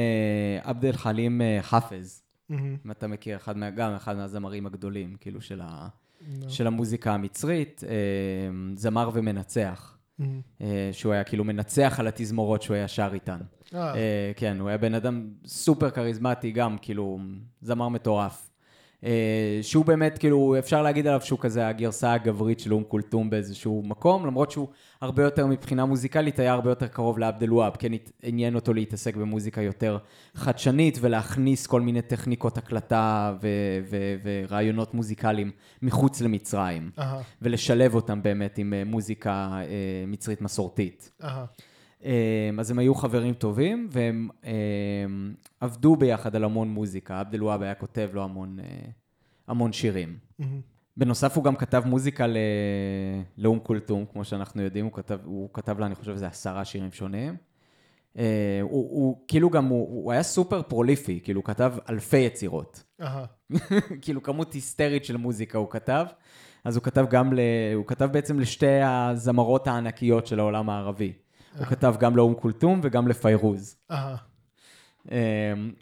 עבד 0.63 0.85
אל 0.85 0.91
חלים 0.91 1.41
חאפז. 1.61 2.23
אם 2.51 2.91
אתה 2.91 3.07
מכיר, 3.07 3.37
אחד 3.37 3.57
מה, 3.57 3.69
גם 3.69 3.93
אחד 3.93 4.17
מהזמרים 4.17 4.65
הגדולים, 4.65 5.15
כאילו, 5.19 5.41
של, 5.41 5.61
ה, 5.63 5.87
לא. 6.27 6.49
של 6.49 6.67
המוזיקה 6.67 7.13
המצרית, 7.13 7.83
אה, 7.87 7.95
זמר 8.75 9.09
ומנצח, 9.13 9.97
מהמם. 10.19 10.41
אה, 10.61 10.89
שהוא 10.91 11.13
היה 11.13 11.23
כאילו 11.23 11.43
מנצח 11.43 11.95
על 11.99 12.07
התזמורות 12.07 12.61
שהוא 12.61 12.75
היה 12.75 12.87
שר 12.87 13.09
איתן. 13.13 13.39
אה, 13.95 14.31
כן, 14.35 14.59
הוא 14.59 14.69
היה 14.69 14.77
בן 14.77 14.93
אדם 14.93 15.27
סופר 15.45 15.89
כריזמטי, 15.89 16.51
גם 16.51 16.77
כאילו 16.81 17.19
זמר 17.61 17.89
מטורף. 17.89 18.48
אה, 19.03 19.59
שהוא 19.61 19.85
באמת, 19.85 20.17
כאילו, 20.17 20.55
אפשר 20.59 20.81
להגיד 20.81 21.07
עליו 21.07 21.21
שהוא 21.21 21.39
כזה 21.39 21.67
הגרסה 21.67 22.13
הגברית 22.13 22.59
של 22.59 22.73
אום 22.73 22.83
כולתום 22.87 23.29
באיזשהו 23.29 23.83
מקום, 23.85 24.25
למרות 24.25 24.51
שהוא 24.51 24.67
הרבה 25.01 25.23
יותר 25.23 25.47
מבחינה 25.47 25.85
מוזיקלית, 25.85 26.39
היה 26.39 26.53
הרבה 26.53 26.71
יותר 26.71 26.87
קרוב 26.87 27.19
לעבד 27.19 27.43
אל-והאב, 27.43 27.75
כן 27.79 27.91
עניין 28.23 28.55
אותו 28.55 28.73
להתעסק 28.73 29.15
במוזיקה 29.15 29.61
יותר 29.61 29.97
חדשנית 30.35 30.97
ולהכניס 31.01 31.67
כל 31.67 31.81
מיני 31.81 32.01
טכניקות 32.01 32.57
הקלטה 32.57 33.33
ו- 33.41 33.47
ו- 33.89 34.15
ורעיונות 34.23 34.93
מוזיקליים 34.93 35.51
מחוץ 35.81 36.21
למצרים, 36.21 36.91
אהה, 36.99 37.21
ולשלב 37.41 37.95
אותם 37.95 38.21
באמת 38.21 38.57
עם 38.57 38.73
אה, 38.73 38.83
מוזיקה 38.85 39.31
אה, 39.61 39.65
מצרית 40.07 40.41
מסורתית. 40.41 41.11
אהה. 41.23 41.45
אה, 42.05 42.49
אז 42.59 42.71
הם 42.71 42.79
היו 42.79 42.95
חברים 42.95 43.33
טובים, 43.33 43.87
והם 43.91 44.29
אה, 44.45 44.51
עבדו 45.59 45.95
ביחד 45.95 46.35
על 46.35 46.43
המון 46.43 46.69
מוזיקה. 46.69 47.19
עבד 47.19 47.33
אל-והאב 47.33 47.61
היה 47.61 47.75
כותב 47.75 48.09
לו 48.13 48.23
המון, 48.23 48.59
אה, 48.59 48.65
המון 49.47 49.73
שירים. 49.73 50.17
מהמם. 50.39 50.61
בנוסף, 50.97 51.35
הוא 51.35 51.43
גם 51.43 51.55
כתב 51.55 51.83
מוזיקה 51.85 52.27
ל... 52.27 52.37
לאום 53.37 53.59
כולתום, 53.59 54.05
כמו 54.13 54.23
שאנחנו 54.23 54.61
יודעים, 54.61 54.85
הוא 54.85 54.93
כתב, 54.93 55.19
הוא 55.23 55.49
כתב 55.53 55.79
לה, 55.79 55.85
אני 55.85 55.95
חושב, 55.95 56.11
איזה 56.11 56.27
עשרה 56.27 56.65
שירים 56.65 56.91
שונים. 56.91 57.35
אה, 58.17 58.59
הוא, 58.61 58.89
הוא 58.89 59.17
כאילו 59.27 59.49
גם, 59.49 59.65
הוא, 59.65 60.03
הוא 60.03 60.11
היה 60.11 60.23
סופר 60.23 60.61
פרוליפי, 60.61 61.19
כאילו, 61.23 61.39
הוא 61.39 61.45
כתב 61.45 61.73
אלפי 61.89 62.17
יצירות. 62.17 62.83
כאילו, 64.01 64.23
כמות 64.23 64.53
היסטרית 64.53 65.05
של 65.05 65.17
מוזיקה 65.17 65.57
הוא 65.57 65.69
כתב. 65.69 66.05
אז 66.63 66.75
הוא 66.75 66.83
כתב 66.83 67.05
גם, 67.09 67.33
ל... 67.33 67.39
הוא 67.75 67.85
כתב 67.87 68.09
בעצם 68.11 68.39
לשתי 68.39 68.81
הזמרות 68.83 69.67
הענקיות 69.67 70.27
של 70.27 70.39
העולם 70.39 70.69
הערבי. 70.69 71.13
הוא 71.57 71.65
כתב 71.65 71.95
גם 71.99 72.15
לאום 72.15 72.33
כולתום 72.33 72.79
וגם 72.83 73.07
לפיירוז. 73.07 73.75
אמ, 75.11 75.15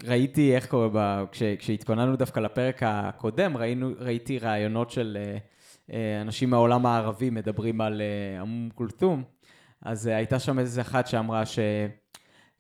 ראיתי, 0.04 0.56
איך 0.56 0.68
קורה, 0.68 0.88
ב... 0.94 1.26
כש... 1.32 1.44
כשהתכוננו 1.44 2.16
דווקא 2.16 2.40
לפרק 2.40 2.84
הקודם, 2.86 3.58
ראינו, 3.58 3.92
ראיתי 4.00 4.40
ראיונות 4.40 4.92
של 4.92 5.18
אה, 5.20 5.38
אה, 5.94 6.22
אנשים 6.22 6.50
מהעולם 6.50 6.86
הערבי 6.86 7.30
מדברים 7.30 7.82
על 7.82 8.02
אה, 8.02 8.42
אום 8.42 8.70
כולתום, 8.76 9.24
אז 9.82 10.08
הייתה 10.08 10.40
שם 10.40 10.60
איזה 10.60 10.82
אחת 10.82 11.08
שאמרה 11.08 11.46
ש... 11.46 11.60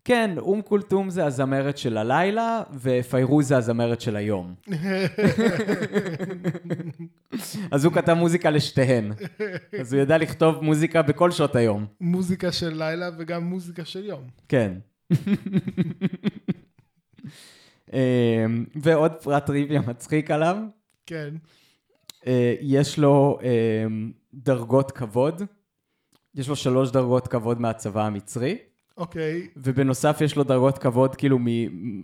כן, 0.07 0.37
אום 0.37 0.61
כולתום 0.61 1.09
זה 1.09 1.25
הזמרת 1.25 1.77
של 1.77 1.97
הלילה, 1.97 2.63
ופיירוז 2.81 3.47
זה 3.47 3.57
הזמרת 3.57 4.01
של 4.01 4.15
היום. 4.15 4.55
אז 7.71 7.85
הוא 7.85 7.93
כתב 7.93 8.13
מוזיקה 8.13 8.49
לשתיהן. 8.49 9.11
אז 9.79 9.93
הוא 9.93 10.01
ידע 10.01 10.17
לכתוב 10.17 10.63
מוזיקה 10.63 11.01
בכל 11.01 11.31
שעות 11.31 11.55
היום. 11.55 11.85
מוזיקה 12.01 12.51
של 12.51 12.83
לילה 12.83 13.09
וגם 13.17 13.43
מוזיקה 13.43 13.85
של 13.85 14.05
יום. 14.05 14.23
כן. 14.47 14.73
אמ, 17.93 18.65
ועוד 18.75 19.11
פרט 19.13 19.45
טריוויה 19.45 19.81
מצחיק 19.81 20.31
עליו, 20.31 20.57
כן. 21.05 21.33
אה, 22.27 22.55
יש 22.61 22.99
לו 22.99 23.39
אמ, 23.41 24.11
דרגות 24.33 24.91
כבוד. 24.91 25.41
יש 26.35 26.49
לו 26.49 26.55
שלוש 26.55 26.91
דרגות 26.91 27.27
כבוד 27.27 27.61
מהצבא 27.61 28.05
המצרי, 28.05 28.57
אוקיי. 28.97 29.47
ובנוסף 29.57 30.17
יש 30.21 30.35
לו 30.35 30.43
דרגות 30.43 30.77
כבוד 30.77 31.15
כאילו 31.15 31.37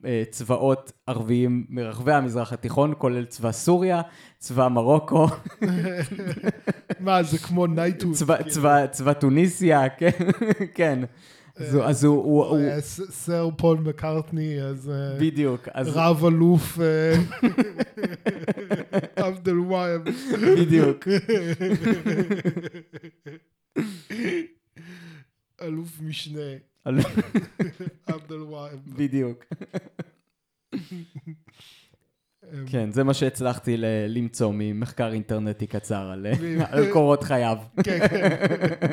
מצבאות 0.04 0.92
ערביים 1.08 1.66
מרחבי 1.70 2.14
המזרח 2.14 2.54
התיכון, 2.54 2.94
כולל 2.98 3.26
צבא 3.26 3.52
סוריה, 3.52 4.02
צבא 4.38 4.68
מרוקו, 4.68 5.28
מה, 7.00 7.24
זה 7.24 7.38
כמו 7.38 7.68
נייטות. 7.68 8.14
צבא, 8.16 8.44
צבא, 8.44 8.88
צבא 8.88 9.14
טוניסיה, 9.14 9.90
כן, 9.90 10.10
כן. 10.76 11.00
אז 11.56 11.76
הוא- 11.76 11.84
אז 11.84 12.04
הוא, 12.04 12.16
הוא, 12.24 12.46
הוא, 12.46 12.60
אה, 12.60 12.82
ס- 12.82 13.12
סר 13.12 13.50
פול 13.58 13.78
מקארטני, 13.78 14.62
אז 14.62 14.90
אה, 14.90 15.18
בדיוק, 15.20 15.68
אז 15.74 15.88
רב 15.94 16.26
אלוף 16.26 16.80
אה, 16.80 17.16
עבד 19.26 19.50
אל-וואב. 19.50 20.02
בדיוק. 20.60 21.08
אלוף 25.62 26.02
משנה, 26.02 26.40
עבד 26.86 28.32
אל-וואב. 28.32 28.80
בדיוק. 28.86 29.46
אה, 32.44 32.64
כן, 32.66 32.92
זה 32.92 33.04
מה 33.04 33.14
שהצלחתי 33.14 33.76
למצוא 34.08 34.52
ממחקר 34.56 35.12
אינטרנטי 35.12 35.68
קצר 35.68 36.12
על, 36.12 36.26
קורות 36.92 37.24
חייו. 37.24 37.58
כן, 37.84 38.08
כן. 38.08 38.92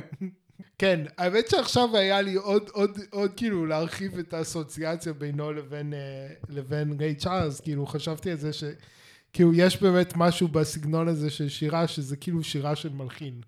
כן, 0.79 1.00
האמת 1.18 1.48
שעכשיו 1.48 1.96
היה 1.96 2.20
לי 2.20 2.35
עוד, 2.35 2.70
עוד, 2.72 2.98
עוד 3.11 3.31
כאילו 3.37 3.66
להרחיב 3.66 4.18
את 4.18 4.35
האסוציאציה 4.35 5.12
בינו 5.12 5.53
לבין, 5.53 5.94
אה, 5.94 6.29
לבין 6.48 6.92
ריי 7.00 7.14
צ'ארלס, 7.14 7.61
כאילו 7.61 7.87
חשבתי 7.87 8.31
על 8.31 8.37
זה 8.37 8.50
שכאילו 8.53 9.55
יש 9.55 9.83
באמת 9.83 10.12
משהו 10.16 10.48
בסגנון 10.48 11.09
הזה 11.09 11.31
של 11.31 11.48
שירה, 11.48 11.87
שזה 11.87 12.16
כאילו 12.16 12.42
שירה 12.42 12.76
של 12.76 12.92
מלחין, 12.92 13.40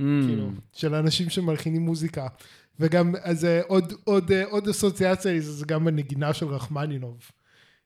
Mm, 0.00 0.04
כאילו, 0.26 0.50
של 0.72 0.94
אנשים 0.94 1.30
שמלחינים 1.30 1.82
מוזיקה. 1.82 2.26
וגם, 2.80 3.14
אז 3.22 3.44
אה, 3.44 3.60
עוד, 3.66 3.92
עוד, 4.04 4.32
אה, 4.32 4.44
עוד 4.44 4.68
אסוציאציה 4.68 5.40
זה 5.40 5.64
גם 5.66 5.88
הנגינה 5.88 6.32
של 6.34 6.46
רחמנינוב. 6.46 7.18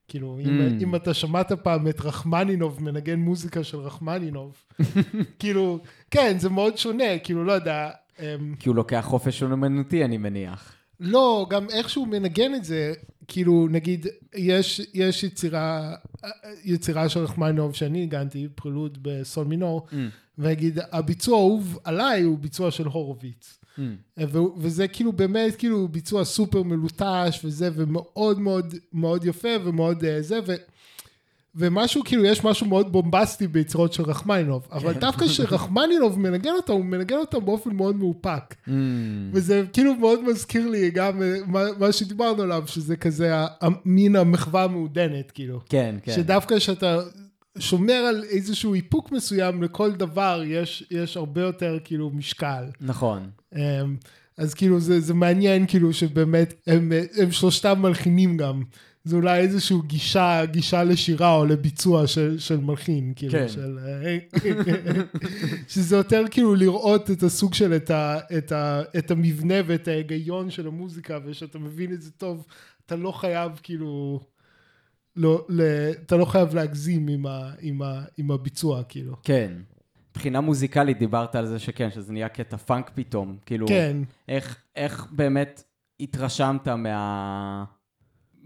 כאילו, 0.09 0.39
אם, 0.41 0.47
Mm. 0.61 0.83
אם 0.83 0.95
אתה 0.95 1.15
שמעת 1.15 1.53
פעם 1.53 1.89
את 1.89 2.01
רחמנינוב 2.01 2.83
מנגן 2.83 3.19
מוזיקה 3.19 3.65
של 3.65 3.79
רחמנינוב, 3.79 4.57
כאילו, 5.39 5.79
כן, 6.11 6.37
זה 6.39 6.49
מאוד 6.49 6.79
שונה, 6.79 7.19
כאילו, 7.25 7.45
לא 7.45 7.53
יודע, 7.53 7.91
אמ, 8.19 8.55
כי 8.59 8.69
הוא 8.69 8.77
לוקח 8.77 9.05
חופש 9.09 9.43
אומנותי, 9.43 10.05
אני 10.05 10.19
מניח. 10.19 10.75
לא, 11.01 11.47
גם 11.51 11.67
איך 11.71 11.89
שהוא 11.89 12.09
מנגן 12.09 12.55
את 12.55 12.65
זה, 12.65 12.93
כאילו, 13.29 13.69
נגיד, 13.71 14.07
יש, 14.37 14.81
יש 14.95 15.25
יצירה, 15.25 15.95
יצירה 16.65 17.09
של 17.09 17.21
רחמנוב 17.21 17.75
שאני 17.75 18.01
ניגנתי, 18.01 18.49
פרילוד 18.55 18.99
בסול 19.03 19.47
מינור, 19.47 19.87
Mm. 19.91 19.95
ונגיד, 20.39 20.79
הביצוע 20.93 21.37
האהוב 21.39 21.79
עליי 21.85 22.23
הוא 22.23 22.39
ביצוע 22.39 22.71
של 22.71 22.87
הורוביץ. 22.87 23.58
Mm. 23.79 23.81
ו- 24.29 24.39
וזה 24.57 24.89
כאילו 24.89 25.13
באמת 25.13 25.57
כאילו 25.57 25.89
ביצוע 25.89 26.25
סופר 26.25 26.63
מלוטש 26.63 27.41
וזה 27.45 27.71
ומאוד 27.75 28.41
מאוד 28.41 28.75
מאוד 28.93 29.25
יפה 29.25 29.49
ומאוד 29.65 30.05
אה, 30.05 30.23
זה 30.23 30.39
ו... 30.47 30.55
ומשהו 31.55 32.03
כאילו 32.05 32.25
יש 32.25 32.45
משהו 32.45 32.67
מאוד 32.67 32.93
בומבסטי 32.93 33.47
ביצירות 33.47 33.93
של 33.93 34.03
רחמנינוב 34.03 34.69
אבל 34.73 34.93
דווקא 34.93 35.27
כשרחמנינוב 35.27 36.19
מנגן 36.21 36.51
אותם 36.57 36.73
הוא 36.73 36.85
מנגן 36.85 37.17
אותם 37.17 37.45
באופן 37.45 37.71
מאוד 37.77 37.97
מאופק 37.97 38.55
Mm. 38.67 38.71
וזה 39.33 39.65
כאילו 39.73 39.95
מאוד 39.95 40.25
מזכיר 40.25 40.69
לי 40.69 40.91
גם 40.91 41.23
אה, 41.23 41.35
מה, 41.47 41.65
מה 41.79 41.93
שדיברנו 41.93 42.43
עליו 42.43 42.63
שזה 42.67 42.97
כזה 42.97 43.31
המין 43.61 44.17
המחווה 44.17 44.65
המעודנת 44.65 45.31
כאילו 45.31 45.61
כן, 45.69 45.97
כן. 46.03 46.13
שדווקא 46.13 46.57
כשאתה 46.59 46.99
שומר 47.59 47.93
על 47.93 48.25
איזשהו 48.25 48.75
איפוק 48.75 49.13
מסוים 49.13 49.63
לכל 49.63 49.93
דבר 49.93 50.43
יש, 50.47 50.85
יש 50.91 51.17
הרבה 51.17 51.41
יותר 51.41 51.79
כאילו 51.85 52.11
משקל. 52.11 52.65
נכון. 52.81 53.31
אמ, 53.57 53.97
אז 54.37 54.55
כאילו 54.55 54.81
זה, 54.81 55.01
זה 55.01 55.15
מעניין 55.15 55.67
כאילו 55.67 55.93
שבאמת 55.93 56.55
הם, 56.67 56.93
הם 57.17 57.33
שלושתם 57.33 57.79
מלחינים 57.83 58.37
גם. 58.37 58.63
זה 59.05 59.17
אולי 59.17 59.41
איזושהי 59.41 59.77
גישה, 59.87 60.43
גישה 60.45 60.85
לשירה 60.85 61.35
או 61.35 61.45
לביצוע 61.45 62.07
של, 62.07 62.39
של 62.39 62.61
מלחין, 62.61 63.13
כאילו, 63.17 63.33
כן. 63.33 63.49
של... 63.49 63.79
שזה 65.69 65.97
יותר 65.97 66.25
כאילו 66.31 66.55
לראות 66.55 67.11
את 67.11 67.23
הסוג 67.23 67.55
של, 67.55 67.77
את, 67.77 67.91
ה, 67.91 68.19
את, 68.39 68.53
ה, 68.53 68.83
את 68.99 69.11
המבנה 69.11 69.55
ואת 69.67 69.89
ההיגיון 69.89 70.51
של 70.51 70.67
המוזיקה, 70.67 71.19
ושאתה 71.25 71.59
מבין 71.59 71.93
את 71.93 72.03
זה 72.03 72.11
טוב, 72.11 72.47
אתה 72.87 72.97
לא 72.97 73.13
חייב 73.13 73.53
כאילו... 73.63 74.21
לא, 75.19 75.45
ל, 75.49 75.63
אתה 75.91 76.17
לא 76.17 76.25
חייב 76.25 76.55
להגזים 76.55 77.09
עם, 77.09 77.27
ה, 77.27 77.51
עם, 77.61 77.83
ה, 77.83 78.03
עם 78.17 78.31
הביצוע, 78.31 78.83
כאילו. 78.89 79.17
כן. 79.23 79.53
מבחינה 80.11 80.41
מוזיקלית 80.41 80.99
דיברת 80.99 81.35
על 81.35 81.47
זה 81.47 81.59
שכן, 81.59 81.91
שזה 81.91 82.13
נהיה 82.13 82.29
קטע 82.29 82.57
פאנק 82.57 82.91
פתאום. 82.95 83.37
כאילו, 83.47 83.67
כן. 83.67 83.97
איך, 84.29 84.57
איך 84.77 85.07
באמת 85.11 85.63
התרשמת 86.01 86.69
מה... 86.69 87.65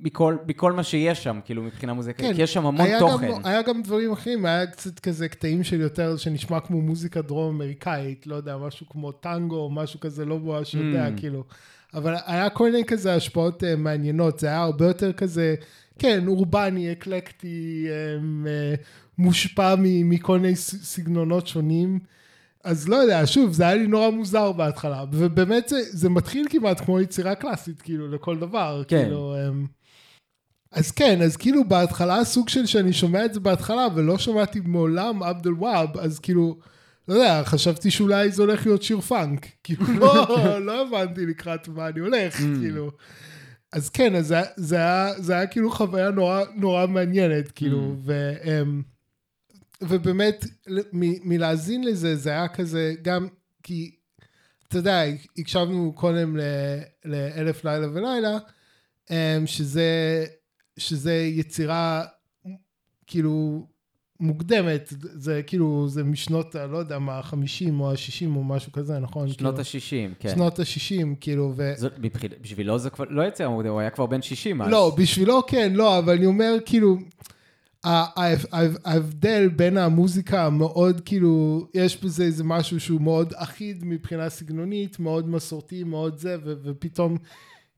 מכל, 0.04 0.36
מכל 0.46 0.72
מה 0.72 0.82
שיש 0.82 1.24
שם, 1.24 1.40
כאילו, 1.44 1.62
מבחינה 1.62 1.92
מוזיקלית, 1.92 2.30
כן, 2.30 2.36
כי 2.36 2.42
יש 2.42 2.52
שם 2.54 2.66
המון 2.66 2.86
היה 2.86 2.98
תוכן. 2.98 3.28
גם, 3.28 3.40
היה 3.44 3.62
גם 3.62 3.82
דברים 3.82 4.12
אחרים, 4.12 4.46
היה 4.46 4.66
קצת 4.66 4.98
כזה 4.98 5.28
קטעים 5.28 5.64
של 5.64 5.80
יותר, 5.80 6.16
שנשמע 6.16 6.60
כמו 6.60 6.80
מוזיקה 6.80 7.22
דרום 7.22 7.54
אמריקאית, 7.54 8.26
לא 8.26 8.34
יודע, 8.34 8.56
משהו 8.56 8.86
כמו 8.88 9.12
טנגו, 9.12 9.70
משהו 9.70 10.00
כזה, 10.00 10.24
לא 10.24 10.38
ממש 10.38 10.74
יודע, 10.74 11.08
Mm. 11.08 11.20
כאילו. 11.20 11.44
אבל 11.94 12.14
היה 12.26 12.50
כל 12.50 12.64
מיני 12.64 12.84
כזה 12.84 13.14
השפעות 13.14 13.62
uh, 13.62 13.66
מעניינות, 13.76 14.38
זה 14.38 14.46
היה 14.46 14.62
הרבה 14.62 14.86
יותר 14.86 15.12
כזה, 15.12 15.54
כן, 15.98 16.26
אורבני, 16.26 16.92
אקלקטי, 16.92 17.86
um, 17.88 18.46
uh, 18.46 18.80
מושפע 19.18 19.74
מכל 19.78 20.38
מיני 20.38 20.56
סגנונות 20.56 21.46
שונים. 21.46 21.98
אז 22.64 22.88
לא 22.88 22.96
יודע, 22.96 23.22
שוב, 23.26 23.52
זה 23.52 23.64
היה 23.66 23.74
לי 23.74 23.86
נורא 23.86 24.10
מוזר 24.10 24.52
בהתחלה, 24.52 25.04
ובאמת 25.12 25.68
זה, 25.68 25.76
זה 25.90 26.08
מתחיל 26.10 26.46
כמעט 26.50 26.80
כמו 26.80 27.00
יצירה 27.00 27.34
קלאסית, 27.34 27.82
כאילו, 27.82 28.08
לכל 28.08 28.38
דבר. 28.38 28.82
כן. 28.88 29.02
כאילו, 29.02 29.34
um, 29.36 29.66
אז 30.72 30.90
כן, 30.90 31.22
אז 31.22 31.36
כאילו 31.36 31.68
בהתחלה 31.68 32.18
הסוג 32.18 32.48
של 32.48 32.66
שאני 32.66 32.92
שומע 32.92 33.24
את 33.24 33.34
זה 33.34 33.40
בהתחלה, 33.40 33.86
ולא 33.94 34.18
שמעתי 34.18 34.60
מעולם 34.64 35.22
עבד 35.22 35.46
אל 35.46 35.52
וואב, 35.52 35.98
אז 35.98 36.18
כאילו, 36.18 36.58
לא 37.08 37.14
יודע, 37.14 37.42
חשבתי 37.44 37.90
שאולי 37.90 38.30
זה 38.32 38.42
הולך 38.42 38.66
להיות 38.66 38.82
שיר 38.82 39.00
פאנק. 39.00 39.46
כאילו, 39.64 39.84
לא, 39.98 40.58
לא 40.66 40.82
הבנתי 40.86 41.26
לקראת 41.26 41.68
מה 41.68 41.88
אני 41.88 42.00
הולך, 42.00 42.36
Mm. 42.40 42.42
כאילו. 42.60 42.90
אז 43.72 43.90
כן, 43.90 44.14
אז 44.16 44.26
זה, 44.26 44.40
זה, 44.56 44.76
היה, 44.76 45.20
זה 45.20 45.32
היה 45.32 45.46
כאילו 45.46 45.70
חוויה 45.70 46.10
נורא, 46.10 46.42
נורא 46.54 46.86
מעניינת, 46.86 47.52
כאילו, 47.52 47.78
ו, 48.04 48.32
אמ, 48.44 48.82
ובאמת, 49.82 50.44
מ, 50.92 51.28
מלהאזין 51.28 51.84
לזה, 51.84 52.16
זה 52.16 52.30
היה 52.30 52.48
כזה, 52.48 52.94
גם 53.02 53.28
כי, 53.62 53.94
אתה 54.68 54.78
יודע, 54.78 55.02
הקשבנו 55.38 55.92
קודם 55.96 56.36
ל- 56.36 56.80
לאלף 57.04 57.64
לילה 57.64 57.86
ולילה, 57.92 58.38
אמ, 59.10 59.46
שזה, 59.46 60.24
שזה 60.76 61.14
יצירה, 61.14 62.04
כאילו, 63.06 63.66
מוקדמת, 64.22 64.92
זה 64.98 65.40
כאילו, 65.46 65.88
זה 65.88 66.04
משנות, 66.04 66.54
לא 66.70 66.78
יודע 66.78 66.98
מה, 66.98 67.12
ה-50 67.12 67.34
או 67.80 67.90
ה-60 67.90 68.26
או 68.36 68.44
משהו 68.44 68.72
כזה, 68.72 68.98
נכון? 68.98 69.28
שנות 69.28 69.36
כאילו, 69.36 69.58
ה-60, 70.08 70.14
כן. 70.20 70.28
שנות 70.34 70.58
ה-60, 70.58 71.06
כאילו, 71.20 71.52
ו... 71.56 71.72
זאת- 71.76 71.92
מבחיל- 71.98 72.32
בשבילו 72.42 72.78
זה 72.78 72.90
כבר 72.90 73.04
לא 73.10 73.22
יצא 73.22 73.48
מוקדם, 73.48 73.70
הוא 73.70 73.80
היה 73.80 73.90
כבר 73.90 74.06
בן 74.06 74.22
60 74.22 74.62
אז. 74.62 74.70
לא, 74.70 74.94
בשבילו 74.98 75.46
כן, 75.46 75.72
לא, 75.74 75.98
אבל 75.98 76.16
אני 76.16 76.26
אומר, 76.26 76.54
כאילו, 76.66 76.96
ההבדל 78.84 79.48
בין 79.56 79.76
המוזיקה 79.78 80.46
המאוד, 80.46 81.00
כאילו, 81.04 81.66
יש 81.74 82.04
בזה 82.04 82.24
איזה 82.24 82.44
משהו 82.44 82.80
שהוא 82.80 83.00
מאוד 83.00 83.32
אחיד 83.36 83.84
מבחינה 83.84 84.28
סגנונית, 84.30 84.98
מאוד 85.00 85.28
מסורתי, 85.28 85.84
מאוד 85.84 86.18
זה, 86.18 86.36
ו- 86.44 86.54
ופתאום, 86.64 87.16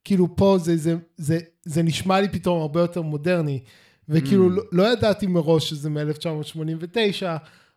כאילו, 0.04 0.36
פה 0.36 0.56
זה, 0.60 0.76
זה, 0.76 0.96
זה, 1.16 1.38
זה 1.64 1.82
נשמע 1.82 2.20
לי 2.20 2.28
פתאום 2.28 2.60
הרבה 2.60 2.80
יותר 2.80 3.02
מודרני. 3.02 3.60
וכאילו, 4.08 4.48
Mm. 4.48 4.52
לא, 4.52 4.62
לא 4.72 4.92
ידעתי 4.92 5.26
מראש 5.26 5.70
שזה 5.70 5.90
מ-1989, 5.90 7.26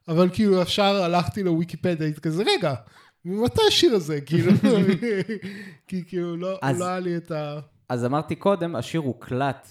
אבל 0.08 0.30
כאילו, 0.34 0.62
ישר 0.62 1.04
הלכתי 1.04 1.44
לוויקיפדיה, 1.44 2.06
הייתי 2.08 2.22
כזה, 2.22 2.44
רגע, 2.58 2.74
ממתי 3.26 3.62
השיר 3.68 3.96
הזה? 3.96 4.22
כאילו, 4.26 4.52
כי 5.88 6.04
כאילו, 6.08 6.38
לא, 6.38 6.60
אז- 6.62 6.80
לא 6.80 6.86
היה 6.86 7.00
לי 7.00 7.18
את 7.18 7.32
ה... 7.32 7.60
אז 7.90 8.06
אמרתי 8.06 8.36
קודם, 8.36 8.76
השיר 8.76 9.02
הוקלט 9.02 9.68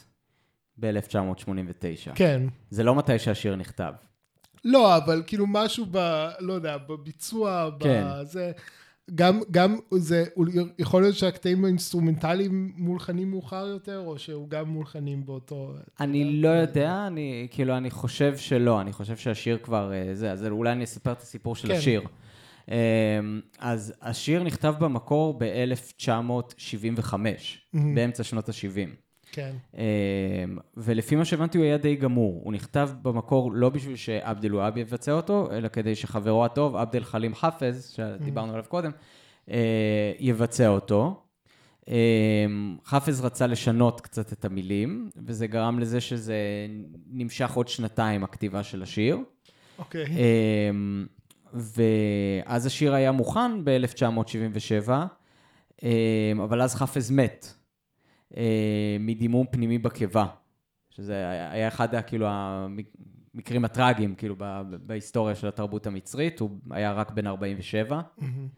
ב-1989. 0.78 2.10
כן. 2.14 2.42
זה 2.70 2.82
לא 2.84 2.94
מתי 2.94 3.18
שהשיר 3.18 3.56
נכתב. 3.56 3.92
לא, 4.64 4.96
אבל 4.96 5.22
כאילו 5.26 5.46
משהו 5.46 5.86
ב... 5.90 6.26
לא 6.40 6.52
יודע, 6.52 6.76
בביצוע, 6.76 7.70
כן. 7.80 8.04
בזה... 8.20 8.52
גם, 9.14 9.40
גם 9.50 9.76
זה, 9.94 10.24
יכול 10.78 11.02
להיות 11.02 11.14
שהקטעים 11.14 11.64
האינסטרומנטליים 11.64 12.72
מולחנים 12.76 13.30
מאוחר 13.30 13.66
יותר, 13.66 13.98
או 14.06 14.18
שהם 14.18 14.48
גם 14.48 14.68
מולחנים 14.68 15.26
באותו... 15.26 15.74
אני 16.00 16.42
לא 16.42 16.48
יודע, 16.48 17.06
אני, 17.06 17.48
כאילו, 17.50 17.76
אני 17.76 17.90
חושב 17.90 18.36
שלא, 18.36 18.80
אני 18.80 18.92
חושב 18.92 19.16
שהשיר 19.16 19.58
כבר, 19.62 19.92
אה, 19.92 20.14
זה, 20.14 20.32
אז 20.32 20.46
אולי 20.46 20.72
אני 20.72 20.84
אספר 20.84 21.12
את 21.12 21.20
הסיפור 21.20 21.56
של 21.56 21.68
כן. 21.68 21.74
השיר. 21.74 22.02
אה, 22.70 23.20
אז 23.58 23.94
השיר 24.02 24.42
נכתב 24.42 24.74
במקור 24.78 25.38
ב-1975, 25.38 27.14
מהמם. 27.14 27.94
באמצע 27.94 28.24
שנות 28.24 28.48
ה-70. 28.48 29.05
כן. 29.32 29.52
ולפי 30.76 31.16
מה 31.16 31.24
שהבנתי 31.24 31.58
הוא 31.58 31.64
היה 31.64 31.76
די 31.76 31.96
גמור. 31.96 32.40
הוא 32.44 32.52
נכתב 32.52 32.90
במקור 33.02 33.52
לא 33.52 33.68
בשביל 33.68 33.96
שעבד 33.96 34.44
אל-והאב 34.44 34.76
יבצע 34.76 35.12
אותו, 35.12 35.48
אלא 35.52 35.68
כדי 35.68 35.94
שחברו 35.94 36.44
הטוב, 36.44 36.76
עבד 36.76 36.96
אל-חלים 36.96 37.34
חאפז, 37.34 37.94
שדיברנו 37.96 38.52
עליו 38.52 38.64
קודם, 38.68 38.90
אה, 39.50 40.12
יבצע 40.18 40.68
אותו. 40.68 41.22
אה, 41.88 42.46
חאפז 42.84 43.20
רצה 43.20 43.46
לשנות 43.46 44.00
קצת 44.00 44.32
את 44.32 44.44
המילים, 44.44 45.10
וזה 45.26 45.46
גרם 45.46 45.78
לזה 45.78 46.00
שזה 46.00 46.36
נמשך 47.10 47.52
עוד 47.52 47.68
שנתיים, 47.68 48.24
הכתיבה 48.24 48.62
של 48.62 48.82
השיר. 48.82 49.18
אוקיי. 49.78 50.04
אמ, 50.06 51.06
ואז 51.54 52.66
השיר 52.66 52.94
היה 52.94 53.12
מוכן 53.12 53.64
ב-1977, 53.64 54.90
אבל 56.44 56.62
אז 56.62 56.74
חאפז 56.74 57.10
מת 57.10 57.46
אמ, 57.46 57.65
מדימום 59.00 59.46
פנימי 59.50 59.78
בקיבה, 59.78 60.26
שזה 60.90 61.28
היה 61.50 61.68
אחד 61.68 61.88
כאילו 62.06 62.26
המקרים 62.28 63.64
הטראגיים 63.64 64.14
כאילו 64.14 64.34
בהיסטוריה 64.86 65.34
של 65.34 65.48
התרבות 65.48 65.86
המצרית, 65.86 66.40
הוא 66.40 66.50
היה 66.70 66.92
רק 66.92 67.10
בן 67.10 67.26
47, 67.26 68.00
מהמם. 68.18 68.48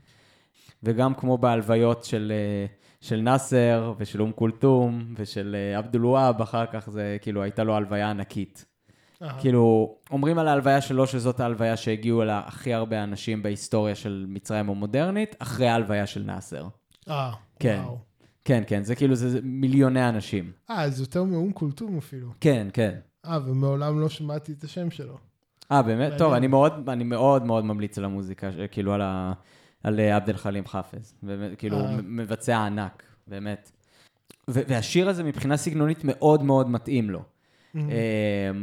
וגם 0.82 1.14
כמו 1.14 1.38
בהלוויות 1.38 2.04
של, 2.04 2.32
אה, 2.34 2.66
של 3.00 3.20
נאסר 3.20 3.94
ושל 3.98 4.22
אום 4.22 4.32
כולתום 4.32 5.14
ושל 5.16 5.56
אה, 5.58 5.78
עבד 5.78 5.94
אל-והאב, 5.94 6.42
אחר 6.42 6.66
כך 6.66 6.90
זה 6.90 7.16
כאילו 7.20 7.42
הייתה 7.42 7.64
לו 7.64 7.76
הלוויה 7.76 8.10
ענקית. 8.10 8.64
אהה. 9.22 9.40
כאילו, 9.40 9.96
אומרים 10.10 10.38
על 10.38 10.48
ההלוויה 10.48 10.80
שלו 10.80 11.06
שזאת 11.06 11.40
ההלוויה 11.40 11.76
שהגיעו 11.76 12.22
אליה 12.22 12.42
הכי 12.46 12.74
הרבה 12.74 13.04
אנשים 13.04 13.42
בהיסטוריה 13.42 13.94
של 13.94 14.26
מצרים 14.28 14.70
המודרנית, 14.70 15.36
אחרי 15.38 15.68
ההלוויה 15.68 16.06
של 16.06 16.22
נאסר. 16.22 16.68
אה, 17.08 17.32
כן. 17.60 17.80
וואו. 17.84 18.07
כן, 18.48 18.62
כן, 18.66 18.84
זה 18.84 18.94
כאילו, 18.94 19.14
זה, 19.14 19.30
זה 19.30 19.40
מיליוני 19.42 20.08
אנשים. 20.08 20.52
אה, 20.70 20.90
זה 20.90 21.02
יותר 21.02 21.24
מאום 21.24 21.52
כולתום 21.52 21.98
אפילו. 21.98 22.28
כן, 22.40 22.66
כן. 22.72 22.94
אה, 23.26 23.38
ומעולם 23.46 24.00
לא 24.00 24.08
שמעתי 24.08 24.52
את 24.52 24.64
השם 24.64 24.90
שלו. 24.90 25.18
אה, 25.72 25.82
באמת? 25.82 26.12
טוב, 26.18 26.32
אני 26.32 26.46
מאוד, 26.46 26.88
אני 26.88 27.04
מאוד 27.04 27.44
מאוד 27.44 27.64
ממליץ 27.64 27.98
על 27.98 28.04
המוזיקה, 28.04 28.50
כאילו, 28.70 28.92
על, 28.92 29.00
ה, 29.02 29.32
על 29.82 30.00
אה, 30.00 30.16
עבד 30.16 30.28
אל-חלים 30.28 30.66
חאפז. 30.66 31.14
באמת, 31.22 31.58
כאילו, 31.58 31.76
אה. 31.76 31.96
מבצע 32.02 32.66
ענק, 32.66 33.02
באמת. 33.26 33.70
ו- 34.50 34.62
והשיר 34.68 35.08
הזה 35.08 35.24
מבחינה 35.24 35.56
סגנונית 35.56 36.04
מאוד 36.04 36.42
מאוד 36.42 36.70
מתאים 36.70 37.10
לו. 37.10 37.22
אמ, 37.74 37.80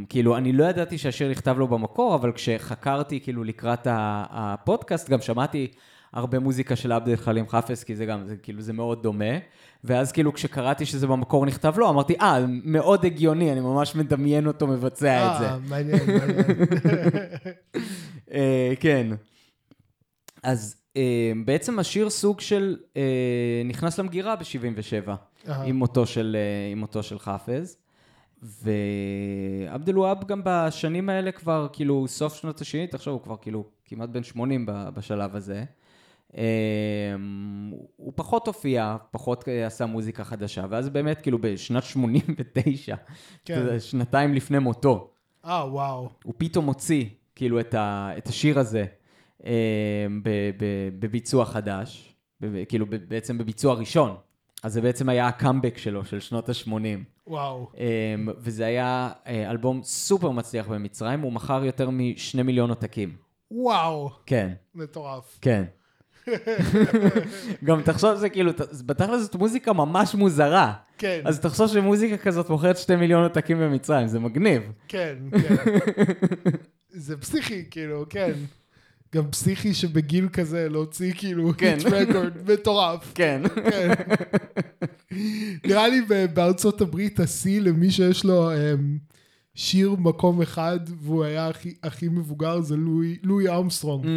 כאילו, 0.09 0.37
אני 0.37 0.51
לא 0.51 0.63
ידעתי 0.63 0.97
שהשיר 0.97 1.31
נכתב 1.31 1.57
לו 1.57 1.67
במקור, 1.67 2.15
אבל 2.15 2.31
כשחקרתי, 2.31 3.19
כאילו, 3.19 3.43
לקראת 3.43 3.87
הפודקאסט, 3.89 5.09
גם 5.09 5.21
שמעתי 5.21 5.71
הרבה 6.15 6.39
מוזיקה 6.39 6.75
של 6.75 6.91
עבד 6.91 7.09
אל 7.09 7.15
חלים 7.15 7.47
חאפז, 7.47 7.83
כי 7.83 7.95
זה 7.95 8.05
גם, 8.05 8.27
זה 8.27 8.35
כאילו, 8.37 8.61
זה 8.61 8.73
מאוד 8.73 9.03
דומה. 9.03 9.33
ואז 9.83 10.11
כאילו 10.11 10.33
כשקראתי 10.33 10.85
שזה 10.85 11.07
במקור 11.07 11.45
נכתב 11.45 11.73
לו, 11.77 11.89
אמרתי, 11.89 12.15
אה, 12.21 12.45
מאוד 12.47 13.05
הגיוני, 13.05 13.51
אני 13.51 13.59
ממש 13.59 13.95
מדמיין 13.95 14.47
אותו 14.47 14.67
מבצע 14.67 15.33
את 15.33 15.39
זה. 15.39 15.49
אה, 15.49 15.57
מעניין, 15.69 15.99
מעניין. 16.07 16.45
אה, 18.33 18.73
כן. 18.79 19.07
אז 20.43 20.75
אה, 20.97 21.31
בעצם 21.45 21.79
השיר 21.79 22.09
סוג 22.09 22.39
של 22.39 22.77
אה, 22.97 23.01
נכנס 23.65 23.99
למגירה 23.99 24.35
ב-77, 24.35 25.09
אהה. 25.49 25.63
עם 25.65 25.75
מותו 25.75 26.05
של, 26.05 26.37
אה, 26.39 26.71
עם 26.71 26.79
מותו 26.79 27.03
של 27.03 27.19
חאפז. 27.19 27.77
ועבד 28.43 29.89
אל-והאב 29.89 30.27
גם 30.27 30.41
בשנים 30.45 31.09
האלה 31.09 31.31
כבר, 31.31 31.67
כאילו, 31.73 32.07
סוף 32.07 32.35
שנות 32.35 32.61
ה-70, 32.61 32.91
תחשוב, 32.91 33.13
הוא 33.13 33.21
כבר 33.21 33.35
כאילו 33.41 33.65
כמעט 33.85 34.09
בן 34.09 34.23
80 34.23 34.65
ב- 34.65 34.89
בשלב 34.93 35.35
הזה. 35.35 35.63
אה, 36.37 36.43
הוא 37.95 38.13
פחות 38.15 38.47
הופיע, 38.47 38.95
פחות 39.11 39.49
אה, 39.49 39.67
עשה 39.67 39.85
מוזיקה 39.85 40.23
חדשה, 40.23 40.65
ואז 40.69 40.89
באמת, 40.89 41.21
כאילו, 41.21 41.37
בשנת 41.41 41.83
89, 41.83 42.95
כן. 43.45 43.79
שנתיים 43.79 44.33
לפני 44.33 44.59
מותו, 44.59 45.09
אה, 45.45 45.71
וואו. 45.71 46.09
הוא 46.23 46.33
פתאום 46.37 46.65
הוציא, 46.65 47.05
כאילו, 47.35 47.59
את, 47.59 47.73
ה, 47.73 48.11
את 48.17 48.27
השיר 48.27 48.59
הזה 48.59 48.85
אה, 49.45 50.05
ב, 50.23 50.29
ב, 50.57 50.65
בביצוע 50.99 51.45
חדש, 51.45 52.15
ב, 52.41 52.63
כאילו, 52.63 52.85
ב, 52.85 52.95
בעצם 52.95 53.37
בביצוע 53.37 53.73
ראשון. 53.73 54.15
אז 54.63 54.73
זה 54.73 54.81
בעצם 54.81 55.09
היה 55.09 55.27
הקאמבק 55.27 55.77
שלו, 55.77 56.05
של 56.05 56.19
שנות 56.19 56.49
ה-80. 56.49 56.71
וואו. 57.27 57.67
אמ, 57.77 58.27
וזה 58.37 58.65
היה 58.65 59.09
אה, 59.27 59.51
אלבום 59.51 59.83
סופר 59.83 60.31
מצליח 60.31 60.67
במצרים, 60.67 61.21
הוא 61.21 61.33
מכר 61.33 61.65
יותר 61.65 61.89
משני 61.89 62.43
מיליון 62.43 62.69
עותקים. 62.69 63.15
וואו. 63.51 64.09
כן, 64.25 64.53
מטורף. 64.75 65.37
כן. 65.41 65.63
גם 67.63 67.81
תחשוב 67.81 68.15
שזה 68.15 68.29
כאילו, 68.29 68.51
בתכל'ס 68.85 69.21
זאת 69.21 69.35
מוזיקה 69.35 69.73
ממש 69.73 70.15
מוזרה. 70.15 70.73
כן, 70.97 71.21
אז 71.25 71.39
תחשוב 71.39 71.67
שמוזיקה 71.67 72.17
כזאת 72.17 72.49
מוכרת 72.49 72.77
שתי 72.77 72.95
מיליון 72.95 73.23
עותקים 73.23 73.59
במצרים, 73.59 74.07
זה 74.07 74.19
מגניב. 74.19 74.61
כן, 74.87 75.15
כן. 75.31 75.55
זה 76.89 77.17
פסיכי, 77.17 77.63
כאילו, 77.71 78.05
כן. 78.09 78.31
גם 79.15 79.31
פסיכי 79.31 79.73
שבגיל 79.73 80.27
כזה 80.33 80.69
להוציא 80.69 81.13
כאילו 81.17 81.51
כן. 81.57 81.77
היט 81.93 82.09
רקורד 82.09 82.51
מטורף. 82.51 83.11
כן. 83.15 83.41
כן. 83.71 83.89
נראה 85.65 85.87
לי 85.87 86.01
בארצות 86.33 86.81
הברית 86.81 87.19
השיא 87.19 87.61
למי 87.61 87.91
שיש 87.91 88.23
לו 88.23 88.51
אמ, 88.51 88.97
שיר 89.57 89.95
מקום 89.99 90.41
אחד 90.41 90.79
והוא 91.01 91.23
היה 91.23 91.47
הכי, 91.47 91.73
הכי 91.83 92.07
מבוגר 92.07 92.61
זה 92.61 92.75
לואי, 92.77 93.17
לואי 93.23 93.47
ארמסטרונג. 93.47 94.05
Mm, 94.05 94.07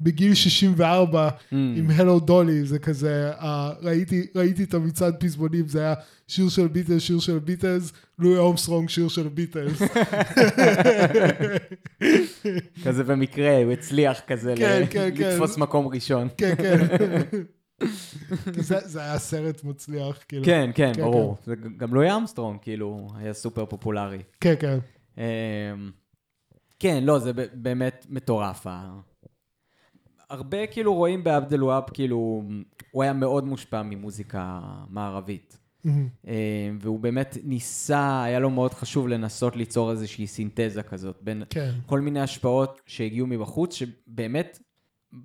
בגיל 0.00 0.34
64 0.34 1.28
עם 1.52 1.90
הלו 1.90 2.20
דולי 2.20 2.64
זה 2.64 2.78
כזה 2.78 3.30
אה, 3.40 3.72
ראיתי 3.82 4.26
ראיתי 4.34 4.64
את 4.64 4.74
המצעד 4.74 5.14
פזמונים 5.20 5.68
זה 5.68 5.80
היה 5.80 5.94
שיר 6.28 6.48
של 6.48 6.68
ביטלס 6.68 7.02
שיר 7.02 7.18
של 7.20 7.38
ביטלס 7.38 7.92
לואי 8.18 8.38
ארמסטרונג 8.38 8.88
שיר 8.88 9.08
של 9.08 9.28
ביטלס 9.28 9.82
כזה 12.84 13.04
במקרה, 13.04 13.62
הוא 13.64 13.72
הצליח 13.72 14.20
כזה 14.26 14.54
כן, 14.56 14.80
ל- 14.82 14.86
כן, 14.90 15.10
כן. 15.16 15.30
לתפוס 15.30 15.58
מקום 15.58 15.88
ראשון. 15.88 16.28
כן 16.36 16.54
כן 16.58 16.78
זה, 18.52 18.78
זה 18.84 19.00
היה 19.00 19.18
סרט 19.18 19.64
מצליח 19.64 20.18
כאילו 20.28 20.44
כן, 20.44 20.70
כן, 20.74 20.92
כן, 20.94 21.02
ברור. 21.02 21.36
זה 21.44 21.54
גם 21.76 21.94
לואי 21.94 22.16
ארמסטרונג, 22.16 22.60
כאילו, 22.62 23.08
היה 23.14 23.32
סופר 23.32 23.66
פופולרי. 23.66 24.22
כן 24.40 24.54
כן 24.60 24.78
אמ, 25.18 25.90
כן, 26.78 27.04
לא, 27.04 27.18
זה 27.18 27.32
באמת 27.54 28.06
מטורף. 28.08 28.66
הרבה 30.30 30.66
כאילו 30.66 30.94
רואים 30.94 31.24
בעבד 31.24 31.52
אל-והאב, 31.54 31.82
כאילו, 31.94 32.42
הוא 32.90 33.02
היה 33.02 33.12
מאוד 33.12 33.44
מושפע 33.44 33.82
ממוזיקה 33.82 34.60
מערבית. 34.88 35.58
מהמם. 35.84 36.08
אמ, 36.26 36.32
והוא 36.80 37.00
באמת 37.00 37.36
ניסה, 37.44 38.22
היה 38.22 38.38
לו 38.38 38.50
מאוד 38.50 38.74
חשוב 38.74 39.08
לנסות 39.08 39.56
ליצור 39.56 39.90
איזושהי 39.90 40.26
סינתזה 40.26 40.82
כזאת 40.82 41.18
בין 41.22 41.42
כן 41.50 41.70
כל 41.86 42.00
מיני 42.00 42.20
השפעות 42.20 42.80
שהגיעו 42.86 43.26
מבחוץ, 43.26 43.74
שבאמת, 43.74 44.58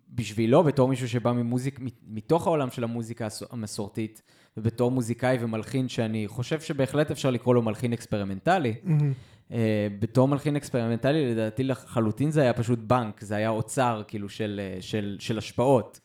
בשבילו, 0.10 0.64
בתור 0.64 0.88
מישהו 0.88 1.10
שבא 1.10 1.32
ממוזיק, 1.32 1.80
מתוך 2.08 2.48
העולם 2.48 2.70
של 2.70 2.84
המוזיקה 2.84 3.28
המסורתית, 3.52 4.22
ובתור 4.58 4.92
מוזיקאי 4.92 5.38
ומלחין, 5.40 5.90
שאני 5.90 6.28
חושב 6.28 6.62
שבהחלט 6.62 7.12
אפשר 7.12 7.30
לקרוא 7.30 7.56
לו 7.56 7.62
מלחין 7.62 7.94
אקספרימנטלי. 7.94 8.74
אה, 9.52 9.88
בתור 10.00 10.28
מלחין 10.28 10.56
אקספרימנטלי, 10.56 11.32
לדעתי 11.32 11.64
לחלוטין 11.64 12.32
זה 12.32 12.42
היה 12.42 12.54
פשוט 12.54 12.80
בנק, 12.80 13.22
זה 13.22 13.36
היה 13.36 13.50
אוצר 13.50 14.04
כאילו 14.08 14.30
של, 14.30 14.62
אה, 14.64 14.82
של, 14.82 15.16
של 15.20 15.38
השפעות, 15.38 16.00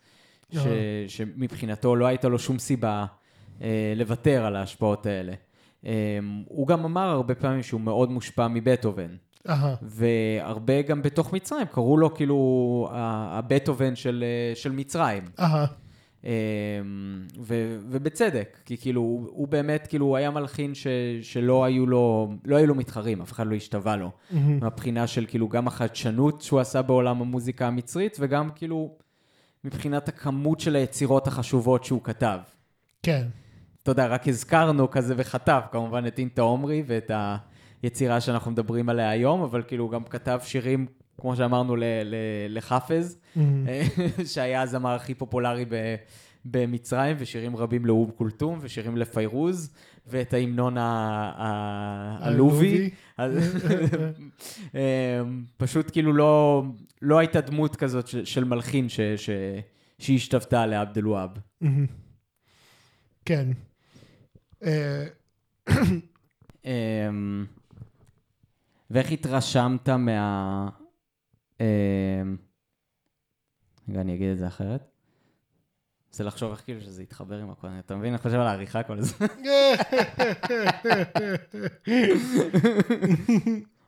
ש, 0.52 0.56
אהה. 0.56 0.64
שמבחינתו 1.08 1.96
לא 1.96 2.06
הייתה 2.06 2.28
לו 2.28 2.38
שום 2.38 2.58
סיבה 2.58 3.06
לוותר 3.96 4.44
על 4.44 4.56
ההשפעות 4.56 5.06
האלה. 5.06 5.32
הוא 6.44 6.66
גם 6.66 6.84
אמר 6.84 7.08
הרבה 7.08 7.34
פעמים 7.34 7.62
שהוא 7.62 7.80
מאוד 7.80 8.10
מושפע 8.10 8.48
מבטהובן. 8.48 9.16
והרבה 9.82 10.82
גם 10.82 11.02
בתוך 11.02 11.32
מצרים, 11.32 11.66
קראו 11.66 11.96
לו 11.96 12.14
כאילו 12.14 12.88
ה- 12.92 13.38
הבטהובן 13.38 13.96
של, 13.96 14.24
של 14.54 14.72
מצרים. 14.72 15.22
אמ, 16.24 16.30
ו, 17.40 17.78
ובצדק, 17.90 18.58
כי 18.64 18.76
כאילו, 18.76 19.00
הוא, 19.00 19.28
הוא 19.30 19.48
באמת, 19.48 19.86
כאילו, 19.86 20.06
הוא 20.06 20.16
היה 20.16 20.30
מלחין 20.30 20.74
ש, 20.74 20.86
שלא 21.22 21.64
היו 21.64 21.86
לו, 21.86 22.32
לא 22.44 22.56
היו 22.56 22.66
לו 22.66 22.74
מתחרים, 22.74 23.20
אף 23.22 23.32
אחד 23.32 23.46
לא 23.46 23.54
השתווה 23.54 23.96
לו. 23.96 24.10
מהבחינה 24.60 25.06
של 25.06 25.24
כאילו 25.28 25.48
גם 25.48 25.68
החדשנות 25.68 26.42
שהוא 26.42 26.60
עשה 26.60 26.82
בעולם 26.82 27.20
המוזיקה 27.20 27.66
המצרית, 27.66 28.16
וגם 28.20 28.50
כאילו 28.54 28.90
מבחינת 29.64 30.08
הכמות 30.08 30.60
של 30.60 30.76
היצירות 30.76 31.26
החשובות 31.26 31.84
שהוא 31.84 32.00
כתב. 32.04 32.38
כן 33.02 33.26
אתה 33.82 33.90
יודע, 33.90 34.06
רק 34.06 34.28
הזכרנו 34.28 34.90
כזה 34.90 35.14
וחטף, 35.16 35.64
כמובן 35.72 36.06
את 36.06 36.18
אינטה 36.18 36.42
עומרי 36.42 36.82
ואת 36.86 37.10
היצירה 37.82 38.20
שאנחנו 38.20 38.50
מדברים 38.50 38.88
עליה 38.88 39.10
היום, 39.10 39.42
אבל 39.42 39.62
כאילו 39.66 39.84
הוא 39.84 39.90
גם 39.92 40.04
כתב 40.04 40.38
שירים, 40.42 40.86
כמו 41.20 41.36
שאמרנו, 41.36 41.76
ל- 41.76 41.84
ל- 42.04 42.14
לחאפז, 42.56 43.18
מהמם. 43.36 43.66
שהיה 44.34 44.62
הזמר 44.62 44.90
הכי 44.94 45.14
פופולרי 45.14 45.64
ב- 45.68 45.94
במצרים, 46.44 47.16
ושירים 47.18 47.56
רבים 47.56 47.86
לאום 47.86 48.10
כולתום, 48.10 48.58
ושירים 48.62 48.96
לפיירוז, 48.96 49.74
ואת 50.06 50.32
ההמנון 50.34 50.74
הלובי. 52.18 52.90
אמ, 54.74 55.44
פשוט 55.56 55.90
כאילו 55.92 56.12
לא, 56.12 56.62
לא 57.02 57.18
הייתה 57.18 57.40
דמות 57.40 57.76
כזאת 57.76 58.06
של, 58.08 58.24
של 58.24 58.44
מלחין 58.44 58.88
ש, 58.88 59.00
ש, 59.00 59.30
שהשתוותה 59.98 60.66
לעבד 60.66 60.98
אל-והאב. 60.98 61.30
מהמם. 61.60 61.86
כן 63.24 63.48
אה, 64.64 65.04
אמ, 66.64 67.46
ואיך 68.90 69.12
התרשמת 69.12 69.88
מה... 69.88 70.68
אמ, 71.60 71.66
רגע, 73.88 74.00
אני 74.00 74.14
אגיד 74.14 74.30
את 74.30 74.38
זה 74.38 74.46
אחרת. 74.46 74.90
רוצה 76.08 76.24
לחשוב 76.24 76.50
איך 76.50 76.60
כאילו 76.64 76.80
שזה 76.80 77.02
יתחבר 77.02 77.38
עם 77.38 77.50
הכל. 77.50 77.68
אתה 77.86 77.96
מבין? 77.96 78.10
אני 78.10 78.18
חושב 78.18 78.34
על 78.34 78.46
העריכה 78.46 78.82
כל 78.82 78.98
הזמן. 78.98 79.26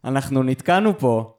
אנחנו 0.05 0.43
נתקענו 0.43 0.99
פה, 0.99 1.35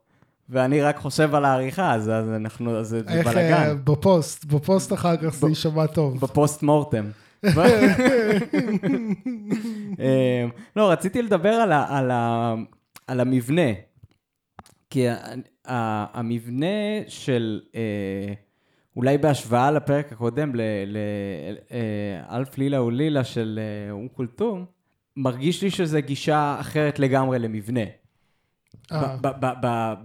ואני 0.48 0.82
רק 0.82 0.96
חושב 0.96 1.34
על 1.34 1.44
העריכה, 1.44 1.94
אז 1.94 2.08
אז 2.08 2.28
אנחנו, 2.28 2.78
אז 2.78 2.88
זה 2.88 3.02
אה, 3.08 3.22
בלאגן. 3.22 3.76
בפוסט 3.84 4.44
בפוסט 4.44 4.92
אחר 4.92 5.16
כך 5.16 5.34
זה 5.34 5.48
יישמע 5.48 5.86
טוב 5.86 6.20
בפוסט 6.20 6.62
מורטם. 6.62 7.04
אמ, 9.98 10.50
לא, 10.76 10.90
רציתי 10.90 11.22
לדבר 11.22 11.52
על, 11.52 11.72
ה, 11.72 11.98
על, 11.98 12.10
ה, 12.10 12.54
על 13.12 13.20
המבנה. 13.20 13.72
כי 14.90 15.08
ה, 15.08 15.16
ה, 15.68 16.18
המבנה 16.18 16.66
של, 17.08 17.60
אה, 17.74 18.32
אולי 18.96 19.18
בהשוואה 19.18 19.70
לפרק 19.70 20.12
הקודם, 20.12 20.52
לאלף 22.30 22.58
לילה 22.58 22.82
ולילה 22.82 23.24
של 23.24 23.60
אה, 23.62 23.90
אום 23.90 24.08
כולתום, 24.08 24.64
מרגיש 25.16 25.62
לי 25.62 25.70
שזו 25.70 25.98
גישה 26.06 26.56
אחרת 26.60 26.98
לגמרי 26.98 27.38
למבנה. 27.38 27.80
אה. 28.92 29.16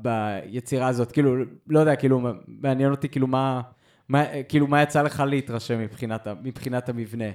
ביצירה 0.01 0.87
הזאת, 0.87 1.12
כאילו, 1.12 1.35
לא 1.67 1.79
יודע, 1.79 1.95
כאילו, 1.95 2.21
מעניין 2.47 2.91
אותי, 2.91 3.10
כאילו, 3.10 3.27
מה, 3.27 3.62
מה, 4.10 4.23
כאילו, 4.49 4.67
מה 4.67 4.81
יצא 4.83 5.01
לך 5.01 5.23
להתרשם 5.27 5.79
מבחינת, 5.79 6.27
מבחינת 6.43 6.89
המבנה? 6.89 7.29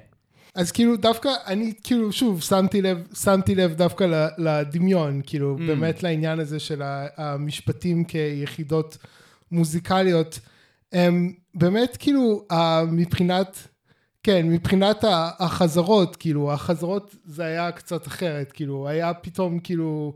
אז 0.54 0.72
כאילו 0.72 0.96
דווקא 0.96 1.28
אני 1.46 1.72
כאילו 1.82 2.12
שוב 2.12 2.42
שמתי 2.42 2.82
לב 2.82 3.06
שמתי 3.14 3.54
לב 3.54 3.74
דווקא 3.74 4.32
לדמיון 4.38 5.20
כאילו 5.26 5.56
Mm. 5.58 5.62
באמת 5.66 6.02
לעניין 6.02 6.40
הזה 6.40 6.60
של 6.60 6.82
המשפטים 7.16 8.04
כיחידות 8.04 8.98
מוזיקליות 9.52 10.38
הם 10.92 11.32
באמת 11.54 11.96
כאילו 11.96 12.46
מבחינת 12.92 13.68
כן 14.22 14.48
מבחינת 14.48 15.04
החזרות 15.38 16.16
כאילו 16.16 16.52
החזרות 16.52 17.16
זה 17.24 17.44
היה 17.44 17.72
קצת 17.72 18.06
אחרת 18.06 18.52
כאילו 18.52 18.88
היה 18.88 19.14
פתאום 19.14 19.58
כאילו 19.58 20.14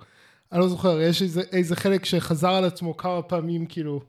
אני 0.53 0.61
לא 0.61 0.68
זוכר 0.68 1.01
יש 1.01 1.22
איזה, 1.22 1.43
איזה 1.53 1.76
חלק 1.76 2.05
שחזר 2.05 2.51
על 2.51 2.64
עצמו 2.64 2.97
כמה 2.97 3.22
פעמים 3.22 3.66
כאילו 3.66 4.01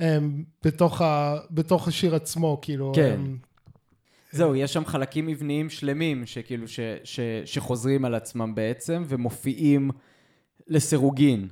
אמ, 0.00 0.44
בתוך, 0.64 1.02
ה, 1.02 1.36
בתוך 1.50 1.88
השיר 1.88 2.14
עצמו, 2.14 2.58
כאילו. 2.62 2.92
כן. 2.94 3.14
אמ, 3.18 3.36
זהו, 4.34 4.54
יש 4.56 4.72
שם 4.72 4.84
חלקים 4.84 5.26
מבניים 5.26 5.70
שלמים 5.70 6.26
שכאילו, 6.26 6.68
ש, 6.68 6.80
ש, 7.04 7.20
שחוזרים 7.44 8.04
על 8.04 8.14
עצמם 8.14 8.54
בעצם, 8.54 9.02
ומופיעים 9.08 9.90
לסירוגין. 10.68 11.48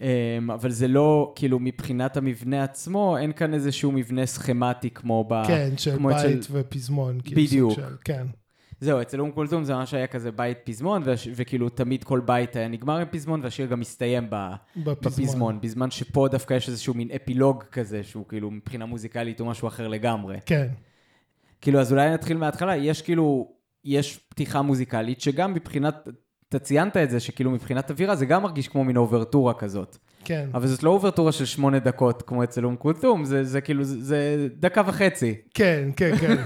אמ, 0.00 0.50
אבל 0.50 0.70
זה 0.70 0.88
לא, 0.88 1.32
כאילו, 1.36 1.58
מבחינת 1.58 2.16
המבנה 2.16 2.64
עצמו, 2.64 3.16
אין 3.18 3.32
כאן 3.32 3.54
איזשהו 3.54 3.92
מבנה 3.92 4.26
סכמטי 4.26 4.90
כמו 4.90 5.24
ב... 5.28 5.46
כן, 5.46 5.70
של 5.76 5.96
כמו 5.96 6.08
בית 6.08 6.16
אצל- 6.38 6.52
ופזמון. 6.52 7.20
כאילו, 7.24 7.42
בדיוק. 7.42 7.72
של, 7.74 7.96
כן, 8.04 8.26
זהו, 8.80 9.00
אצל 9.02 9.20
אום 9.20 9.30
כולתום 9.30 9.64
זה 9.64 9.74
ממש 9.74 9.94
היה 9.94 10.06
כזה 10.06 10.30
בית 10.32 10.58
פזמון, 10.64 11.02
והש- 11.04 11.28
וכאילו 11.34 11.68
תמיד 11.68 12.04
כל 12.04 12.20
בית 12.20 12.56
היה 12.56 12.68
נגמר 12.68 12.96
עם 12.98 13.06
פזמון, 13.10 13.40
והשיר 13.42 13.66
גם 13.66 13.80
מסתיים 13.80 14.26
ב... 14.30 14.36
בפזמון. 14.76 14.94
בפזמון, 15.00 15.60
בזמן 15.60 15.90
שפה 15.90 16.28
דווקא 16.30 16.54
יש 16.54 16.68
איזשהו 16.68 16.94
מין 16.94 17.08
אפילוג 17.16 17.62
כזה, 17.72 18.02
שהוא 18.02 18.24
כאילו 18.28 18.50
מבחינה 18.50 18.86
מוזיקלית 18.86 19.40
הוא 19.40 19.48
משהו 19.48 19.68
אחר 19.68 19.88
לגמרי. 19.88 20.36
כן, 20.46 20.68
כאילו, 21.60 21.80
אז 21.80 21.92
אולי 21.92 22.10
נתחיל 22.10 22.36
מההתחלה, 22.36 22.76
יש 22.76 23.02
כאילו, 23.02 23.48
יש 23.84 24.20
פתיחה 24.28 24.62
מוזיקלית, 24.62 25.20
שגם 25.20 25.54
מבחינת, 25.54 26.08
אתה 26.48 26.58
ציינת 26.58 26.96
את 26.96 27.10
זה, 27.10 27.20
שכאילו 27.20 27.50
מבחינת 27.50 27.90
אווירה 27.90 28.16
זה 28.16 28.26
גם 28.26 28.42
מרגיש 28.42 28.68
כמו 28.68 28.84
מין 28.84 28.96
אוברטורה 28.96 29.54
כזאת. 29.54 29.96
כן. 30.24 30.48
אבל 30.54 30.66
זאת 30.66 30.82
לא 30.82 30.90
אוברטורה 30.90 31.32
של 31.32 31.44
שמונה 31.44 31.78
דקות 31.78 32.22
כמו 32.22 32.44
אצל 32.44 32.64
אום 32.64 32.76
כולתום, 32.76 33.24
זה, 33.24 33.44
זה 33.44 33.60
כאילו, 33.60 33.84
זה, 33.84 34.00
זה 34.00 34.48
דקה 34.56 34.82
וחצי. 34.86 35.34
כן, 35.54 35.88
כן, 35.96 36.16
כן. 36.16 36.36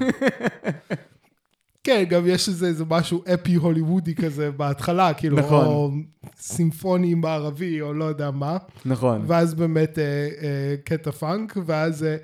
כן, 1.84 2.04
גם 2.08 2.22
יש 2.26 2.48
איזה, 2.48 2.66
איזה 2.66 2.84
משהו 2.90 3.22
אפי 3.34 3.54
הוליוודי 3.54 4.14
כזה 4.14 4.50
בהתחלה, 4.50 5.14
כאילו, 5.14 5.36
נכון. 5.36 5.66
או 5.66 5.90
סימפוני 6.36 7.14
מערבי, 7.14 7.80
או 7.80 7.94
לא 7.94 8.04
יודע 8.04 8.30
מה. 8.30 8.56
נכון. 8.84 9.24
ואז 9.26 9.54
באמת 9.54 9.98
אה, 9.98 10.04
אה, 10.04 10.74
קטע 10.84 11.10
פאנק, 11.10 11.56
ואז... 11.66 12.04
אה, 12.04 12.16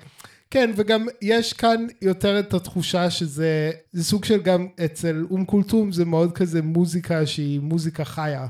כן, 0.51 0.71
וגם 0.75 1.05
יש 1.21 1.53
כאן 1.53 1.87
יותר 2.01 2.39
את 2.39 2.53
התחושה 2.53 3.09
שזה 3.09 3.71
זה 3.91 4.03
סוג 4.03 4.25
של 4.25 4.41
גם 4.41 4.67
אצל 4.85 5.25
אום 5.29 5.45
כולתום 5.45 5.91
זה 5.91 6.05
מאוד 6.05 6.31
כזה 6.31 6.61
מוזיקה 6.61 7.25
שהיא 7.25 7.59
מוזיקה 7.59 8.05
חיה. 8.05 8.47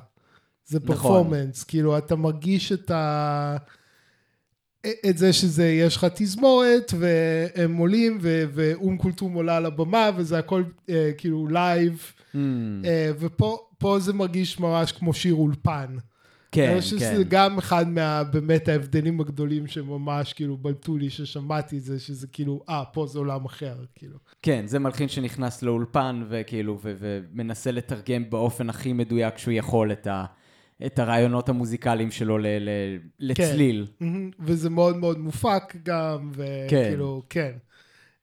זה 0.66 0.80
נכון. 0.84 0.96
פרפורמנס, 0.96 1.64
כאילו 1.64 1.98
אתה 1.98 2.16
מרגיש 2.16 2.72
את 2.72 2.92
ה... 2.92 3.58
את 5.10 5.18
זה 5.18 5.34
שזה, 5.34 5.68
יש 5.68 5.96
לך 5.96 6.06
תזמורת, 6.16 6.94
והם 7.00 7.78
עולים, 7.78 8.18
ו- 8.22 8.44
ואום 8.54 8.98
כולתום 8.98 9.34
עולה 9.34 9.58
על 9.58 9.66
הבמה, 9.66 10.10
וזה 10.16 10.38
הכל 10.38 10.64
אה, 10.90 11.12
כאילו 11.18 11.48
לייב, 11.48 12.14
אמ, 12.34 12.38
אה, 12.86 13.12
ופה 13.20 13.68
פה 13.78 14.00
זה 14.00 14.14
מרגיש 14.14 14.60
ממש 14.60 14.92
כמו 14.92 15.14
שיר 15.14 15.34
אולפן. 15.34 15.96
כן, 16.52 16.72
אני 16.72 16.82
חושב 16.82 17.00
כן. 17.00 17.12
שזה 17.14 17.24
גם 17.24 17.58
אחד 17.58 17.88
מה, 17.90 18.24
באמת 18.24 18.68
ההבדלים 18.68 19.20
הגדולים 19.22 19.68
שממש 19.68 20.34
כאילו 20.34 20.58
בלטו 20.58 20.98
לי 20.98 21.10
ששמעתי 21.10 21.78
את 21.78 21.84
זה, 21.84 22.00
שזה 22.00 22.28
כאילו, 22.28 22.64
אה, 22.70 22.84
פה 22.94 23.08
זה 23.08 23.20
עולם 23.20 23.46
אחר, 23.46 23.76
כאילו. 23.96 24.18
כן, 24.42 24.64
זה 24.68 24.80
מלחין 24.80 25.08
שנכנס 25.08 25.64
לאולפן 25.64 26.24
וכאילו, 26.30 26.80
ו- 26.84 26.94
ומנסה 27.00 27.72
לתרגם 27.72 28.30
באופן 28.30 28.70
הכי 28.70 28.94
מדויק 28.94 29.38
שהוא 29.38 29.52
יכול 29.54 29.92
את, 29.92 30.08
ה- 30.08 30.26
את 30.86 31.00
הרעיונות 31.00 31.50
המוזיקליים 31.50 32.12
שלו 32.12 32.38
ל- 32.38 32.48
ל- 32.48 32.98
לצליל. 33.20 33.88
מהמם. 34.00 34.32
וזה 34.40 34.70
מאוד 34.70 34.98
מאוד 34.98 35.20
מופק 35.20 35.76
גם, 35.84 36.32
כן. 36.36 36.44
וכאילו, 36.68 37.24
כן. 37.30 37.52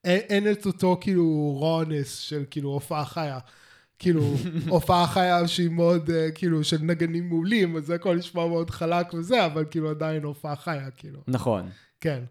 אין, 0.04 0.20
אין 0.28 0.52
את 0.52 0.66
אותו 0.66 0.98
כאילו 1.00 1.24
רונס 1.58 2.18
של 2.18 2.44
כאילו 2.50 2.70
הופעה 2.70 3.04
חיה. 3.04 3.38
כאילו, 3.98 4.22
הופעה 4.68 5.06
חיה 5.06 5.48
שהיא 5.48 5.70
מאוד, 5.70 6.10
אה, 6.10 6.30
כאילו, 6.30 6.64
של 6.64 6.76
נגנים 6.82 7.28
מעולים, 7.28 7.76
אז 7.76 7.86
זה 7.86 7.94
הכל 7.94 8.16
נשמע 8.16 8.46
מאוד 8.46 8.70
חלק 8.70 9.14
וזה, 9.14 9.46
אבל 9.46 9.64
כאילו 9.70 9.90
עדיין 9.90 10.22
הופעה 10.22 10.56
חיה, 10.56 10.90
כאילו. 10.90 11.20
נכון. 11.28 11.68
כן. 12.00 12.24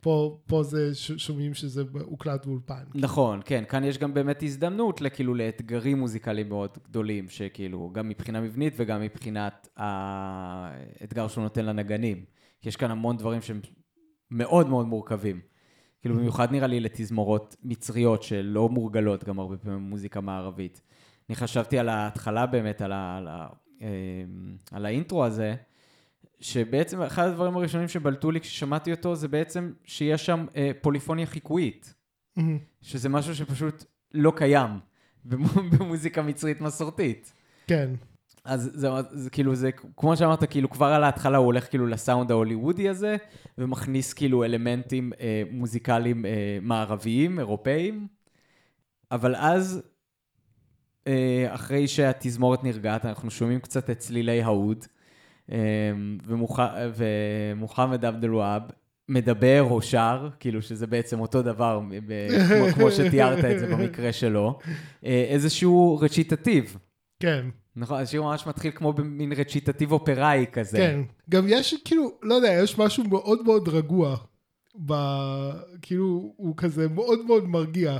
פה, 0.00 0.38
פה 0.46 0.62
זה, 0.62 0.94
ש- 0.94 1.12
שומעים 1.12 1.54
שזה 1.54 1.82
הוקלט 2.00 2.46
באולפן. 2.46 2.82
נכון, 2.94 3.40
כן, 3.44 3.64
כאן 3.68 3.84
יש 3.84 3.98
גם 3.98 4.14
באמת 4.14 4.42
הזדמנות 4.42 5.00
לכאילו 5.00 5.34
לאתגרים 5.34 5.98
מוזיקליים 5.98 6.48
מאוד 6.48 6.70
גדולים, 6.88 7.28
שכאילו, 7.28 7.90
גם 7.94 8.08
מבחינה 8.08 8.40
מבנית 8.40 8.72
וגם 8.76 9.00
מבחינת 9.00 9.68
האתגר 9.76 11.28
שהוא 11.28 11.42
נותן 11.42 11.64
לנגנים. 11.66 12.24
כי 12.60 12.68
יש 12.68 12.76
כאן 12.76 12.90
המון 12.90 13.16
דברים 13.16 13.42
שהם 13.42 13.60
מאוד 14.30 14.68
מאוד 14.68 14.86
מורכבים. 14.86 15.40
כאילו, 16.00 16.14
במיוחד 16.16 16.52
נראה 16.52 16.66
לי 16.66 16.80
לתזמורות 16.80 17.56
מצריות 17.62 18.22
שלא 18.22 18.68
מורגלות 18.68 19.24
גם 19.24 19.38
הרבה 19.38 19.56
פעמים 19.56 19.78
במוזיקה 19.78 20.20
מערבית. 20.20 20.82
אני 21.28 21.36
חשבתי 21.36 21.78
על 21.78 21.88
ההתחלה 21.88 22.46
באמת, 22.46 22.82
על, 22.82 22.92
ה, 22.92 23.16
על, 23.16 23.28
ה, 23.28 23.46
אה, 23.82 23.88
על 24.72 24.86
האינטרו 24.86 25.24
הזה, 25.24 25.54
שבעצם 26.40 27.02
אחד 27.02 27.26
הדברים 27.28 27.56
הראשונים 27.56 27.88
שבלטו 27.88 28.30
לי 28.30 28.40
כששמעתי 28.40 28.90
אותו, 28.90 29.14
זה 29.16 29.28
בעצם 29.28 29.72
שיש 29.84 30.26
שם 30.26 30.46
אה, 30.56 30.70
פוליפוניה 30.80 31.26
חיקויית. 31.26 31.94
שזה 32.82 33.08
משהו 33.08 33.34
שפשוט 33.34 33.84
לא 34.14 34.32
קיים 34.36 34.70
במו- 35.24 35.62
במוזיקה 35.78 36.22
מצרית 36.22 36.60
מסורתית. 36.60 37.32
כן. 37.66 37.90
אז 38.44 38.70
זה, 38.74 38.88
זה 39.10 39.30
כאילו, 39.30 39.54
זה 39.54 39.70
כמו 39.96 40.16
שאמרת, 40.16 40.44
כאילו 40.50 40.70
כבר 40.70 40.86
על 40.86 41.04
ההתחלה 41.04 41.38
הוא 41.38 41.46
הולך 41.46 41.68
כאילו 41.68 41.86
לסאונד 41.86 42.30
ההוליוודי 42.30 42.88
הזה, 42.88 43.16
ומכניס 43.58 44.12
כאילו 44.12 44.44
אלמנטים 44.44 45.12
אה, 45.20 45.42
מוזיקליים 45.50 46.26
אה, 46.26 46.58
מערביים, 46.62 47.38
אירופאיים, 47.38 48.06
אבל 49.10 49.34
אז, 49.36 49.82
אחרי 51.48 51.88
שהתזמורת 51.88 52.64
נרגעת, 52.64 53.04
אנחנו 53.04 53.30
שומעים 53.30 53.60
קצת 53.60 53.90
את 53.90 53.98
צלילי 53.98 54.42
ההוד, 54.42 54.84
אה, 55.52 55.58
ומוח... 56.26 56.60
ומוחמד 56.96 58.04
עבד 58.04 58.24
אל-והאב 58.24 58.62
מדבר 59.08 59.62
או 59.62 59.82
שר, 59.82 60.28
כאילו 60.40 60.62
שזה 60.62 60.86
בעצם 60.86 61.20
אותו 61.20 61.42
דבר, 61.42 61.80
כמו, 62.48 62.72
כמו 62.74 62.90
שתיארת 62.90 63.44
את 63.44 63.58
זה 63.58 63.66
במקרה 63.66 64.12
שלו, 64.12 64.58
אה, 65.04 65.26
איזשהו 65.28 65.98
רציטטיב. 66.02 66.76
כן, 67.20 67.46
נכון, 67.76 68.00
השיר 68.00 68.22
ממש 68.22 68.46
מתחיל 68.46 68.70
כמו 68.74 68.92
במין 68.92 69.32
רציטטיב 69.32 69.92
אופראי 69.92 70.46
כזה. 70.52 70.78
כן. 70.78 71.00
גם 71.30 71.44
יש, 71.48 71.74
כאילו, 71.84 72.10
לא 72.22 72.34
יודע, 72.34 72.52
יש 72.62 72.78
משהו 72.78 73.04
מאוד 73.04 73.42
מאוד 73.44 73.68
רגוע. 73.68 74.16
ב... 74.86 74.92
כאילו, 75.82 76.32
הוא 76.36 76.54
כזה 76.56 76.88
מאוד 76.88 77.26
מאוד 77.26 77.48
מרגיע. 77.48 77.98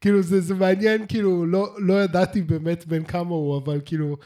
כאילו, 0.00 0.22
זה, 0.22 0.40
זה 0.40 0.54
מעניין, 0.54 1.06
כאילו, 1.08 1.46
לא, 1.46 1.76
לא 1.78 2.02
ידעתי 2.02 2.42
באמת 2.42 2.86
בין 2.86 3.04
כמה 3.04 3.34
הוא, 3.34 3.58
אבל 3.58 3.80
כאילו, 3.84 4.16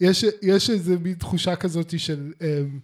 יש, 0.00 0.24
יש 0.42 0.70
איזה 0.70 0.98
מין 0.98 1.14
תחושה 1.14 1.56
כזאת 1.56 1.98
של 1.98 2.32
אמ, 2.40 2.78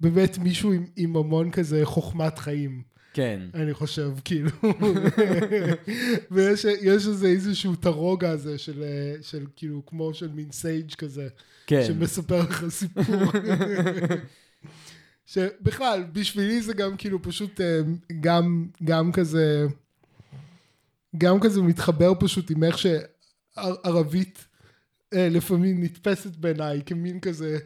באמת 0.00 0.38
מישהו 0.38 0.72
עם, 0.72 0.86
עם 0.96 1.16
המון 1.16 1.50
כזה 1.50 1.80
חוכמת 1.84 2.38
חיים. 2.38 2.82
כן. 3.12 3.40
אני 3.54 3.74
חושב, 3.74 4.10
כאילו. 4.24 4.50
ויש 6.30 6.64
יש 6.64 7.06
איזה 7.06 7.26
איזשהו 7.26 7.74
את 7.74 7.86
הרוגע 7.86 8.30
הזה 8.30 8.58
של, 8.58 8.82
אה, 8.82 9.22
של 9.22 9.46
כאילו, 9.56 9.82
כמו 9.86 10.14
של 10.14 10.28
מין 10.28 10.52
סייג' 10.52 10.94
כזה. 10.94 11.28
כן. 11.66 11.84
שמספר 11.86 12.40
לך 12.40 12.68
סיפור. 12.68 13.04
שבכלל, 15.26 16.04
בשבילי 16.12 16.62
זה 16.62 16.74
גם 16.74 16.96
כאילו 16.96 17.22
פשוט 17.22 17.60
אה, 17.60 17.80
גם, 18.20 18.66
גם 18.84 19.12
כזה, 19.12 19.66
גם 21.16 21.40
כזה 21.40 21.62
מתחבר 21.62 22.12
פשוט 22.20 22.50
עם 22.50 22.64
איך 22.64 22.76
שערבית 22.78 24.44
אה, 25.14 25.28
לפעמים 25.28 25.82
נתפסת 25.82 26.36
בעיניי 26.36 26.82
כמין 26.86 27.20
כזה, 27.20 27.58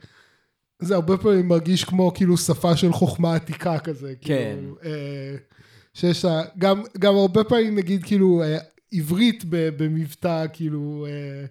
זה 0.79 0.95
הרבה 0.95 1.17
פעמים 1.17 1.49
מרגיש 1.49 1.85
כמו 1.85 2.13
כאילו 2.15 2.37
שפה 2.37 2.77
של 2.77 2.93
חוכמה 2.93 3.35
עתיקה 3.35 3.79
כזה. 3.79 4.15
כן. 4.21 4.55
כאילו, 4.59 4.77
אה, 4.85 5.37
שיש 5.95 6.25
לה, 6.25 6.43
גם, 6.59 6.83
גם 6.99 7.15
הרבה 7.15 7.45
פעמים 7.45 7.75
נגיד 7.75 8.05
כאילו 8.05 8.43
אה, 8.43 8.59
עברית 8.93 9.45
במבטא 9.49 10.47
כאילו 10.53 11.07
אה, 11.09 11.45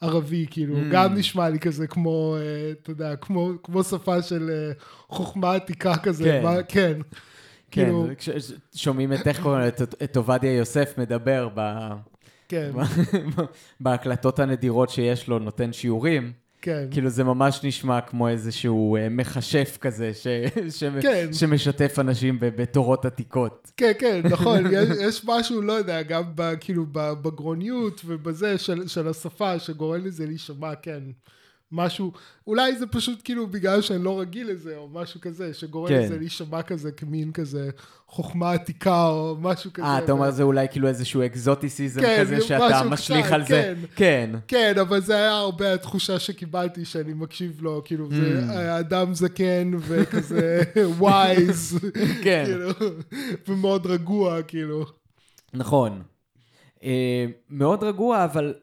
ערבי, 0.00 0.46
כאילו, 0.50 0.76
Mm. 0.76 0.92
גם 0.92 1.14
נשמע 1.14 1.48
לי 1.48 1.58
כזה 1.58 1.86
כמו, 1.86 2.36
אה, 2.40 2.70
אתה 2.70 2.90
יודע, 2.90 3.16
כמו, 3.16 3.52
כמו 3.62 3.84
שפה 3.84 4.22
של 4.22 4.50
אה, 4.50 4.72
חוכמה 5.08 5.54
עתיקה 5.54 5.96
כזה, 5.96 6.24
כן. 6.24 6.42
מה, 6.42 6.62
כן. 6.62 6.98
כן, 7.70 7.84
כאילו, 7.84 8.06
זה 8.06 8.14
כש- 8.14 8.52
שומעים 8.74 9.12
את 9.12 9.28
איך 9.28 9.42
קוראים 9.42 9.60
לו, 9.60 9.68
את- 10.04 10.16
עובדיה 10.16 10.56
יוסף 10.56 10.98
מדבר 10.98 11.48
ב- 11.54 11.92
כן, 12.48 12.70
בהקלטות 13.80 14.38
הנדירות 14.38 14.90
שיש 14.90 15.28
לו, 15.28 15.38
נותן 15.38 15.72
שיעורים. 15.72 16.32
כן. 16.62 16.86
כאילו 16.90 17.08
זה 17.08 17.24
ממש 17.24 17.60
נשמע 17.64 18.00
כמו 18.00 18.28
איזשהו 18.28 18.96
אה, 18.96 19.08
מכשף 19.08 19.78
כזה, 19.80 20.14
ש- 20.14 20.26
ש- 20.78 20.84
כן. 21.02 21.32
שמשתף 21.32 21.98
אנשים 21.98 22.36
בתורות 22.40 23.04
עתיקות. 23.04 23.72
כן, 23.76 23.92
כן, 23.98 24.20
נכון, 24.32 24.64
יש, 24.72 24.88
יש 25.00 25.24
משהו, 25.24 25.62
לא 25.62 25.72
יודע, 25.72 26.02
גם 26.02 26.22
ב, 26.34 26.52
כאילו 26.60 26.86
בגרוניות 26.92 28.00
ובזה 28.06 28.58
של, 28.58 28.88
של 28.88 29.08
השפה, 29.08 29.58
שגורם 29.58 30.04
לזה 30.04 30.26
להישמע, 30.26 30.74
כן, 30.74 31.00
משהו, 31.72 32.12
אולי 32.46 32.76
זה 32.76 32.86
פשוט 32.86 33.20
כאילו 33.24 33.46
בגלל 33.46 33.80
שאני 33.80 34.04
לא 34.04 34.20
רגיל 34.20 34.50
לזה, 34.50 34.76
או 34.76 34.88
משהו 34.92 35.20
כזה, 35.20 35.54
שגורם 35.54 35.88
כן. 35.88 36.02
לזה 36.02 36.18
להישמע 36.18 36.62
כזה 36.62 36.92
כמין 36.92 37.32
כזה 37.32 37.70
חוכמה 38.06 38.52
עתיקה, 38.52 39.06
או 39.08 39.36
משהו 39.40 39.72
כזה. 39.72 39.86
אה, 39.86 39.98
אתה 39.98 40.12
אומר 40.12 40.30
זה 40.30 40.42
אולי 40.42 40.66
כאילו 40.70 40.88
איזשהו 40.88 41.22
אקזוטיסיזם 41.26 42.00
כן, 42.00 42.16
כזה 42.20 42.40
שאתה 42.40 42.82
משליך 42.90 43.26
קצת, 43.26 43.32
על 43.34 43.46
זה. 43.46 43.62
כן. 43.72 43.74
כן. 43.96 44.30
כן, 44.48 44.78
אבל 44.80 45.00
זה 45.00 45.14
היה 45.16 45.32
הרבה 45.32 45.74
התחושה 45.74 46.18
שקיבלתי 46.18 46.84
שאני 46.84 47.12
מקשיב 47.12 47.62
לו, 47.62 47.82
כאילו, 47.84 48.08
זה 48.10 48.40
Mm. 48.48 48.52
היה 48.52 48.78
אדם 48.78 49.14
זקן 49.14 49.70
וכזה 49.80 50.62
ווייז, 50.98 51.78
כן. 52.24 52.44
כאילו, 52.46 52.70
ומאוד 53.48 53.86
רגוע, 53.86 54.42
כאילו. 54.42 54.86
נכון. 55.54 56.02
אה, 56.82 57.26
מאוד 57.50 57.82
רגוע, 57.82 58.24
אבל 58.24 58.54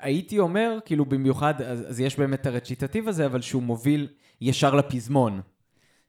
הייתי 0.00 0.38
אומר, 0.38 0.78
כאילו 0.84 1.04
במיוחד, 1.04 1.62
אז, 1.62 1.90
אז 1.90 2.00
יש 2.00 2.18
באמת 2.18 2.40
את 2.40 2.46
הרציטטיב 2.46 3.08
הזה, 3.08 3.26
אבל 3.26 3.40
שהוא 3.40 3.62
מוביל 3.62 4.08
ישר 4.40 4.74
לפזמון, 4.74 5.40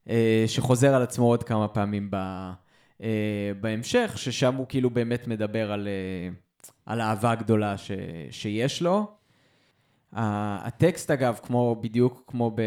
אה, 0.09 0.43
שחוזר 0.47 0.95
על 0.95 1.01
עצמו 1.01 1.25
עוד 1.25 1.43
כמה 1.43 1.67
פעמים 1.67 2.11
ב, 2.11 2.15
אה, 3.03 3.51
בהמשך, 3.61 4.13
ששם 4.15 4.55
הוא 4.55 4.65
כאילו 4.69 4.89
באמת 4.89 5.27
מדבר 5.27 5.71
על, 5.71 5.87
אה, 5.87 6.29
על 6.85 7.01
האהבה 7.01 7.31
הגדולה 7.31 7.77
ש, 7.77 7.91
שיש 8.31 8.81
לו. 8.81 9.17
הטקסט 10.13 11.11
אגב, 11.11 11.39
כמו, 11.43 11.75
בדיוק 11.81 12.23
כמו 12.27 12.51
ב- 12.51 12.61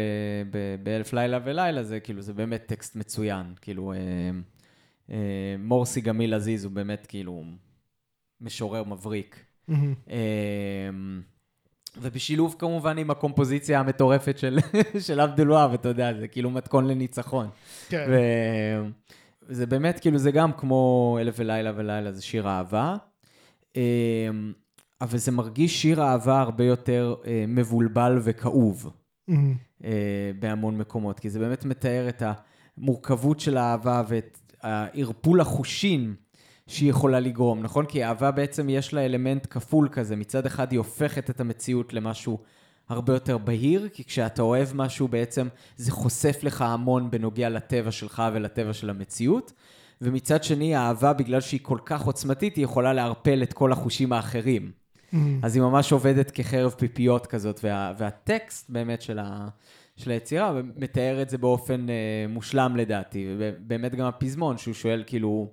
ב- 0.51 0.75
באלף 0.83 1.13
לילה 1.13 1.39
ולילה, 1.43 1.83
זה 1.83 1.99
כאילו, 1.99 2.21
זה 2.21 2.33
באמת 2.33 2.63
טקסט 2.65 2.95
מצוין. 2.95 3.53
כאילו, 3.61 3.93
אה, 3.93 3.97
אה, 5.09 5.55
מורסי 5.59 6.01
גמיל 6.01 6.33
עזיז 6.33 6.63
הוא 6.65 6.71
באמת 6.71 7.07
כאילו 7.07 7.43
משורר 8.41 8.83
מבריק. 8.83 9.45
אה, 10.09 10.89
ובשילוב 11.97 12.55
כמובן 12.59 12.97
עם 12.97 13.11
הקומפוזיציה 13.11 13.79
המטורפת 13.79 14.37
של, 14.37 14.59
של 15.07 15.19
עבדול 15.19 15.51
והאב, 15.51 15.73
אתה 15.73 15.89
יודע, 15.89 16.13
זה 16.19 16.27
כאילו 16.27 16.49
מתכון 16.49 16.87
לניצחון. 16.87 17.49
כן. 17.89 18.05
ו- 18.09 18.87
וזה 19.43 19.65
באמת, 19.65 19.99
כאילו, 19.99 20.17
זה 20.17 20.31
גם 20.31 20.51
כמו 20.53 21.17
אלף 21.21 21.35
ולילה 21.37 21.71
ולילה, 21.75 22.11
זה 22.11 22.21
שיר 22.21 22.47
אהבה. 22.47 22.95
אה, 23.75 24.29
אבל 25.01 25.17
זה 25.17 25.31
מרגיש 25.31 25.81
שיר 25.81 26.03
אהבה 26.03 26.41
הרבה 26.41 26.63
יותר 26.63 27.15
אה, 27.25 27.45
מבולבל 27.47 28.19
וכאוב. 28.23 28.91
מהמם. 29.27 29.55
אה, 29.83 30.31
בהמון 30.39 30.77
מקומות, 30.77 31.19
כי 31.19 31.29
זה 31.29 31.39
באמת 31.39 31.65
מתאר 31.65 32.09
את 32.09 32.23
המורכבות 32.77 33.39
של 33.39 33.57
האהבה 33.57 34.03
ואת 34.07 34.37
הערפול 34.61 35.41
החושים 35.41 36.15
שהיא 36.67 36.89
יכולה 36.89 37.19
לגרום, 37.19 37.63
נכון? 37.63 37.85
כי 37.85 38.05
אהבה 38.05 38.31
בעצם 38.31 38.69
יש 38.69 38.93
לה 38.93 39.05
אלמנט 39.05 39.47
כפול 39.49 39.89
כזה, 39.91 40.15
מצד 40.15 40.45
אחד 40.45 40.71
היא 40.71 40.77
הופכת 40.77 41.29
את 41.29 41.39
המציאות 41.39 41.93
למשהו 41.93 42.37
הרבה 42.89 43.13
יותר 43.13 43.37
בהיר, 43.37 43.89
כי 43.93 44.03
כשאתה 44.03 44.41
אוהב 44.41 44.67
משהו 44.73 45.07
בעצם 45.07 45.47
זה 45.77 45.91
חושף 45.91 46.39
לך 46.43 46.61
המון 46.61 47.11
בנוגע 47.11 47.49
לטבע 47.49 47.91
שלך 47.91 48.23
ולטבע 48.33 48.73
של 48.73 48.89
המציאות, 48.89 49.53
ומצד 50.01 50.43
שני 50.43 50.75
האהבה 50.75 51.13
בגלל 51.13 51.41
שהיא 51.41 51.59
כל 51.63 51.77
כך 51.85 52.01
עוצמתית 52.01 52.55
היא 52.55 52.63
יכולה 52.63 52.93
לערפל 52.93 53.43
את 53.43 53.53
כל 53.53 53.71
החושים 53.71 54.13
האחרים. 54.13 54.71
מהמם. 55.11 55.39
אז 55.43 55.55
היא 55.55 55.63
ממש 55.63 55.91
עובדת 55.91 56.31
כחרב 56.31 56.71
פיפיות 56.71 57.27
כזאת, 57.27 57.59
וה, 57.63 57.93
והטקסט 57.97 58.69
באמת 58.69 59.01
של, 59.01 59.19
ה, 59.19 59.47
של 59.97 60.11
היצירה 60.11 60.61
מתאר 60.77 61.21
את 61.21 61.29
זה 61.29 61.37
באופן 61.37 61.89
אה, 61.89 62.25
מושלם 62.29 62.75
לדעתי, 62.75 63.35
ובאמת 63.37 63.95
גם 63.95 64.05
הפזמון, 64.05 64.57
שהוא 64.57 64.73
שואל 64.73 65.03
כאילו, 65.07 65.47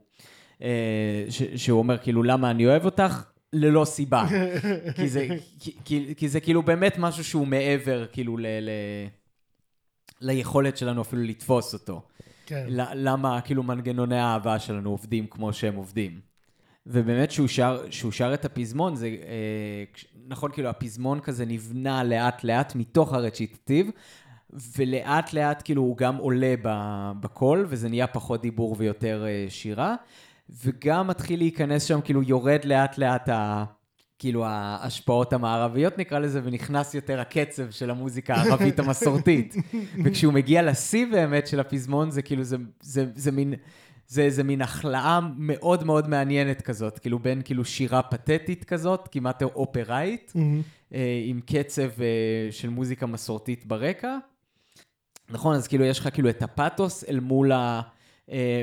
ש, 1.30 1.42
שהוא 1.56 1.78
אומר 1.78 1.98
כאילו, 1.98 2.22
למה 2.22 2.50
אני 2.50 2.66
אוהב 2.66 2.84
אותך? 2.84 3.24
ללא 3.52 3.84
סיבה. 3.84 4.26
כי, 4.96 5.08
זה, 5.08 5.28
כי, 5.60 5.72
כי, 5.84 6.14
כי 6.16 6.28
זה 6.28 6.40
כאילו 6.40 6.62
באמת 6.62 6.94
משהו 6.98 7.24
שהוא 7.24 7.46
מעבר 7.46 8.06
כאילו 8.12 8.36
ל, 8.36 8.46
ל, 8.46 8.70
ליכולת 10.20 10.76
שלנו 10.76 11.02
אפילו 11.02 11.22
לתפוס 11.22 11.74
אותו. 11.74 12.02
כן. 12.46 12.66
למה 12.94 13.40
כאילו 13.40 13.62
מנגנוני 13.62 14.18
האהבה 14.18 14.58
שלנו 14.58 14.90
עובדים 14.90 15.26
כמו 15.26 15.52
שהם 15.52 15.74
עובדים. 15.74 16.20
ובאמת 16.86 17.30
שהוא 17.30 17.48
שר, 17.48 17.90
שהוא 17.90 18.12
שר 18.12 18.34
את 18.34 18.44
הפזמון, 18.44 18.96
זה 18.96 19.06
אה, 19.06 19.84
נכון, 20.28 20.52
כאילו 20.52 20.68
הפזמון 20.68 21.20
כזה 21.20 21.46
נבנה 21.46 22.04
לאט 22.04 22.44
לאט 22.44 22.74
מתוך 22.74 23.12
הרציטטיב, 23.12 23.90
ולאט 24.76 25.32
לאט 25.32 25.62
כאילו 25.64 25.82
הוא 25.82 25.96
גם 25.96 26.16
עולה 26.16 26.54
בקול, 27.20 27.66
וזה 27.68 27.88
נהיה 27.88 28.06
פחות 28.06 28.42
דיבור 28.42 28.76
ויותר 28.78 29.24
אה, 29.26 29.46
שירה, 29.48 29.94
וגם 30.64 31.06
מתחיל 31.06 31.38
להיכנס 31.38 31.84
שם, 31.84 32.00
כאילו 32.00 32.22
יורד 32.22 32.64
לאט 32.64 32.98
לאט 32.98 33.28
ה... 33.28 33.64
כאילו 34.18 34.44
ההשפעות 34.46 35.32
המערביות 35.32 35.98
נקרא 35.98 36.18
לזה, 36.18 36.40
ונכנס 36.44 36.94
יותר 36.94 37.20
הקצב 37.20 37.70
של 37.70 37.90
המוזיקה 37.90 38.34
הערבית 38.34 38.78
המסורתית. 38.78 39.54
וכשהוא 40.04 40.32
מגיע 40.32 40.62
לשיא 40.62 41.06
באמת 41.10 41.46
של 41.46 41.60
הפזמון, 41.60 42.10
זה 42.10 42.22
כאילו, 42.22 42.44
זה, 42.44 42.56
זה, 42.80 43.06
זה 43.14 43.32
מין... 43.32 43.54
זה 44.10 44.22
איזה 44.22 44.44
מין 44.44 44.62
החלאה 44.62 45.20
מאוד 45.36 45.84
מאוד 45.84 46.08
מעניינת 46.08 46.62
כזאת, 46.62 46.98
כאילו 46.98 47.18
בין 47.18 47.42
כאילו 47.44 47.64
שירה 47.64 48.02
פתטית 48.02 48.64
כזאת, 48.64 49.08
כמעט 49.12 49.42
אופראית. 49.42 50.32
אה, 50.94 51.22
עם 51.24 51.40
קצב 51.46 52.02
אה, 52.02 52.48
של 52.50 52.68
מוזיקה 52.68 53.06
מסורתית 53.06 53.66
ברקע. 53.66 54.16
נכון, 55.30 55.54
אז 55.54 55.68
כאילו 55.68 55.84
יש 55.84 55.98
לך 55.98 56.08
כאילו 56.12 56.30
את 56.30 56.42
הפתוס 56.42 57.04
אל 57.04 57.20
מול, 57.20 57.52
ה, 57.52 57.80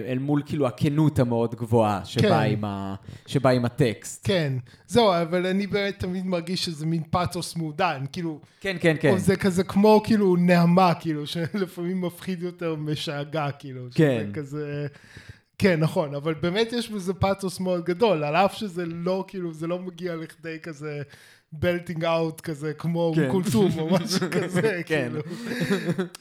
אל 0.07 0.18
מול 0.20 0.41
כאילו 0.45 0.68
הכנות 0.68 1.20
המאוד 1.20 1.55
גבוהה 1.55 2.05
שבאה, 2.05 2.45
כן. 2.45 2.51
עם, 2.51 2.66
ה, 2.66 2.95
שבא 3.28 3.49
עם 3.49 3.66
הטקסט. 3.66 4.28
כן. 4.28 4.53
זהו, 4.88 5.13
אבל 5.22 5.45
אני 5.45 5.68
באמת 5.68 5.99
תמיד 5.99 6.26
מרגיש 6.26 6.66
שזה 6.66 6.86
מין 6.86 7.03
פאתוס 7.09 7.55
מעודן, 7.55 8.05
כאילו, 8.11 8.39
כן, 8.61 8.78
כן, 8.80 8.95
כן. 8.99 9.18
זה 9.18 9.36
כזה 9.36 9.63
כמו 9.63 10.01
כאילו 10.03 10.36
נעמה, 10.36 10.93
כאילו, 10.99 11.28
שלפעמים 11.28 12.01
מפחיד 12.01 12.43
יותר 12.43 12.76
משאגה, 12.76 13.51
כאילו. 13.51 13.88
כן. 13.95 14.30
כזה... 14.34 14.88
כן, 15.57 15.80
נכון, 15.80 16.16
אבל 16.16 16.34
באמת 16.34 16.74
יש 16.74 16.89
בזה 16.89 17.13
פאתוס 17.13 17.59
מאוד 17.59 17.86
גדול, 17.86 18.24
על 18.24 18.36
אף 18.36 18.53
שזה 18.53 18.86
לא, 18.86 19.26
כאילו, 19.28 19.53
זה 19.53 19.68
לא 19.68 19.80
מגיע 19.80 20.16
לכדי 20.16 20.57
כזה 20.63 21.01
בלטינג 21.51 22.05
אאוט 22.05 22.41
כזה, 22.41 22.73
כמו 22.73 23.13
כן. 23.15 23.21
כן. 23.25 23.31
קולטום 23.31 23.71
או 23.79 23.89
משהו 23.95 24.27
כזה, 24.31 24.81
כן. 24.85 25.09
כאילו. 25.11 25.21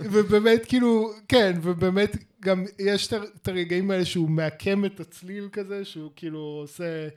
ובאמת, 0.01 0.65
כאילו, 0.67 1.11
כן, 1.29 1.53
ובאמת 1.63 2.17
גם 2.43 2.65
יש 2.79 3.13
את 3.43 3.49
הרגעים 3.49 3.91
האלה 3.91 4.05
שהוא 4.05 4.31
מעקם 4.31 4.85
את 4.85 5.01
הצליל 5.01 5.49
כזה, 5.53 5.85
שהוא 5.85 6.11
כאילו 6.17 6.39
עושה... 6.39 7.09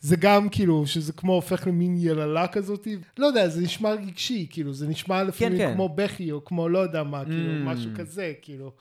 זה 0.00 0.16
גם 0.16 0.48
כאילו, 0.48 0.86
שזה 0.86 1.12
כמו 1.12 1.34
הופך 1.34 1.66
למין 1.66 1.94
יללה 1.98 2.48
כזאת, 2.48 2.88
לא 3.18 3.26
יודע, 3.26 3.48
זה 3.48 3.60
נשמע 3.60 3.90
רגשי, 3.92 4.46
כאילו, 4.50 4.72
זה 4.72 4.86
נשמע 4.88 5.22
לפעמים 5.22 5.58
כן. 5.58 5.72
כמו 5.74 5.88
בכי, 5.88 6.32
או 6.32 6.44
כמו 6.44 6.68
לא 6.68 6.78
יודע 6.78 7.02
מה, 7.02 7.24
כאילו, 7.24 7.50
Mm. 7.52 7.64
משהו 7.66 7.90
כזה, 7.96 8.32
כאילו. 8.42 8.72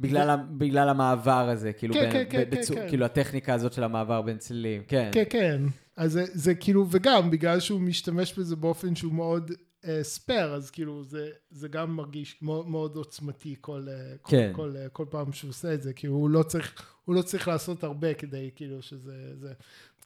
בגלל, 0.00 0.30
ה, 0.30 0.36
בגלל 0.36 0.88
המעבר 0.88 1.48
הזה, 1.48 1.72
כאילו, 1.72 1.94
כן, 1.94 2.00
בין, 2.00 2.10
כן, 2.12 2.24
כן, 2.30 2.44
בצו- 2.50 2.74
כן, 2.74 2.80
כן. 2.80 2.88
כאילו 2.88 3.04
הטכניקה 3.04 3.54
הזאת 3.54 3.72
של 3.72 3.84
המעבר 3.84 4.22
בין 4.22 4.38
צלילים, 4.38 4.82
כן. 4.88 5.08
כן, 5.12 5.22
כן. 5.30 5.60
אז 5.96 6.12
זה, 6.12 6.24
זה 6.32 6.54
כאילו, 6.54 6.86
וגם 6.90 7.30
בגלל 7.30 7.60
שהוא 7.60 7.80
משתמש 7.80 8.38
בזה 8.38 8.56
באופן 8.56 8.94
שהוא 8.96 9.12
מאוד 9.12 9.50
אה, 9.84 9.98
ספייר, 10.02 10.54
אז 10.54 10.70
כאילו 10.70 11.04
זה, 11.04 11.30
זה 11.50 11.68
גם 11.68 11.96
מרגיש 11.96 12.36
מאוד, 12.42 12.68
מאוד 12.68 12.96
עוצמתי 12.96 13.54
כל, 13.60 13.86
אה, 13.88 13.94
כל, 14.22 14.30
כן. 14.30 14.52
כל, 14.54 14.74
אה, 14.76 14.88
כל 14.88 15.04
פעם 15.10 15.32
שהוא 15.32 15.48
עושה 15.48 15.74
את 15.74 15.82
זה, 15.82 15.92
כאילו 15.92 16.14
הוא 16.14 16.30
לא 16.30 16.42
צריך, 16.42 16.72
הוא 17.04 17.14
לא 17.14 17.22
צריך 17.22 17.48
לעשות 17.48 17.84
הרבה 17.84 18.14
כדי 18.14 18.50
כאילו 18.56 18.82
שזה, 18.82 19.12
זה. 19.40 19.52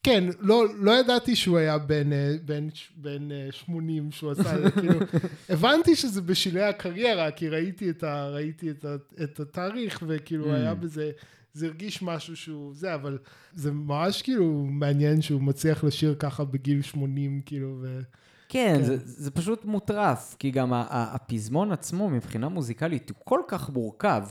כן, 0.03 0.25
לא, 0.41 0.65
לא 0.79 1.01
ידעתי 1.01 1.37
שהוא 1.37 1.59
היה 1.59 1.77
ש- 2.75 2.93
בן 2.97 3.33
אה, 3.33 3.49
80 3.51 4.13
שהוא 4.13 4.31
עשה 4.31 4.61
זה, 4.63 4.71
כאילו, 4.81 5.01
הבנתי 5.49 5.97
שזה 5.97 6.23
בשלהי 6.23 6.65
הקריירה, 6.65 7.31
כי 7.31 7.49
ראיתי 7.49 7.91
את, 7.91 8.05
ה, 8.05 8.29
ראיתי 8.29 8.71
את, 8.71 8.85
ה, 8.85 8.95
את 9.23 9.41
התאריך, 9.41 10.03
וכאילו 10.07 10.47
Mm. 10.53 10.57
היה 10.57 10.75
בזה, 10.75 11.11
זה 11.57 11.67
הרגיש 11.67 12.03
משהו 12.03 12.37
שהוא 12.37 12.75
זה, 12.75 12.95
אבל 12.95 13.19
זה 13.55 13.73
ממש 13.73 14.23
כאילו 14.23 14.67
מעניין 14.71 15.23
שהוא 15.23 15.43
מצליח 15.43 15.85
לשיר 15.85 16.15
ככה 16.19 16.45
בגיל 16.45 16.83
80, 16.83 17.41
כאילו, 17.47 17.77
ו... 17.81 18.01
כן, 18.49 18.77
כן. 18.79 18.85
זה, 18.85 18.97
זה 19.05 19.31
פשוט 19.31 19.65
מוטרף, 19.65 20.37
כי 20.39 20.51
גם 20.51 20.73
הפזמון 20.75 21.73
עצמו 21.73 22.11
מבחינה 22.11 22.49
מוזיקלית 22.49 23.11
הוא 23.11 23.17
כל 23.25 23.41
כך 23.49 23.71
מורכב, 23.71 24.23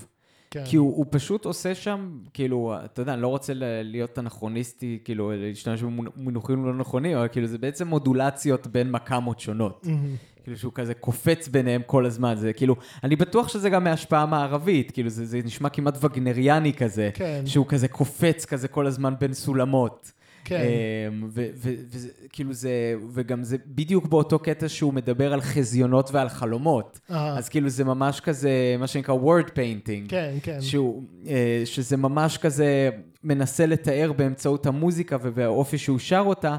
כן. 0.51 0.63
כי 0.65 0.77
הוא, 0.77 0.95
הוא 0.97 1.05
פשוט 1.09 1.45
עושה 1.45 1.75
שם, 1.75 2.19
כאילו, 2.33 2.75
אתה 2.85 3.01
יודע, 3.01 3.13
אני 3.13 3.21
לא 3.21 3.27
רוצה 3.27 3.53
להיות 3.83 4.19
אנכרוניסטי, 4.19 4.99
כאילו, 5.03 5.31
להשתמש 5.35 5.83
במונחים 5.83 6.65
לא 6.65 6.73
נכונים, 6.73 7.17
אבל 7.17 7.27
כאילו 7.27 7.47
זה 7.47 7.57
בעצם 7.57 7.87
מודולציות 7.87 8.67
בין 8.67 8.91
מקמות 8.91 9.39
שונות. 9.39 9.85
מהמם. 9.85 10.15
כאילו 10.45 10.57
שהוא 10.57 10.71
כזה 10.75 10.93
קופץ 10.93 11.47
ביניהם 11.47 11.81
כל 11.85 12.05
הזמן, 12.05 12.35
זה 12.37 12.53
כאילו, 12.53 12.75
אני 13.03 13.15
בטוח 13.15 13.47
שזה 13.47 13.69
גם 13.69 13.83
מהשפעה 13.83 14.25
מערבית, 14.25 14.91
כאילו 14.91 15.09
זה, 15.09 15.25
זה 15.25 15.39
נשמע 15.45 15.69
כמעט 15.69 15.97
וגנריאני 16.03 16.73
כזה, 16.73 17.09
כן. 17.13 17.41
שהוא 17.45 17.65
כזה 17.67 17.87
קופץ 17.87 18.45
כזה 18.45 18.67
כל 18.67 18.87
הזמן 18.87 19.13
בין 19.19 19.33
סולמות. 19.33 20.11
כן. 20.43 20.61
אמ, 20.61 21.27
ו- 21.29 21.47
ו- 21.55 21.73
וזה, 21.91 22.09
כאילו 22.29 22.53
זה, 22.53 22.95
וגם 23.13 23.43
זה 23.43 23.57
בדיוק 23.67 24.05
באותו 24.05 24.39
קטע 24.39 24.69
שהוא 24.69 24.93
מדבר 24.93 25.33
על 25.33 25.41
חזיונות 25.41 26.11
ועל 26.11 26.29
חלומות. 26.29 26.99
אה, 27.11 27.37
אז 27.37 27.49
כאילו 27.49 27.69
זה 27.69 27.83
ממש 27.83 28.19
כזה, 28.19 28.75
מה 28.79 28.87
שנקרא 28.87 29.15
word 29.15 29.47
painting. 29.47 30.09
כן, 30.09 30.33
כן. 30.43 30.61
שהוא, 30.61 31.03
אה, 31.27 31.61
שזה 31.65 31.97
ממש 31.97 32.37
כזה 32.37 32.89
מנסה 33.23 33.65
לתאר 33.65 34.11
באמצעות 34.13 34.65
המוזיקה 34.65 35.17
ובאופי 35.21 35.77
שהוא 35.77 35.99
שר 35.99 36.23
אותה, 36.25 36.57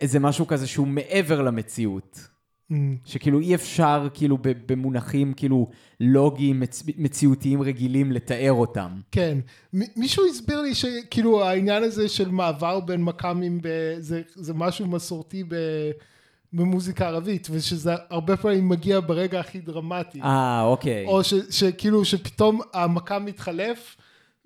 איזה 0.00 0.18
משהו 0.18 0.46
כזה 0.46 0.66
שהוא 0.66 0.86
מעבר 0.86 1.42
למציאות. 1.42 2.30
Mm. 2.70 2.74
שכאילו 3.04 3.40
אי 3.40 3.54
אפשר 3.54 4.08
כאילו 4.14 4.38
במונחים 4.42 5.32
כאילו 5.32 5.70
לוגיים, 6.00 6.60
מצ... 6.60 6.82
מציאותיים 6.98 7.62
רגילים 7.62 8.12
לתאר 8.12 8.52
אותם. 8.52 8.88
כן. 9.10 9.38
מישהו 9.72 10.26
הסביר 10.26 10.60
לי 10.60 10.74
שכאילו 10.74 11.44
העניין 11.44 11.82
הזה 11.82 12.08
של 12.08 12.30
מעבר 12.30 12.80
בין 12.80 13.02
מכ"מים 13.02 13.58
ב- 13.62 13.96
זה, 13.98 14.22
זה 14.34 14.54
משהו 14.54 14.86
מסורתי 14.86 15.44
ב... 15.44 15.54
במוזיקה 16.52 17.08
ערבית, 17.08 17.48
ושזה 17.50 17.92
הרבה 18.10 18.36
פעמים 18.36 18.68
מגיע 18.68 19.00
ברגע 19.00 19.40
הכי 19.40 19.60
דרמטי. 19.60 20.20
אה, 20.22 20.62
אוקיי. 20.62 21.06
או 21.06 21.24
ש, 21.24 21.34
שכאילו 21.50 22.04
שפתאום 22.04 22.60
המכ"ם 22.72 23.24
מתחלף, 23.24 23.96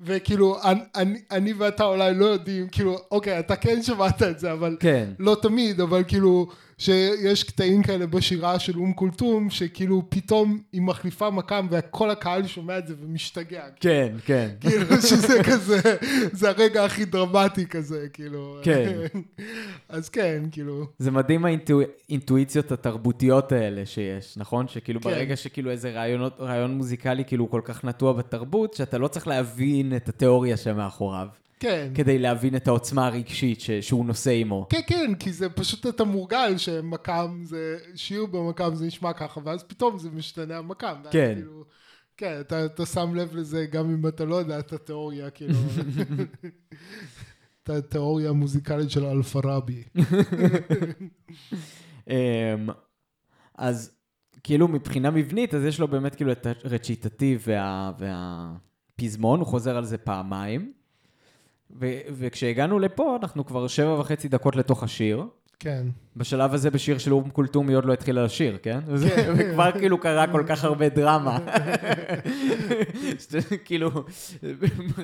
וכאילו 0.01 0.63
אני, 0.63 0.81
אני, 0.97 1.19
אני 1.31 1.53
ואתה 1.53 1.85
אולי 1.85 2.15
לא 2.15 2.27
יודעים, 2.27 2.69
כאילו, 2.69 2.99
אוקיי, 3.11 3.39
אתה 3.39 3.57
כן 3.57 3.83
שמעת 3.83 4.23
את 4.23 4.39
זה, 4.39 4.53
אבל 4.53 4.77
כן. 4.81 5.09
לא 5.19 5.37
תמיד, 5.43 5.81
אבל 5.81 6.03
כאילו, 6.09 6.47
שיש 6.79 7.45
קטעים 7.45 7.83
כאלה 7.83 8.07
בשירה 8.07 8.59
של 8.59 8.79
אום 8.79 8.93
כולתום, 8.93 9.51
שכאילו 9.51 10.03
פתאום 10.09 10.61
היא 10.73 10.83
מחליפה 10.83 11.31
מכ"ם 11.31 11.67
וכל 11.71 12.11
הקהל 12.11 12.47
שומע 12.47 12.79
את 12.79 12.87
זה 12.87 12.95
ומשתגע. 13.01 13.65
כן, 13.81 14.15
כן. 14.25 14.49
כאילו 14.61 15.03
שזה 15.03 15.43
כזה, 15.43 15.81
זה 16.33 16.49
הרגע 16.49 16.85
הכי 16.85 17.05
דרמטי 17.05 17.67
כזה, 17.67 18.07
כאילו. 18.13 18.59
כן. 18.63 18.93
אז 19.89 20.09
כן, 20.09 20.43
כאילו. 20.53 20.87
זה 20.99 21.11
מדהים 21.11 21.45
האינטואיציות 21.45 22.73
התרבותיות 22.73 23.53
האלה 23.53 23.87
שיש, 23.87 24.37
נכון? 24.37 24.69
שכאילו 24.69 25.01
כן. 25.01 25.11
ברגע 25.11 25.37
שכאילו 25.37 25.71
איזה 25.71 25.91
רעיונות, 25.91 26.41
רעיון 26.41 26.75
מוזיקלי 26.75 27.25
כאילו 27.25 27.51
כל 27.51 27.61
כך 27.65 27.85
נטוע 27.85 28.13
בתרבות, 28.13 28.75
שאתה 28.75 28.99
לא 28.99 29.09
צריך 29.09 29.29
להבין 29.29 29.97
את 29.97 30.09
התיאוריה 30.09 30.57
שמאחוריו, 30.57 31.29
כן. 31.65 31.93
כדי 31.95 32.19
להבין 32.19 32.57
את 32.57 32.69
העוצמה 32.69 33.07
הרגשית 33.07 33.61
ש- 33.61 33.71
שהוא 33.71 34.07
נושא 34.07 34.31
עימו. 34.31 34.67
כן, 34.71 34.81
כן, 34.87 35.13
כי 35.19 35.33
זה 35.33 35.49
פשוט 35.49 35.87
אתה 35.87 36.05
מורגל 36.05 36.57
שמקאם 36.57 37.45
זה, 37.45 37.79
שיר 37.95 38.27
במקאם 38.27 38.75
זה 38.75 38.87
נשמע 38.87 39.13
ככה, 39.13 39.41
ואז 39.45 39.63
פתאום 39.63 39.99
זה 39.99 40.11
משתנה. 40.11 40.61
ואז 40.71 40.97
כן. 41.11 41.33
כאילו, 41.35 41.65
כן, 42.17 42.37
אתה, 42.41 42.65
אתה 42.65 42.87
שם 42.87 43.15
לב 43.15 43.37
לזה 43.37 43.67
גם 43.71 43.91
אם 43.91 44.09
אתה 44.09 44.25
לא 44.25 44.35
יודע 44.35 44.59
את 44.59 44.73
התיאוריה, 44.73 45.31
כאילו. 45.31 45.55
את 47.63 47.71
התיאוריה 47.71 48.31
המוזיקלית 48.31 48.91
של 48.91 49.05
אלפרבי. 49.05 49.83
אמ, 52.09 52.15
אז 53.59 53.91
כאילו 54.43 54.69
מבחינה 54.69 55.11
מבנית, 55.11 55.55
אז 55.55 55.65
יש 55.65 55.81
לו 55.81 55.89
באמת 55.89 56.15
כאילו 56.15 56.33
את 56.33 56.47
הרציטטיב 56.65 57.43
וה, 57.47 57.93
והפזמון, 57.99 59.41
הוא 59.41 59.47
חוזר 59.47 59.77
על 59.77 59.85
זה 59.85 59.99
פעמיים. 59.99 60.73
ו, 61.81 61.87
וכשהגענו 62.11 62.79
לפה, 62.79 63.17
אנחנו 63.23 63.47
כבר 63.47 63.67
שבע 63.67 64.01
וחצי 64.01 64.29
דקות 64.29 64.57
לתוך 64.57 64.83
השיר. 64.83 65.25
כן. 65.59 65.87
בשלב 66.17 66.55
הזה 66.55 66.71
בשיר 66.71 66.99
של 66.99 67.13
אום 67.13 67.31
כולתום 67.31 67.69
היא 67.69 67.77
עוד 67.77 67.85
לא 67.85 67.93
התחילה 67.93 68.25
לשיר, 68.25 68.59
כן? 68.63 68.79
וכבר 69.37 69.73
כאילו 69.73 69.99
קרה 69.99 70.27
כל 70.27 70.45
כך 70.47 70.65
הרבה 70.65 70.89
דרמה. 70.89 71.39
כאילו, 73.65 73.91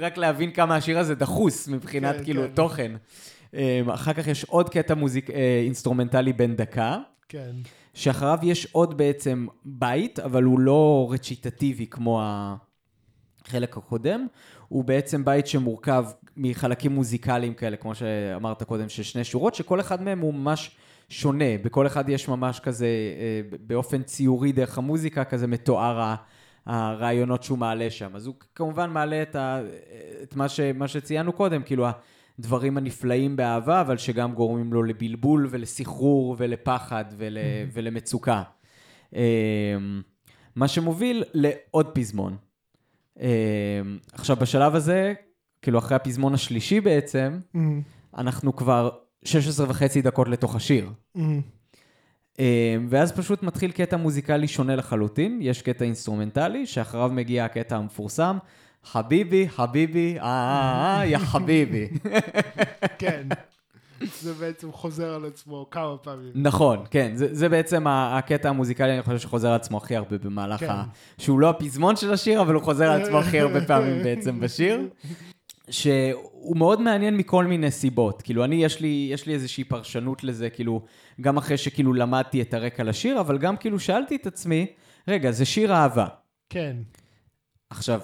רק 0.00 0.16
להבין 0.16 0.50
כמה 0.50 0.76
השיר 0.76 0.98
הזה 0.98 1.14
דחוס 1.14 1.68
מבחינת 1.68 2.16
כן, 2.16 2.24
כאילו 2.24 2.42
כן. 2.42 2.54
תוכן. 2.54 2.92
אמ, 3.54 3.90
אחר 3.90 4.12
כך 4.12 4.26
יש 4.26 4.44
עוד 4.44 4.68
קטע 4.68 4.94
מוזיק, 4.94 5.30
אה, 5.30 5.62
אינסטרומנטלי 5.64 6.32
בן 6.32 6.56
דקה, 6.56 6.98
כן. 7.28 7.50
שאחריו 7.94 8.38
יש 8.42 8.66
עוד 8.72 8.98
בעצם 8.98 9.46
בית, 9.64 10.18
אבל 10.18 10.42
הוא 10.42 10.60
לא 10.60 11.08
רציטטיבי 11.10 11.86
כמו 11.86 12.22
החלק 13.44 13.76
הקודם. 13.76 14.26
הוא 14.68 14.84
בעצם 14.84 15.24
בית 15.24 15.46
שמורכב 15.46 16.04
מחלקים 16.36 16.92
מוזיקליים 16.92 17.54
כאלה, 17.54 17.76
כמו 17.76 17.94
שאמרת 17.94 18.62
קודם, 18.62 18.88
של 18.88 19.02
שני 19.02 19.24
שורות, 19.24 19.54
שכל 19.54 19.80
אחד 19.80 20.02
מהם 20.02 20.20
הוא 20.20 20.34
ממש 20.34 20.76
שונה. 21.08 21.58
בכל 21.64 21.86
אחד 21.86 22.08
יש 22.08 22.28
ממש 22.28 22.60
כזה, 22.60 22.86
אה, 22.86 23.56
באופן 23.66 24.02
ציורי 24.02 24.52
דרך 24.52 24.78
המוזיקה, 24.78 25.24
כזה 25.24 25.46
מתואר 25.46 26.14
הרעיונות 26.66 27.42
שהוא 27.42 27.58
מעלה 27.58 27.90
שם. 27.90 28.16
אז 28.16 28.26
הוא 28.26 28.34
כמובן 28.54 28.90
מעלה 28.90 29.22
את, 29.22 29.36
ה, 29.36 29.60
את 30.22 30.36
מה, 30.36 30.48
ש, 30.48 30.60
מה 30.60 30.88
שציינו 30.88 31.32
קודם, 31.32 31.62
כאילו 31.62 31.86
הדברים 32.38 32.76
הנפלאים 32.76 33.36
באהבה, 33.36 33.80
אבל 33.80 33.96
שגם 33.96 34.34
גורמים 34.34 34.72
לו 34.72 34.82
לבלבול 34.82 35.48
ולסחרור 35.50 36.36
ולפחד 36.38 37.04
ול, 37.16 37.38
ולמצוקה. 37.72 38.42
אה, 39.16 39.76
מה 40.56 40.68
שמוביל 40.68 41.24
לעוד 41.34 41.90
פזמון. 41.94 42.36
אה, 43.20 43.80
עכשיו, 44.12 44.36
בשלב 44.36 44.74
הזה, 44.74 45.14
כאילו 45.62 45.78
אחרי 45.78 45.96
הפזמון 45.96 46.34
השלישי 46.34 46.80
בעצם, 46.80 47.38
אמ, 47.54 47.58
אנחנו 48.18 48.56
כבר 48.56 48.90
16 49.24 49.66
וחצי 49.70 50.02
דקות 50.02 50.28
לתוך 50.28 50.56
השיר. 50.56 50.90
אמ, 51.16 51.20
אה, 52.40 52.76
ואז 52.88 53.12
פשוט 53.12 53.42
מתחיל 53.42 53.70
קטע 53.70 53.96
מוזיקלי 53.96 54.48
שונה 54.48 54.76
לחלוטין, 54.76 55.38
יש 55.42 55.62
קטע 55.62 55.84
אינסטרומנטלי, 55.84 56.66
שאחריו 56.66 57.10
מגיע 57.12 57.44
הקטע 57.44 57.76
המפורסם, 57.76 58.38
حبيبي, 58.84 59.48
حبيبي, 59.48 60.16
אה, 60.18 60.24
אה, 60.24 60.98
אה, 61.00 61.06
يا 61.06 61.18
حبيبي. 61.18 61.88
כן. 62.98 63.28
זה 64.20 64.34
בעצם 64.34 64.72
חוזר 64.72 65.14
על 65.14 65.24
עצמו 65.24 65.66
כמה 65.70 65.96
פעמים. 65.96 66.30
נכון, 66.34 66.78
כן, 66.90 67.12
זה, 67.14 67.34
זה 67.34 67.48
בעצם 67.48 67.84
הקטע 67.88 68.48
המוזיקלי, 68.48 68.94
אני 68.94 69.02
חושב 69.02 69.18
שחוזר 69.18 69.48
על 69.48 69.54
עצמו 69.54 69.76
הכי 69.76 69.96
הרבה 69.96 70.18
במהלך 70.18 70.60
כן. 70.60 70.70
ה... 70.70 70.84
שהוא 71.18 71.40
לא 71.40 71.50
הפזמון 71.50 71.96
של 71.96 72.12
השיר, 72.12 72.40
אבל 72.40 72.54
הוא 72.54 72.62
חוזר 72.62 72.90
על 72.90 73.02
עצמו 73.02 73.18
הכי 73.18 73.40
הרבה 73.40 73.60
פעמים 73.70 74.02
בעצם 74.02 74.40
בשיר. 74.40 74.80
שהוא 75.70 76.56
מאוד 76.56 76.80
מעניין 76.80 77.16
מכל 77.16 77.44
מיני 77.44 77.70
סיבות. 77.70 78.22
כאילו, 78.22 78.44
אני, 78.44 78.64
יש 78.64 78.80
לי, 78.80 79.08
יש 79.12 79.26
לי 79.26 79.34
איזושהי 79.34 79.64
פרשנות 79.64 80.24
לזה, 80.24 80.50
כאילו, 80.50 80.82
גם 81.20 81.36
אחרי 81.36 81.56
שכאילו 81.56 81.94
למדתי 81.94 82.42
את 82.42 82.54
הרקע 82.54 82.84
לשיר, 82.84 83.20
אבל 83.20 83.38
גם 83.38 83.56
כאילו 83.56 83.80
שאלתי 83.80 84.16
את 84.16 84.26
עצמי, 84.26 84.66
רגע, 85.08 85.30
זה 85.30 85.44
שיר 85.44 85.72
אהבה. 85.72 86.06
כן. 86.50 86.76
עכשיו, 87.70 88.00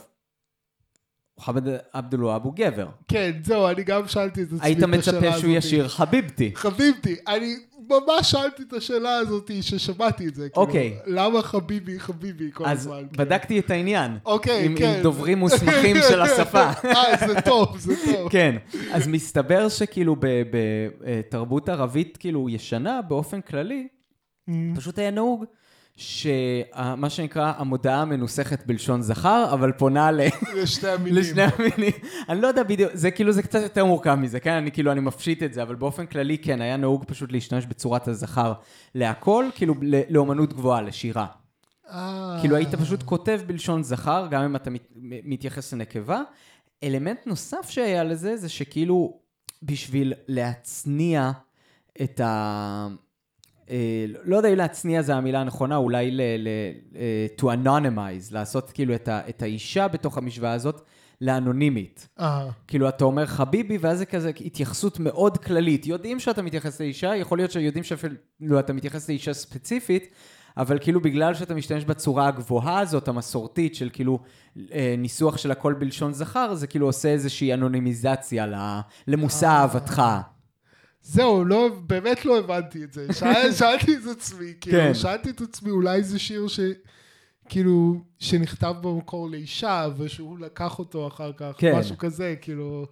מוחמד 1.38 1.64
עבדולוהב 1.92 2.44
הוא 2.44 2.52
גבר. 2.56 2.88
כן, 3.08 3.32
זהו, 3.44 3.68
אני 3.68 3.84
גם 3.84 4.08
שאלתי 4.08 4.42
את 4.42 4.46
עצמי 4.46 4.58
היית 4.62 4.78
את 4.78 4.82
השאלה 4.82 4.98
מצפה 4.98 5.20
שהוא 5.20 5.56
הזאת. 5.56 5.64
ישיר 5.64 5.88
חביבתי. 5.88 6.52
חביבתי, 6.54 7.16
אני 7.28 7.54
ממש 7.90 8.30
שאלתי 8.30 8.62
את 8.62 8.72
השאלה 8.72 9.16
הזאת 9.16 9.50
ששמעתי 9.60 10.28
את 10.28 10.34
זה. 10.34 10.48
כאילו, 10.48 10.66
אוקיי. 10.66 10.98
למה 11.06 11.42
חביבי, 11.42 12.00
חביבי 12.00 12.50
כל 12.52 12.64
אז 12.66 12.78
הזמן? 12.78 12.96
כאילו? 13.10 13.24
בדקתי 13.24 13.58
את 13.58 13.70
העניין. 13.70 14.18
אוקיי, 14.24 14.66
עם, 14.66 14.76
כן. 14.76 14.94
עם 14.96 15.02
דוברים 15.02 15.38
מוסמכים 15.38 15.96
של 16.08 16.20
השפה. 16.26 16.70
אה, 16.84 17.26
זה 17.26 17.40
טוב, 17.40 17.78
זה 17.78 17.94
טוב. 18.04 18.30
כן, 18.30 18.56
אז 18.92 19.06
מסתבר 19.06 19.68
שכאילו 19.68 20.16
בתרבות 20.20 21.68
ערבית 21.68 22.16
כאילו 22.16 22.48
ישנה, 22.48 23.02
באופן 23.02 23.40
כללי, 23.40 23.88
Mm, 24.50 24.52
פשוט 24.76 24.98
היה 24.98 25.10
נהוג 25.10 25.44
שמה 25.96 27.10
שנקרא 27.10 27.52
המודעה 27.56 28.04
מנוסחת 28.04 28.66
בלשון 28.66 29.02
זכר, 29.02 29.48
אבל 29.52 29.72
פונה 29.72 30.10
ל... 30.10 30.20
לשני 30.62 30.88
המינים. 30.88 31.14
לשני 31.14 31.42
המינים. 31.42 31.92
אני 32.28 32.40
לא 32.40 32.46
יודע 32.46 32.62
בדיוק, 32.62 32.90
זה 32.94 33.10
כאילו, 33.10 33.32
זה 33.32 33.42
קצת 33.42 33.62
יותר 33.62 33.84
מורכב 33.84 34.14
מזה, 34.14 34.40
כן? 34.40 34.52
אני 34.52 34.72
כאילו, 34.72 34.92
אני 34.92 35.00
מפשיט 35.00 35.42
את 35.42 35.54
זה, 35.54 35.62
אבל 35.62 35.74
באופן 35.74 36.06
כללי, 36.06 36.38
כן, 36.38 36.60
היה 36.60 36.76
נהוג 36.76 37.04
פשוט 37.04 37.32
להשתמש 37.32 37.66
בצורת 37.66 38.08
הזכר 38.08 38.52
להכל, 38.94 39.44
כאילו, 39.54 39.74
לאומנות 40.10 40.52
גבוהה, 40.52 40.82
לשירה. 40.82 41.26
אה, 41.90 42.38
כאילו, 42.40 42.56
היית 42.56 42.74
פשוט 42.74 43.02
כותב 43.02 43.40
בלשון 43.46 43.82
זכר, 43.82 44.26
גם 44.30 44.42
אם 44.42 44.56
אתה 44.56 44.70
מת, 44.70 44.88
מתייחס 45.24 45.72
לנקבה. 45.72 46.22
אלמנט 46.84 47.26
נוסף 47.26 47.70
שהיה 47.70 48.04
לזה, 48.04 48.36
זה 48.36 48.48
שכאילו, 48.48 49.18
בשביל 49.62 50.14
להצניע 50.28 51.30
את 52.02 52.20
ה... 52.20 52.86
אה, 53.70 54.06
לא 54.24 54.36
יודע 54.36 54.48
אם 54.48 54.54
להצניע 54.54 55.02
זה 55.02 55.14
המילה 55.14 55.40
הנכונה, 55.40 55.76
אולי 55.76 56.10
ל... 56.10 56.20
ל 56.38 56.48
אה, 56.96 57.26
to 57.38 57.42
anonymize, 57.42 58.32
לעשות 58.32 58.70
כאילו 58.70 58.94
את, 58.94 59.08
ה, 59.08 59.28
את 59.28 59.42
האישה 59.42 59.88
בתוך 59.88 60.18
המשוואה 60.18 60.52
הזאת 60.52 60.80
לאנונימית. 61.20 62.08
אה, 62.20 62.48
כאילו, 62.66 62.88
אתה 62.88 63.04
אומר 63.04 63.26
חביבי, 63.26 63.78
ואז 63.78 63.98
זה 63.98 64.06
כזה 64.06 64.30
התייחסות 64.40 65.00
מאוד 65.00 65.38
כללית. 65.38 65.86
יודעים 65.86 66.20
שאתה 66.20 66.42
מתייחס 66.42 66.80
לאישה, 66.80 67.16
יכול 67.16 67.38
להיות 67.38 67.50
שיודעים 67.50 67.84
שאפילו 67.84 68.58
אתה 68.58 68.72
מתייחס 68.72 69.08
לאישה 69.08 69.34
ספציפית, 69.34 70.08
אבל 70.56 70.78
כאילו 70.78 71.00
בגלל 71.00 71.34
שאתה 71.34 71.54
משתמש 71.54 71.84
בצורה 71.84 72.28
הגבוהה 72.28 72.78
הזאת, 72.80 73.08
המסורתית, 73.08 73.74
של 73.74 73.90
כאילו 73.92 74.18
ניסוח 74.98 75.36
של 75.36 75.50
הכל 75.50 75.72
בלשון 75.72 76.12
זכר, 76.12 76.54
זה 76.54 76.66
כאילו 76.66 76.86
עושה 76.86 77.08
איזושהי 77.08 77.54
אנונימיזציה 77.54 78.46
למושא 79.06 79.46
אהבתך. 79.46 80.02
זהו, 81.08 81.44
לא, 81.44 81.68
באמת 81.86 82.24
לא 82.24 82.38
הבנתי 82.38 82.84
את 82.84 82.92
זה. 82.92 83.06
שאל- 83.18 83.52
שאלתי 83.52 83.96
את 83.96 84.16
עצמי, 84.16 84.52
כאילו, 84.60 84.78
כן. 84.78 84.94
שאלתי 84.94 85.30
את 85.30 85.40
עצמי, 85.40 85.70
אולי 85.70 86.02
זה 86.02 86.18
שיר 86.18 86.48
ש... 86.48 86.60
כאילו, 87.48 87.94
שנכתב 88.18 88.74
במקור 88.82 89.30
לאישה, 89.30 89.86
ושהוא 89.98 90.38
לקח 90.38 90.78
אותו 90.78 91.06
אחר 91.08 91.32
כך, 91.36 91.52
כן. 91.58 91.78
משהו 91.78 91.98
כזה, 91.98 92.34
כאילו, 92.40 92.86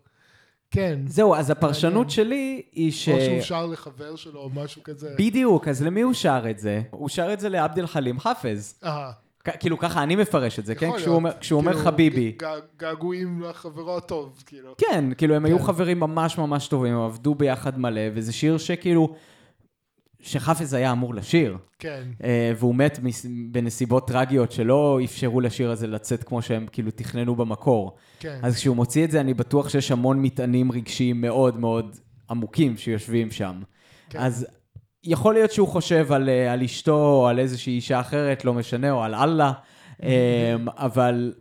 כן. 0.71 0.99
זהו, 1.07 1.35
אז 1.35 1.51
הפרשנות 1.51 1.93
מעניין. 1.95 2.09
שלי 2.11 2.63
היא 2.73 2.93
ש... 2.93 3.09
או 3.09 3.21
שהוא 3.21 3.41
שר 3.41 3.67
לחבר 3.67 4.17
שלו, 4.17 4.41
או 4.41 4.51
משהו 4.51 4.83
כזה. 4.83 5.15
בדיוק, 5.19 5.69
אז 5.69 5.83
למי 5.83 6.01
הוא 6.01 6.13
שר 6.13 6.45
את 6.51 6.59
זה? 6.59 6.83
הוא 6.91 7.09
שר 7.09 7.33
את 7.33 7.41
זה 7.41 7.49
לעבד 7.49 7.79
אל 7.79 7.87
חלים 7.87 8.21
חאפז. 8.21 8.75
אה, 8.85 9.11
כ- 9.13 9.24
כאילו 9.51 9.79
ככה 9.79 10.03
אני 10.03 10.17
מפרש 10.17 10.59
את 10.59 10.67
זה, 10.67 10.75
כן? 10.75 10.91
כשהוא 10.97 11.15
אומר- 11.15 11.31
להיות. 11.31 11.41
כשהוא 11.41 11.61
אומר 11.61 11.73
כאילו, 11.73 11.85
חביבי. 11.85 12.37
געגועים 12.79 13.41
לחברו 13.41 13.97
הטוב, 13.97 14.43
כאילו. 14.47 14.75
כן, 14.79 15.05
כאילו 15.17 15.35
הם 15.35 15.45
היו 15.45 15.59
כן. 15.59 15.65
חברים 15.65 16.01
ממש 16.01 16.39
ממש 16.39 16.69
טובים, 16.69 16.95
הם 16.95 17.01
עבדו 17.01 17.35
ביחד 17.35 17.79
מלא, 17.79 18.01
וזה 18.15 18.33
שיר 18.33 18.59
שכאילו, 18.59 19.15
שחאפז 20.21 20.75
היה 20.75 20.93
אמור 20.93 21.15
לשיר, 21.15 21.57
כן. 21.79 22.03
אה, 22.25 22.53
והוא 22.59 22.75
מת 22.75 22.99
בנסיבות 23.53 24.09
טרגיות 24.09 24.53
שלא 24.53 24.99
אפשרו 25.05 25.41
לשיר 25.41 25.71
הזה 25.71 25.87
לצאת 25.87 26.25
כמו 26.25 26.43
שהם 26.43 26.67
כאילו 26.73 26.91
תכננו 26.91 27.37
במקור. 27.37 27.97
כן. 28.21 28.39
אז 28.43 28.57
כשהוא 28.57 28.77
מוציא 28.77 29.05
את 29.05 29.11
זה, 29.11 29.21
אני 29.21 29.35
בטוח 29.35 29.69
שיש 29.69 29.91
המון 29.91 30.23
מטענים 30.23 30.73
רגשיים 30.73 31.21
מאוד 31.21 31.59
מאוד 31.61 31.97
עמוקים 32.31 32.77
שיושבים 32.77 33.31
שם. 33.31 33.61
כן. 34.11 34.19
אז 34.19 34.47
יכול 35.05 35.35
להיות 35.35 35.53
שהוא 35.53 35.69
חושב 35.69 36.13
על, 36.13 36.29
אה, 36.29 36.53
על 36.53 36.63
אשתו 36.63 36.97
או 36.97 37.29
על 37.29 37.39
איזושהי 37.39 37.73
אישה 37.73 38.01
אחרת, 38.01 38.45
לא 38.45 38.55
משנה, 38.55 38.91
או 38.91 39.03
על 39.05 39.15
אללה, 39.15 39.53
אה, 40.03 40.55
אבל 40.77 41.33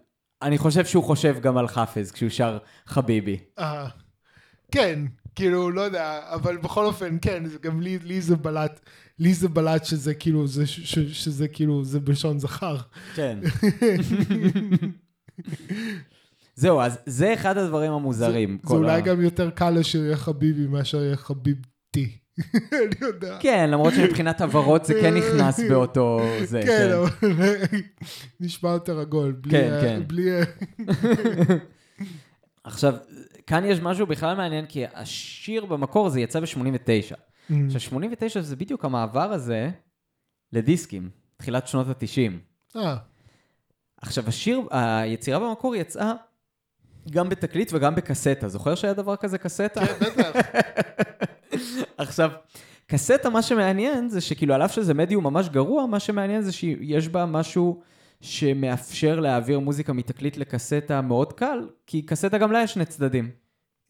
אני 0.42 0.58
חושב 0.58 0.86
שהוא 0.86 1.04
חושב 1.04 1.36
גם 1.42 1.58
על 1.58 1.68
חאפז 1.68 2.12
כשהוא 2.12 2.30
שר 2.30 2.58
חביבי. 2.86 3.38
אה, 3.60 3.88
כן, 4.72 5.00
כאילו, 5.36 5.72
לא 5.72 5.82
יודע, 5.82 6.20
אבל 6.34 6.58
בכל 6.58 6.86
אופן, 6.86 7.18
כן, 7.22 7.46
זה 7.46 7.58
גם 7.62 7.82
לי, 7.82 8.00
לי 8.04 8.22
זה 8.22 8.36
בלט, 8.36 8.80
לי 9.20 9.34
זה 9.34 9.50
בלט 9.50 9.86
שזה 9.86 10.14
כאילו, 10.14 10.48
זה, 10.48 10.68
ש, 10.68 10.80
ש, 10.80 11.00
שזה 11.24 11.48
כאילו, 11.48 11.84
זה 11.84 12.00
בלשון 12.00 12.40
זכר. 12.40 12.78
כן. 13.16 13.40
זהו, 16.56 16.82
אז 16.82 17.00
זה 17.06 17.34
אחד 17.34 17.58
הדברים 17.58 17.92
המוזרים. 17.92 18.58
זה 18.62 18.68
כל 18.68 18.76
אולי 18.78 18.92
ה- 18.92 19.02
גם 19.02 19.22
יותר 19.22 19.50
קל 19.50 19.70
לשיר 19.70 20.04
יהיה 20.06 20.18
חביבי 20.18 20.68
מאשר 20.68 21.04
יהיה 21.04 21.18
חביבתי. 21.18 22.18
אני 22.56 22.96
יודע. 23.02 23.38
כן, 23.40 23.70
למרות 23.70 23.94
שמבחינת 23.94 24.42
הברות 24.42 24.86
זה 24.86 24.94
כן 25.02 25.14
נכנס 25.14 25.60
באותו... 25.70 26.20
זה, 26.44 26.62
כן, 26.66 26.92
אבל 26.92 27.10
נשמע 28.40 28.70
יותר 28.70 29.00
עגול. 29.00 29.36
כן, 29.50 29.80
כן. 29.82 30.02
בלי... 30.08 30.30
עכשיו, 32.64 32.96
כאן 33.48 33.66
יש 33.66 33.80
משהו 33.80 34.08
בכלל 34.08 34.38
מעניין, 34.38 34.66
כי 34.66 34.84
השיר 34.94 35.66
במקור 35.66 36.10
זה 36.10 36.20
יצא 36.20 36.40
ב-89. 36.40 37.16
Mm. 37.50 37.54
עכשיו, 37.66 37.82
89 37.82 38.42
זה 38.42 38.56
בדיוק 38.56 38.86
המעבר 38.86 39.34
הזה 39.34 39.70
לדיסקים, 40.54 41.10
תחילת 41.38 41.68
שנות 41.68 41.88
ה-90. 41.88 42.32
אה, 42.76 42.98
עכשיו, 44.02 44.24
השיר, 44.28 44.62
היצירה 44.72 45.40
במקור 45.40 45.76
יצאה 45.76 46.14
גם 47.12 47.30
בתקליט 47.30 47.72
וגם 47.74 47.96
בקסטה. 47.96 48.48
זוכר 48.48 48.76
שהיה 48.76 48.94
דבר 48.94 49.16
כזה 49.16 49.38
קסטה? 49.38 49.86
כן, 49.86 49.94
בטח. 50.00 50.32
עכשיו, 51.98 52.30
קסטה, 52.88 53.30
מה 53.30 53.42
שמעניין 53.42 54.10
זה 54.10 54.22
שכאילו, 54.22 54.54
על 54.54 54.66
אף 54.66 54.76
שזה 54.76 54.94
מדיום 54.94 55.24
ממש 55.24 55.50
גרוע, 55.50 55.86
מה 55.86 56.00
שמעניין 56.00 56.42
זה 56.42 56.52
שיש 56.52 57.08
בה 57.08 57.26
משהו 57.26 57.82
שמאפשר 58.22 59.20
להעביר 59.20 59.60
מוזיקה 59.60 59.94
מתקליט 59.94 60.38
לקסטה 60.38 61.02
מאוד 61.02 61.34
קל, 61.34 61.68
כי 61.88 62.02
קסטה 62.02 62.38
גם 62.38 62.52
לה 62.52 62.64
יש 62.64 62.74
שני 62.74 62.86
צדדים. 62.86 63.32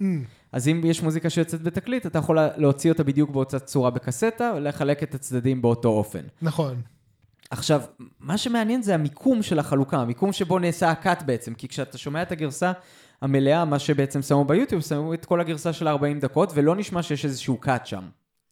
Mm, 0.02 0.06
אז 0.52 0.68
אם 0.68 0.82
יש 0.86 1.04
מוזיקה 1.04 1.30
שיוצאת 1.30 1.62
בתקליט, 1.62 2.06
אתה 2.06 2.20
יכול 2.20 2.40
להוציא 2.58 2.92
אותה 2.92 3.04
בדיוק 3.04 3.30
באותה 3.30 3.60
צורה 3.60 3.90
בקסטה, 3.90 4.54
ולחלק 4.56 5.04
את 5.04 5.16
הצדדים 5.16 5.62
באותו 5.62 5.90
אופן. 5.90 6.22
נכון. 6.42 6.82
עכשיו, 7.50 7.82
מה 8.20 8.38
שמעניין 8.38 8.82
זה 8.82 8.94
המיקום 8.94 9.44
של 9.44 9.60
החלוקה, 9.60 9.98
המיקום 9.98 10.32
שבו 10.32 10.60
נעשה 10.60 10.92
הקאט 10.92 11.24
בעצם, 11.24 11.54
כי 11.54 11.68
כשאתה 11.68 11.98
שומע 11.98 12.22
את 12.22 12.32
הגרסה 12.32 12.72
המלאה, 13.24 13.66
מה 13.66 13.80
שבעצם 13.80 14.22
שמו 14.22 14.46
ביוטיוב, 14.46 14.82
שמו 14.82 15.14
את 15.14 15.26
כל 15.26 15.42
הגרסה 15.42 15.74
של 15.74 15.88
40 15.88 16.20
דקות, 16.20 16.52
ולא 16.56 16.76
נשמע 16.76 17.04
שיש 17.04 17.26
איזשהו 17.26 17.58
קאט 17.58 17.86
שם. 17.86 18.04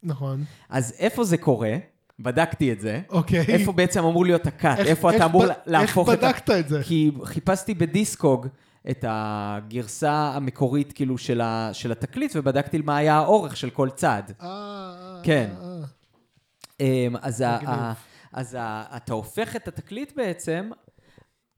נכון. 0.03 0.43
אז 0.69 0.93
איפה 0.99 1.23
זה 1.23 1.37
קורה? 1.37 1.73
בדקתי 2.19 2.71
את 2.71 2.81
זה. 2.81 3.01
אוקיי. 3.09 3.45
איפה 3.47 3.71
בעצם 3.71 4.03
אמור 4.05 4.25
להיות 4.25 4.47
הקאט? 4.47 4.79
איך- 4.79 4.87
איפה 4.87 5.09
איך 5.09 5.17
אתה 5.17 5.25
אמור 5.25 5.45
ב- 5.45 5.49
להפוך 5.65 6.09
איך 6.09 6.19
את 6.19 6.23
ה... 6.23 6.27
בדקת 6.27 6.49
את 6.49 6.69
זה? 6.69 6.81
כי 6.83 7.11
חיפשתי 7.23 7.73
בדיסקוג 7.73 8.47
את 8.89 9.05
הגרסה 9.07 10.11
המקורית 10.35 10.91
כאילו 10.93 11.17
של, 11.17 11.41
ה... 11.41 11.69
של 11.73 11.91
התקליט, 11.91 12.31
ובדקתי 12.35 12.77
מה 12.77 12.97
היה 12.97 13.15
האורך 13.15 13.57
של 13.57 13.69
כל 13.69 13.89
צד. 13.89 14.23
אה, 14.41 14.47
אה, 14.47 15.19
כן. 15.23 15.49
אה, 15.61 15.65
אה. 15.65 15.85
אמ, 16.79 17.15
אז, 17.21 17.41
ה, 17.41 17.55
מגניב. 17.61 17.69
ה, 17.69 17.93
אז 18.33 18.57
ה, 18.59 18.83
אתה 18.95 19.13
הופך 19.13 19.55
את 19.55 19.67
התקליט 19.67 20.13
בעצם 20.15 20.69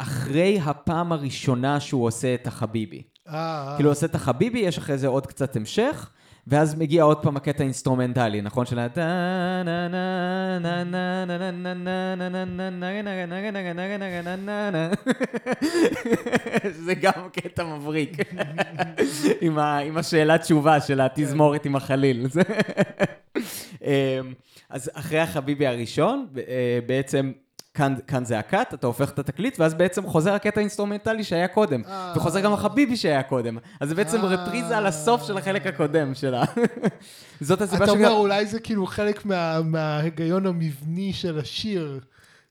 אחרי 0.04 0.60
הפעם 0.66 1.12
הראשונה 1.12 1.80
שהוא 1.80 2.06
עושה 2.06 2.34
את 2.34 2.48
החביבי. 2.48 3.02
אה, 3.30 3.74
כאילו 3.76 3.90
הוא 3.90 3.92
עושה 3.92 4.06
את 4.06 4.16
החביבי, 4.16 4.60
יש 4.60 4.78
אחרי 4.78 4.98
זה 4.98 5.08
עוד 5.08 5.28
קצת 5.28 5.56
המשך, 5.56 6.10
ואז 6.48 6.76
מגיע 6.76 7.04
עוד 7.04 7.18
פעם 7.18 7.38
הקטע 7.38 7.64
האינסטרומנטלי, 7.64 8.42
נכון? 8.42 8.66
של 8.66 8.80
ה... 8.80 8.88
זה 16.86 16.94
גם 16.94 17.30
קטע 17.34 17.64
מבריק. 17.64 18.18
עם 19.42 19.98
השאלה 19.98 20.38
תשובה 20.38 20.82
של 20.82 21.02
התזמורת 21.02 21.66
עם 21.66 21.76
החליל. 21.76 22.28
אמ, 23.84 23.90
אז 24.70 24.92
אחרי 24.94 25.20
החביבי 25.20 25.68
הראשון, 25.68 26.28
אה, 26.38 26.80
בעצם 26.86 27.32
כאן, 27.74 27.96
כאן 28.08 28.26
זה 28.26 28.40
ה 28.40 28.47
cut, 28.47 28.74
אתה 28.74 28.88
הופך 28.88 29.10
את 29.10 29.20
התקליט, 29.20 29.60
ואז 29.60 29.74
בעצם 29.74 30.08
חוזר 30.08 30.34
הקטע 30.34 30.60
האינסטרומנטלי 30.60 31.24
שהיה 31.24 31.48
קודם. 31.48 31.82
אה. 31.88 32.14
וחוזר 32.16 32.40
גם 32.40 32.54
החביבי 32.54 32.98
שהיה 32.98 33.24
קודם. 33.24 33.58
אז 33.80 33.90
זה 33.90 33.96
בעצם 33.96 34.18
אה. 34.22 34.26
רפריזה 34.26 34.78
על 34.78 34.86
הסוף 34.86 35.24
של 35.24 35.38
החלק 35.38 35.68
הקודם 35.68 36.14
שלה. 36.16 36.44
זאת 37.42 37.62
הסיבה 37.62 37.84
אתה 37.84 37.92
אומר. 37.92 38.12
אולי 38.12 38.46
זה 38.46 38.60
כאילו 38.60 38.86
חלק 38.88 39.26
מה- 39.26 39.62
מההיגיון 39.62 40.46
המבני 40.46 41.14
של 41.14 41.40
השיר. 41.40 42.00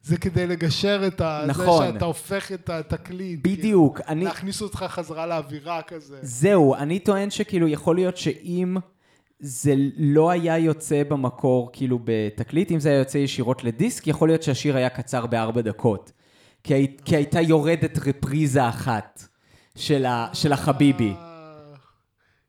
זה 0.02 0.16
כדי 0.16 0.46
לגשר 0.46 1.02
את 1.06 1.20
ה... 1.20 1.44
נכון. 1.46 1.86
זה 1.86 1.92
שאתה 1.92 2.04
הופך 2.04 2.52
את 2.52 2.70
התקליט. 2.70 3.40
בדיוק, 3.42 3.96
כאילו, 3.96 4.08
אני... 4.08 4.24
להכניס 4.24 4.62
אותך 4.62 4.84
חזרה 4.88 5.26
לאווירה 5.26 5.82
כזה. 5.82 6.18
זהו, 6.22 6.74
אני 6.74 6.98
טוען 6.98 7.30
שכאילו 7.30 7.68
יכול 7.68 7.96
להיות 7.96 8.16
שאם 8.16 8.76
זה 9.45 9.74
לא 9.97 10.30
היה 10.30 10.59
יוצא 10.59 11.03
במקור 11.09 11.70
כאילו 11.72 11.99
בתקליט, 12.05 12.72
אם 12.72 12.80
זה 12.80 12.88
היה 12.88 12.99
יוצא 12.99 13.18
ישירות 13.18 13.64
לדיסק, 13.64 14.07
יכול 14.07 14.28
להיות 14.28 14.43
שהשיר 14.43 14.76
היה 14.76 14.88
קצר 14.88 15.26
בארבע 15.26 15.61
דקות. 15.61 16.12
כי, 16.64 16.97
כי 17.05 17.16
הייתה 17.16 17.40
יורדת 17.40 17.99
רפריזה 18.07 18.68
אחת 18.68 19.22
של, 19.76 20.07
ה, 20.07 20.28
של 20.32 20.53
החביבי. 20.53 21.12
אה, 21.18 21.74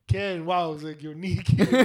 כן, 0.08 0.42
וואו, 0.44 0.78
זה 0.78 0.90
הגיוני. 0.90 1.38
כאילו. 1.46 1.80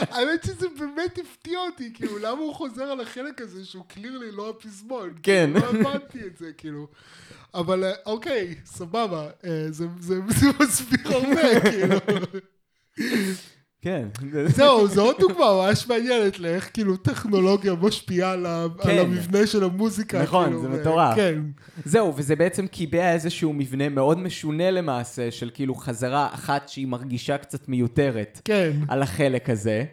האמת 0.00 0.44
שזה 0.44 0.66
באמת 0.78 1.18
הפתיע 1.18 1.58
אותי, 1.58 1.90
כאילו, 1.94 2.18
למה 2.18 2.40
הוא 2.40 2.54
חוזר 2.54 2.84
על 2.84 3.00
החלק 3.00 3.40
הזה 3.40 3.64
שהוא 3.64 3.84
קלירלי 3.88 4.30
לא 4.32 4.50
הפזמון? 4.50 5.14
כן. 5.22 5.50
לא 5.54 5.66
הבנתי 5.66 6.26
את 6.26 6.36
זה, 6.36 6.52
כאילו. 6.52 6.86
אבל 7.58 7.84
אה, 7.84 7.90
אוקיי, 8.06 8.54
סבבה, 8.64 9.28
אה, 9.46 9.66
זה 9.70 9.86
זה- 10.00 10.14
זה 10.28 10.46
מסביר 10.60 10.98
הרבה, 11.16 11.60
כאילו. 11.70 11.96
כן. 13.82 14.08
זהו, 14.46 14.86
זו 14.88 15.02
עוד 15.04 15.16
דוגמה 15.20 15.44
ממש 15.52 15.88
מעניינת 15.88 16.38
לאיך 16.38 16.70
כאילו 16.74 16.96
טכנולוגיה 16.96 17.74
משפיעה 17.74 18.32
על 18.32 18.46
כן. 18.82 18.90
על 18.90 18.98
המבנה 18.98 19.46
של 19.46 19.64
המוזיקה. 19.64 20.22
נכון, 20.22 20.44
כאילו, 20.44 20.60
זה 20.62 20.68
ו- 20.68 20.80
מטורף. 20.80 21.14
כן. 21.16 21.40
זהו, 21.84 22.12
וזה 22.16 22.36
בעצם 22.36 22.66
קיבע 22.66 23.12
איזשהו 23.12 23.52
מבנה 23.52 23.88
מאוד 23.88 24.18
משונה 24.18 24.70
למעשה, 24.70 25.30
של 25.30 25.50
כאילו 25.54 25.74
חזרה 25.74 26.28
אחת 26.32 26.68
שהיא 26.68 26.86
מרגישה 26.86 27.38
קצת 27.38 27.68
מיותרת 27.68 28.40
כן. 28.44 28.70
על 28.88 29.02
החלק 29.02 29.50
הזה. 29.50 29.84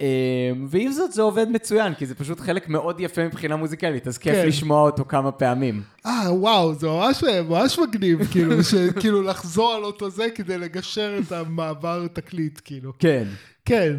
אמ, 0.00 0.66
ועם 0.68 0.92
זאת 0.92 1.12
זה 1.12 1.22
עובד 1.22 1.48
מצוין, 1.48 1.94
כי 1.94 2.06
זה 2.06 2.14
פשוט 2.14 2.40
חלק 2.40 2.68
מאוד 2.68 3.00
יפה 3.00 3.24
מבחינה 3.24 3.56
מוזיקלית, 3.56 4.06
אז 4.06 4.18
כיף 4.18 4.34
כן. 4.34 4.46
לשמוע 4.46 4.82
אותו 4.82 5.04
כמה 5.04 5.32
פעמים. 5.32 5.82
אה, 6.06 6.34
וואו, 6.34 6.74
זה 6.74 6.86
ממש, 6.86 7.24
ממש 7.48 7.78
מגניב, 7.78 8.18
כאילו, 8.32 8.64
שכאילו 8.70 9.22
לחזור 9.22 9.72
על 9.72 9.84
אותו 9.84 10.10
זה 10.10 10.26
כדי 10.34 10.58
לגשר 10.58 11.18
את 11.26 11.32
המעבר 11.32 12.06
תקליט, 12.06 12.60
כאילו. 12.64 12.92
כן. 12.98 13.24
כן. 13.64 13.96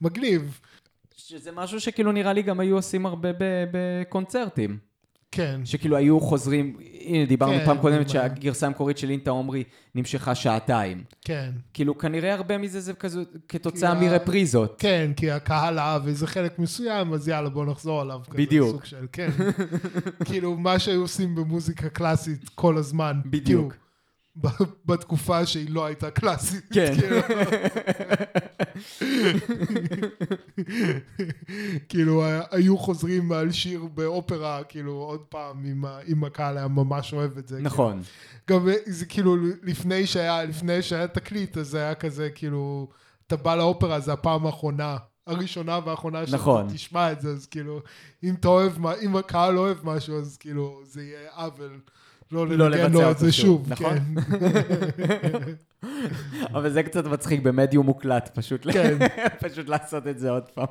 מגניב. 0.00 0.60
שזה 1.16 1.52
משהו 1.52 1.80
שכאילו 1.80 2.12
נראה 2.12 2.32
לי 2.32 2.42
גם 2.42 2.60
היו 2.60 2.76
עושים 2.76 3.06
הרבה 3.06 3.32
ב- 3.32 3.64
בקונצרטים. 3.72 4.78
כן. 5.32 5.60
שכאילו 5.64 5.96
היו 5.96 6.20
חוזרים, 6.20 6.76
הנה 7.04 7.24
דיברנו 7.26 7.52
כן, 7.58 7.64
פעם 7.64 7.78
קודמת 7.78 8.08
שהגרסה 8.08 8.66
המקורית 8.66 8.98
של 8.98 9.10
אינטה 9.10 9.30
עומרי 9.30 9.64
נמשכה 9.94 10.34
שעתיים. 10.34 11.04
כן. 11.24 11.50
כאילו 11.74 11.98
כנראה 11.98 12.34
הרבה 12.34 12.58
מזה 12.58 12.80
זה 12.80 12.92
כזו, 12.94 13.20
כתוצאה 13.48 14.00
כי 14.00 14.06
ה- 14.06 14.10
מרפריזות. 14.10 14.74
כן, 14.78 15.10
כי 15.16 15.30
הקהל 15.30 15.78
אהב 15.78 16.06
איזה 16.06 16.26
חלק 16.26 16.58
מסוים, 16.58 17.12
אז 17.12 17.28
יאללה, 17.28 17.48
בוא 17.48 17.64
נחזור 17.66 18.00
עליו. 18.00 18.20
בדיוק. 18.30 18.70
סוג 18.70 18.84
של, 18.84 19.06
כן. 19.12 19.30
כאילו, 20.24 20.56
מה 20.56 20.78
שהיו 20.78 21.00
עושים 21.00 21.34
במוזיקה 21.34 21.88
קלאסית 21.88 22.48
כל 22.54 22.76
הזמן. 22.76 23.20
בדיוק. 23.26 23.44
כאילו, 23.72 23.85
בתקופה 24.86 25.46
שהיא 25.46 25.70
לא 25.70 25.86
הייתה 25.86 26.10
קלאסית. 26.10 26.64
כן. 26.72 26.94
כאילו. 26.96 27.16
כאילו, 31.88 32.24
היו 32.50 32.78
חוזרים 32.78 33.32
על 33.32 33.52
שיר 33.52 33.84
באופרה, 33.94 34.64
כאילו, 34.64 34.92
עוד 34.92 35.20
פעם, 35.20 35.64
אם 36.08 36.24
הקהל 36.24 36.56
היה 36.56 36.68
ממש 36.68 37.12
אוהב 37.12 37.38
את 37.38 37.48
זה. 37.48 37.60
נכון. 37.60 38.02
גם 38.50 38.68
זה 38.86 39.06
כאילו, 39.06 39.36
לפני 39.62 40.06
שהיה, 40.06 40.44
לפני 40.44 40.82
שהיה 40.82 41.08
תקליט, 41.08 41.58
אז 41.58 41.68
זה 41.68 41.78
היה 41.78 41.94
כזה, 41.94 42.30
כאילו, 42.34 42.88
אתה 43.26 43.36
בא 43.36 43.54
לאופרה, 43.54 44.00
זה 44.00 44.12
הפעם 44.12 44.46
האחרונה. 44.46 44.96
הראשונה 45.26 45.78
והאחרונה 45.84 46.26
שאתה 46.26 46.36
נכון. 46.36 46.68
תשמע 46.72 47.12
את 47.12 47.20
זה, 47.20 47.30
אז 47.30 47.46
כאילו, 47.46 47.80
אם 48.24 48.34
אתה 48.34 48.48
אוהב, 48.48 48.86
אם 49.02 49.16
הקהל 49.16 49.58
אוהב 49.58 49.76
משהו, 49.84 50.18
אז 50.18 50.36
כאילו, 50.36 50.80
זה 50.84 51.02
יהיה 51.02 51.30
עוול. 51.34 51.80
לא 52.32 52.48
לא 52.48 52.70
לבצע 52.70 52.88
לו 52.88 53.00
את 53.00 53.06
אותו 53.06 53.20
זה 53.20 53.32
שוב, 53.32 53.72
נכון? 53.72 53.98
כן. 53.98 55.40
אבל 56.56 56.70
זה 56.70 56.82
קצת 56.82 57.06
מצחיק, 57.06 57.40
במדיום 57.40 57.86
מוקלט, 57.86 58.30
פשוט, 58.34 58.66
כן. 58.72 58.98
פשוט 59.48 59.68
לעשות 59.68 60.06
את 60.06 60.18
זה 60.18 60.30
עוד 60.30 60.48
פעם. 60.48 60.66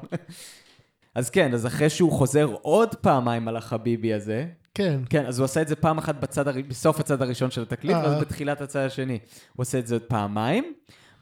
אז 1.16 1.30
כן, 1.30 1.54
אז 1.54 1.66
אחרי 1.66 1.90
שהוא 1.90 2.12
חוזר 2.12 2.48
עוד 2.62 2.96
פעמיים 2.96 3.48
על 3.48 3.58
החביבי 3.58 4.14
הזה, 4.14 4.48
כן. 4.74 5.00
כן, 5.10 5.26
אז 5.26 5.40
הוא 5.40 5.44
עושה 5.44 5.62
את 5.62 5.68
זה 5.68 5.76
פעם 5.76 5.98
אחת 5.98 6.16
בצד, 6.16 6.48
הר... 6.48 6.56
בסוף 6.68 7.00
הצד 7.00 7.22
הראשון 7.22 7.52
של 7.52 7.62
התקליט, 7.62 7.96
אה. 7.96 8.04
ואז 8.04 8.22
בתחילת 8.22 8.62
הצד 8.62 8.80
השני. 8.80 9.20
הוא 9.54 9.64
עושה 9.64 9.80
את 9.80 9.88
זה 9.88 9.96
עוד 9.96 10.04
פעמיים, 10.04 10.74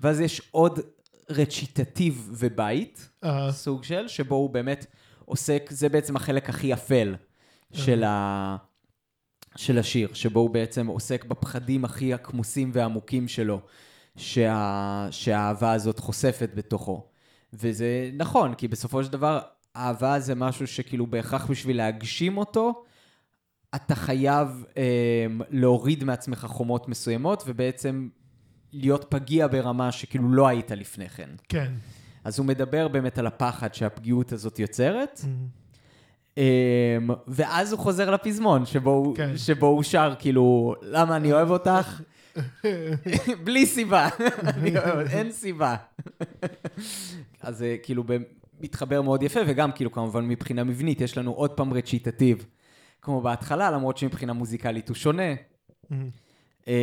ואז 0.02 0.20
יש 0.20 0.42
עוד 0.52 0.80
רציטטיב 1.30 2.30
ובית, 2.32 3.10
אה, 3.24 3.52
סוג 3.52 3.84
של, 3.84 4.08
שבו 4.08 4.36
הוא 4.36 4.50
באמת 4.50 4.86
עוסק, 5.26 5.70
זה 5.70 5.90
בעצם 5.90 6.16
החלק 6.16 6.50
הכי 6.50 6.74
אפל 6.74 7.16
של, 7.74 8.04
ה... 8.04 8.56
של 9.56 9.80
השיר, 9.80 10.14
שבו 10.14 10.39
הוא 10.39 10.49
בעצם 10.49 10.88
עוסק 10.88 11.26
בפחדים 11.26 11.86
הכי 11.86 12.14
הכמוסים 12.14 12.72
והעמוקים 12.74 13.28
שלו, 13.28 13.62
שה... 14.18 15.08
שהאהבה 15.12 15.72
הזאת 15.72 15.99
חושפת 15.99 16.49
בתוכו. 16.56 17.08
וזה 17.54 18.10
נכון, 18.14 18.54
כי 18.54 18.68
בסופו 18.68 19.04
של 19.04 19.12
דבר, 19.12 19.39
אהבה 19.76 20.20
זה 20.20 20.36
משהו 20.36 20.68
שכאילו 20.68 21.08
בהכרח 21.08 21.45
בשביל 21.49 21.78
להגשים 21.78 22.38
אותו, 22.38 22.84
אתה 23.76 23.95
חייב 23.95 24.66
אה, 24.78 25.26
להוריד 25.49 26.04
מעצמך 26.04 26.45
חומות 26.49 26.89
מסוימות, 26.89 27.43
ובעצם 27.47 28.10
להיות 28.74 29.06
פגיע 29.10 29.47
ברמה 29.47 29.91
שכאילו 29.91 30.34
לא 30.34 30.47
היית 30.47 30.72
לפני 30.72 31.10
כן. 31.10 31.30
כן. 31.49 31.72
אז 32.24 32.39
הוא 32.39 32.45
מדבר 32.45 32.88
באמת 32.88 33.18
על 33.18 33.28
הפחד 33.28 33.74
שהפגיעות 33.74 34.32
הזאת 34.32 34.60
יוצרת, 34.60 35.22
אמ, 35.24 35.47
ואז 37.28 37.72
הוא 37.72 37.80
חוזר 37.80 38.12
לפזמון, 38.12 38.66
שבו, 38.66 38.90
הוא- 38.92 39.16
כן. 39.16 39.38
שבו 39.38 39.68
הוא 39.68 39.84
שר, 39.84 40.14
כאילו, 40.20 40.76
למה 40.82 41.16
אני 41.16 41.34
אוהב 41.34 41.50
אותך? 41.52 42.02
בלי 43.44 43.66
סיבה, 43.66 44.10
אין 45.10 45.32
סיבה. 45.32 45.76
אז 47.42 47.58
זה 47.58 47.76
כאילו 47.84 48.04
מתחבר 48.62 49.02
מאוד 49.02 49.24
יפה, 49.24 49.40
וגם 49.48 49.72
כאילו 49.72 49.92
כמובן 49.92 50.26
מבחינה 50.28 50.64
מבנית, 50.64 51.02
יש 51.02 51.18
לנו 51.18 51.32
עוד 51.32 51.52
פעם 51.52 51.74
רציטטיב, 51.74 52.46
כמו 53.02 53.22
בהתחלה, 53.22 53.72
למרות 53.72 53.98
שמבחינה 53.98 54.34
מוזיקלית 54.34 54.90
הוא 54.90 54.96
שונה. 54.96 55.34
אה, 56.68 56.74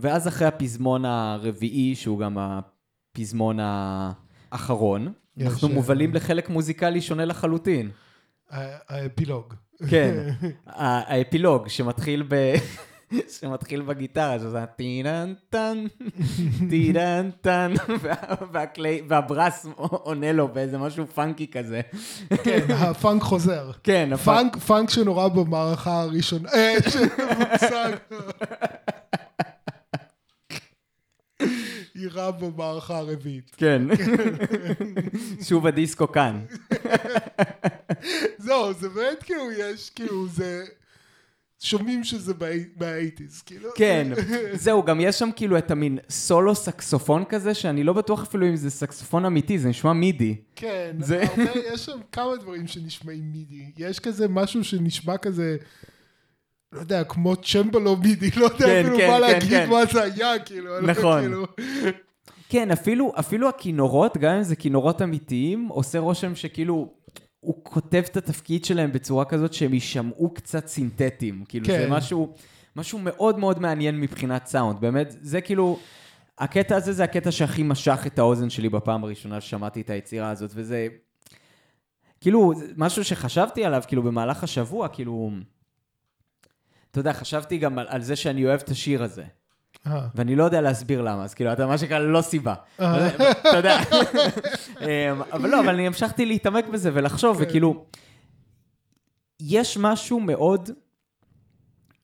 ואז 0.00 0.28
אחרי 0.28 0.46
הפזמון 0.48 1.04
הרביעי, 1.04 1.94
שהוא 1.94 2.18
גם 2.18 2.36
הפזמון 2.38 3.58
האחרון, 3.62 5.12
אנחנו 5.40 5.68
אה, 5.68 5.74
מובלים 5.74 6.14
לחלק 6.14 6.48
מוזיקלי 6.48 7.00
שונה 7.00 7.24
לחלוטין. 7.24 7.90
האפילוג. 8.50 9.54
כן, 9.90 10.28
האפילוג 10.66 11.68
שמתחיל 11.68 12.24
ב... 12.28 12.34
שמתחיל 13.40 13.82
בגיטרה, 13.82 14.38
שזה 14.38 14.64
טינן 14.76 15.34
טן, 15.50 15.84
טינן 16.70 17.30
טן, 17.40 17.72
וה- 18.02 18.14
והקלי- 18.52 19.02
וה 19.08 19.25
brass 19.25 19.66
עונה 19.76 20.32
לו 20.32 20.48
באיזה 20.48 20.78
משהו 20.78 21.06
פאנקי 21.06 21.46
כזה. 21.46 21.80
כן, 22.44 22.66
הפאנק 22.70 23.22
חוזר. 23.22 23.70
כן, 23.82 24.10
הפאנק, 24.12 24.56
פאנק, 24.56 24.90
שנורה 24.90 25.28
במערכה 25.28 26.00
הראשונה, 26.00 26.48
אה, 26.52 26.74
שמושג. 26.90 27.96
יירה 32.00 32.30
במערכה 32.30 32.98
הרביעית. 32.98 33.50
כן. 33.56 33.82
שוב 35.48 35.66
הדיסקו 35.66 36.12
כאן. 36.12 36.40
זהו, 38.38 38.72
זה 38.72 38.88
באמת 38.88 39.22
כאילו, 39.22 39.52
יש 39.52 39.90
כאילו, 39.90 40.28
זה... 40.28 40.64
שומעים 41.62 42.04
שזה 42.04 42.32
מהאייטיז, 42.80 43.42
כאילו. 43.42 43.68
כן, 43.74 44.08
זהו, 44.52 44.82
גם 44.82 45.00
יש 45.00 45.18
שם 45.18 45.28
כאילו 45.36 45.58
את 45.58 45.70
המין 45.70 45.98
סולו 46.10 46.54
סקסופון 46.54 47.24
כזה, 47.28 47.54
שאני 47.54 47.84
לא 47.84 47.92
בטוח 47.92 48.22
אפילו 48.22 48.46
אם 48.48 48.56
זה 48.56 48.70
סקסופון 48.70 49.24
אמיתי, 49.24 49.58
זה 49.58 49.68
נשמע 49.68 49.92
מידי. 49.92 50.36
כן, 50.56 50.96
זה- 51.00 51.22
הרבה, 51.22 51.42
יש 51.74 51.86
שם 51.86 51.98
כמה 52.12 52.36
דברים 52.36 52.66
שנשמעים 52.66 53.32
מידי. 53.32 53.64
יש 53.76 53.98
כזה 53.98 54.28
משהו 54.28 54.64
שנשמע 54.64 55.16
כזה, 55.18 55.56
לא 56.72 56.80
יודע, 56.80 57.04
כמו 57.04 57.36
צ'מבלו 57.36 57.96
מידי, 57.96 58.30
לא 58.36 58.44
יודע 58.44 58.58
כן, 58.58 58.80
אפילו 58.80 58.96
כן, 58.96 59.08
מה 59.08 59.14
כן, 59.14 59.20
להגיד 59.20 59.50
כן. 59.50 59.70
מה 59.70 59.86
זה 59.92 60.02
היה, 60.02 60.38
כאילו. 60.38 60.80
לא 60.80 60.92
נכון. 60.92 61.20
כאילו, 61.20 61.46
כן, 62.48 62.70
אפילו, 62.70 63.12
אפילו 63.18 63.48
הכינורות, 63.48 64.16
גם 64.16 64.34
אם 64.34 64.42
זה 64.42 64.56
כינורות 64.56 65.02
אמיתיים, 65.02 65.68
עושה 65.68 65.98
רושם 65.98 66.34
שכאילו, 66.34 66.88
הוא 67.40 67.54
כותב 67.62 68.02
את 68.10 68.16
התפקיד 68.16 68.64
שלהם 68.64 68.92
בצורה 68.92 69.24
כזאת 69.24 69.52
שהם 69.52 69.74
יישמעו 69.74 70.34
קצת 70.34 70.66
סינתטיים. 70.66 71.44
כאילו, 71.48 71.66
כן. 71.66 71.78
זה 71.78 71.90
משהו, 71.90 72.34
משהו 72.76 72.98
מאוד 72.98 73.38
מאוד 73.38 73.60
מעניין 73.60 74.00
מבחינת 74.00 74.46
סאונד. 74.46 74.80
באמת, 74.80 75.16
זה 75.20 75.40
כאילו, 75.40 75.78
הקטע 76.38 76.76
הזה 76.76 76.92
זה 76.92 77.04
הקטע 77.04 77.30
שהכי 77.32 77.62
משך 77.62 78.02
את 78.06 78.18
האוזן 78.18 78.50
שלי 78.50 78.68
בפעם 78.68 79.04
הראשונה 79.04 79.40
ששמעתי 79.40 79.80
את 79.80 79.90
היצירה 79.90 80.30
הזאת, 80.30 80.50
וזה... 80.54 80.86
כאילו, 82.20 82.52
משהו 82.76 83.04
שחשבתי 83.04 83.64
עליו, 83.64 83.82
כאילו, 83.86 84.02
במהלך 84.02 84.44
השבוע, 84.44 84.88
כאילו... 84.88 85.30
אתה 86.90 87.00
יודע, 87.00 87.12
חשבתי 87.12 87.58
גם 87.58 87.78
על, 87.78 87.86
על 87.88 88.02
זה 88.02 88.16
שאני 88.16 88.46
אוהב 88.46 88.60
את 88.60 88.68
השיר 88.68 89.02
הזה. 89.02 89.24
אה, 89.86 90.08
ואני 90.14 90.36
לא 90.36 90.44
יודע 90.44 90.60
להסביר 90.60 91.02
למה, 91.02 91.24
אז 91.24 91.34
כאילו, 91.34 91.52
אתה 91.52 91.66
מה 91.66 91.78
שנקרא 91.78 91.98
לא 91.98 92.22
סיבה. 92.22 92.54
אה. 92.80 93.08
אתה 93.30 93.56
יודע. 93.56 93.78
אמ, 94.80 94.86
אבל 95.32 95.50
לא, 95.50 95.60
אבל 95.60 95.74
אני 95.74 95.86
המשכתי 95.86 96.26
להתעמק 96.26 96.66
בזה 96.68 96.90
ולחשוב, 96.94 97.38
כן. 97.38 97.44
וכאילו, 97.44 97.84
יש 99.40 99.78
משהו 99.80 100.20
מאוד 100.20 100.70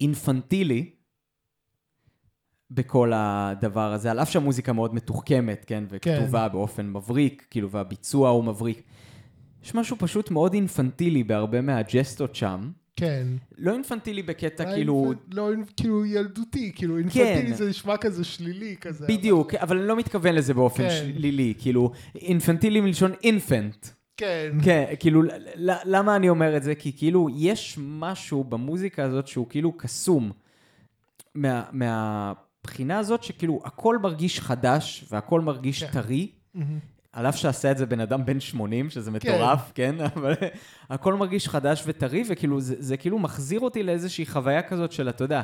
אינפנטילי 0.00 0.90
בכל 2.70 3.12
הדבר 3.14 3.92
הזה, 3.92 4.10
על 4.10 4.20
אף 4.20 4.30
שהמוזיקה 4.30 4.72
מאוד 4.72 4.94
מתוחכמת, 4.94 5.64
כן, 5.66 5.84
וכתובה 5.88 6.48
באופן 6.48 6.86
מבריק, 6.86 7.46
כאילו, 7.50 7.70
והביצוע 7.70 8.28
הוא 8.28 8.44
מבריק. 8.44 8.82
יש 9.64 9.74
משהו 9.74 9.96
פשוט 9.98 10.30
מאוד 10.30 10.54
אינפנטילי 10.54 11.24
בהרבה 11.24 11.60
מהג'סטות 11.60 12.34
שם. 12.34 12.70
כן. 12.96 13.26
לא 13.58 13.72
אינפנטילי 13.72 14.22
בקטע 14.22 14.64
אולי 14.64 14.74
כאילו... 14.74 15.12
לא, 15.32 15.50
כאילו 15.76 16.06
ילדותי, 16.06 16.72
כאילו 16.74 16.98
אינפנטילי 16.98 17.54
זה 17.54 17.68
נשמע 17.68 17.96
כזה 17.96 18.24
שלילי 18.24 18.76
כזה. 18.80 19.06
בדיוק, 19.06 19.54
אבל 19.54 19.78
אני 19.78 19.88
לא 19.88 19.96
מתכוון 19.96 20.34
לזה 20.34 20.54
באופן 20.54 20.82
כן. 20.82 20.90
שלילי, 20.90 21.54
כאילו, 21.58 21.92
אינפנטילי 22.14 22.80
מלשון 22.80 23.12
אינפנט. 23.22 23.86
כן. 24.16 24.52
כן, 24.64 24.84
כאילו, 24.98 25.22
למה 25.84 26.16
אני 26.16 26.28
אומר 26.28 26.56
את 26.56 26.62
זה? 26.62 26.74
כי 26.74 26.92
כאילו, 26.96 27.28
יש 27.36 27.78
משהו 27.80 28.44
במוזיקה 28.44 29.04
הזאת 29.04 29.26
שהוא 29.26 29.46
כאילו 29.48 29.72
קסום. 29.76 30.30
מה, 31.34 31.64
מהבחינה 31.72 32.98
הזאת 32.98 33.22
שכאילו, 33.22 33.60
הכל 33.64 33.98
מרגיש 33.98 34.40
חדש 34.40 35.04
והכל 35.10 35.40
מרגיש 35.40 35.84
כן. 35.84 35.92
טרי. 35.92 36.30
מהמם. 36.54 36.95
על 37.16 37.26
אף 37.26 37.36
שעשה 37.36 37.70
את 37.70 37.78
זה 37.78 37.86
בן 37.86 38.00
אדם 38.00 38.24
בן 38.24 38.40
80, 38.40 38.90
שזה 38.90 39.10
מטורף, 39.10 39.72
כן? 39.74 39.94
אבל 40.16 40.34
הכל 40.90 41.14
מרגיש 41.14 41.48
חדש 41.48 41.82
וטרי, 41.86 42.22
וכאילו, 42.28 42.60
זה, 42.60 42.74
זה 42.78 42.96
כאילו 42.96 43.18
מחזיר 43.18 43.60
אותי 43.60 43.82
לאיזושהי 43.82 44.26
חוויה 44.26 44.62
כזאת 44.62 44.92
של, 44.92 45.08
אתה 45.08 45.24
יודע, 45.24 45.42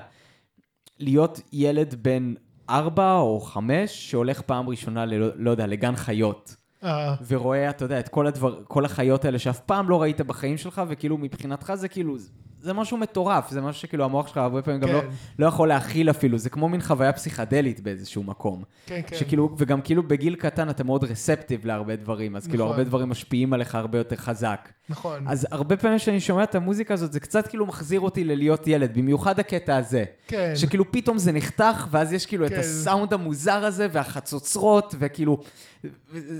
להיות 0.98 1.40
ילד 1.52 1.94
בן 2.02 2.34
ארבע 2.70 3.14
או 3.14 3.40
חמש, 3.40 4.10
שהולך 4.10 4.40
פעם 4.40 4.68
ראשונה, 4.68 5.06
ל, 5.06 5.14
לא 5.36 5.50
יודע, 5.50 5.66
לגן 5.66 5.96
חיות, 5.96 6.56
אה, 6.84 7.14
ורואה, 7.28 7.70
אתה 7.70 7.84
יודע, 7.84 8.00
את 8.00 8.08
כל, 8.08 8.26
הדבר, 8.26 8.64
כל 8.64 8.84
החיות 8.84 9.24
האלה 9.24 9.38
שאף 9.38 9.60
פעם 9.60 9.88
לא 9.88 10.02
ראית 10.02 10.20
בחיים 10.20 10.56
שלך, 10.56 10.82
וכאילו, 10.88 11.18
מבחינתך 11.18 11.72
זה 11.74 11.88
כאילו, 11.88 12.16
זה 12.62 12.72
משהו 12.72 12.96
מטורף, 12.96 13.50
זה 13.50 13.60
משהו 13.60 13.80
שכאילו 13.80 14.04
המוח 14.04 14.26
שלך 14.26 14.36
הרבה 14.36 14.62
פעמים 14.62 14.80
גם 14.80 14.88
כן. 14.88 14.94
לא, 14.94 15.00
לא 15.38 15.46
יכול 15.46 15.68
להכיל 15.68 16.10
אפילו, 16.10 16.38
זה 16.38 16.50
כמו 16.50 16.68
מין 16.68 16.80
חוויה 16.80 17.12
פסיכדלית 17.12 17.80
באיזשהו 17.80 18.22
מקום. 18.22 18.62
כן, 18.86 19.00
כן. 19.06 19.16
שכאילו, 19.16 19.54
וגם 19.58 19.80
כאילו 19.80 20.02
בגיל 20.02 20.34
קטן 20.34 20.70
אתה 20.70 20.84
מאוד 20.84 21.04
רספטיב 21.04 21.66
להרבה 21.66 21.96
דברים, 21.96 22.36
אז 22.36 22.46
כאילו 22.46 22.64
נכון. 22.64 22.76
הרבה 22.76 22.84
דברים 22.84 23.08
משפיעים 23.08 23.52
עליך 23.52 23.74
הרבה 23.74 23.98
יותר 23.98 24.16
חזק. 24.16 24.68
נכון. 24.88 25.24
אז 25.28 25.46
הרבה 25.50 25.76
פעמים 25.76 25.98
כשאני 25.98 26.20
שומע 26.20 26.42
את 26.42 26.54
המוזיקה 26.54 26.94
הזאת, 26.94 27.12
זה 27.12 27.20
קצת 27.20 27.46
כאילו 27.46 27.66
מחזיר 27.66 28.00
אותי 28.00 28.24
ללהיות 28.24 28.66
ילד, 28.66 28.98
במיוחד 28.98 29.40
הקטע 29.40 29.76
הזה. 29.76 30.04
כן. 30.26 30.52
שכאילו 30.56 30.92
פתאום 30.92 31.18
זה 31.18 31.32
נחתך, 31.32 31.86
ואז 31.90 32.12
יש 32.12 32.26
כאילו 32.26 32.46
את 32.46 32.50
כן. 32.50 32.58
הסאונד 32.58 33.12
המוזר 33.12 33.64
הזה, 33.64 33.86
והחצוצרות, 33.92 34.94
וכאילו, 34.98 35.38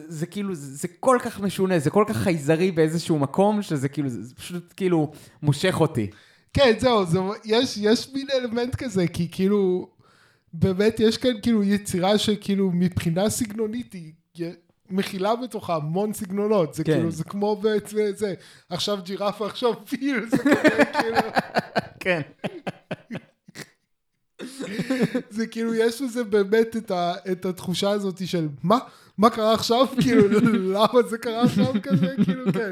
זה 0.09 0.26
כאילו, 0.26 0.55
זה 0.55 0.88
כל 1.01 1.18
כך 1.22 1.40
משונה, 1.40 1.78
זה 1.78 1.90
כל 1.90 2.05
כך 2.09 2.16
חייזרי 2.16 2.70
באיזשהו 2.70 3.18
מקום, 3.18 3.62
שזה 3.62 3.88
כאילו, 3.88 4.09
זה 4.09 4.34
פשוט 4.34 4.72
כאילו 4.76 5.12
מושך 5.43 5.80
אותי. 5.80 6.11
כן, 6.53 6.72
זהו, 6.78 7.07
זה, 7.07 7.18
יש, 7.45 7.78
יש 7.80 8.09
מין 8.14 8.26
אלמנט 8.34 8.74
כזה, 8.74 9.09
כי 9.09 9.28
כאילו, 9.30 9.88
באמת 10.53 11.01
יש 11.01 11.16
כאן 11.16 11.40
כאילו 11.43 11.62
יצירה 11.62 12.18
שכאילו 12.18 12.70
מבחינה 12.74 13.30
סגנונית 13.30 13.93
היא 13.93 14.12
מכילה 14.90 15.36
בתוכה 15.36 15.76
המון 15.76 16.12
סגנונות, 16.12 16.74
זה 16.74 16.84
כן. 16.84 16.93
כאילו, 16.93 17.11
זה 17.11 17.24
כמו 17.24 17.61
בזה, 17.93 18.34
עכשיו 18.70 18.99
ג'ירפה, 19.05 19.47
עכשיו 19.47 19.86
פיל, 19.86 20.26
זה 20.30 20.38
כזה, 20.38 20.84
כאילו, 21.01 21.18
כן. 22.01 22.20
זה 25.31 25.47
כאילו, 25.47 25.75
יש 25.75 26.03
לזה 26.03 26.25
באמת 26.25 26.77
את, 26.77 26.91
ה, 26.91 27.15
את 27.33 27.45
התחושה 27.47 27.91
הזאת 27.91 28.27
של 28.27 28.49
מה? 28.63 28.79
מה 29.19 29.31
קרה 29.31 29.55
עכשיו? 29.55 29.87
כאילו, 30.03 30.29
למה 30.53 31.03
זה 31.09 31.19
קרה 31.19 31.43
עכשיו 31.43 31.73
כזה? 31.83 32.15
כאילו, 32.25 32.53
כן. 32.53 32.71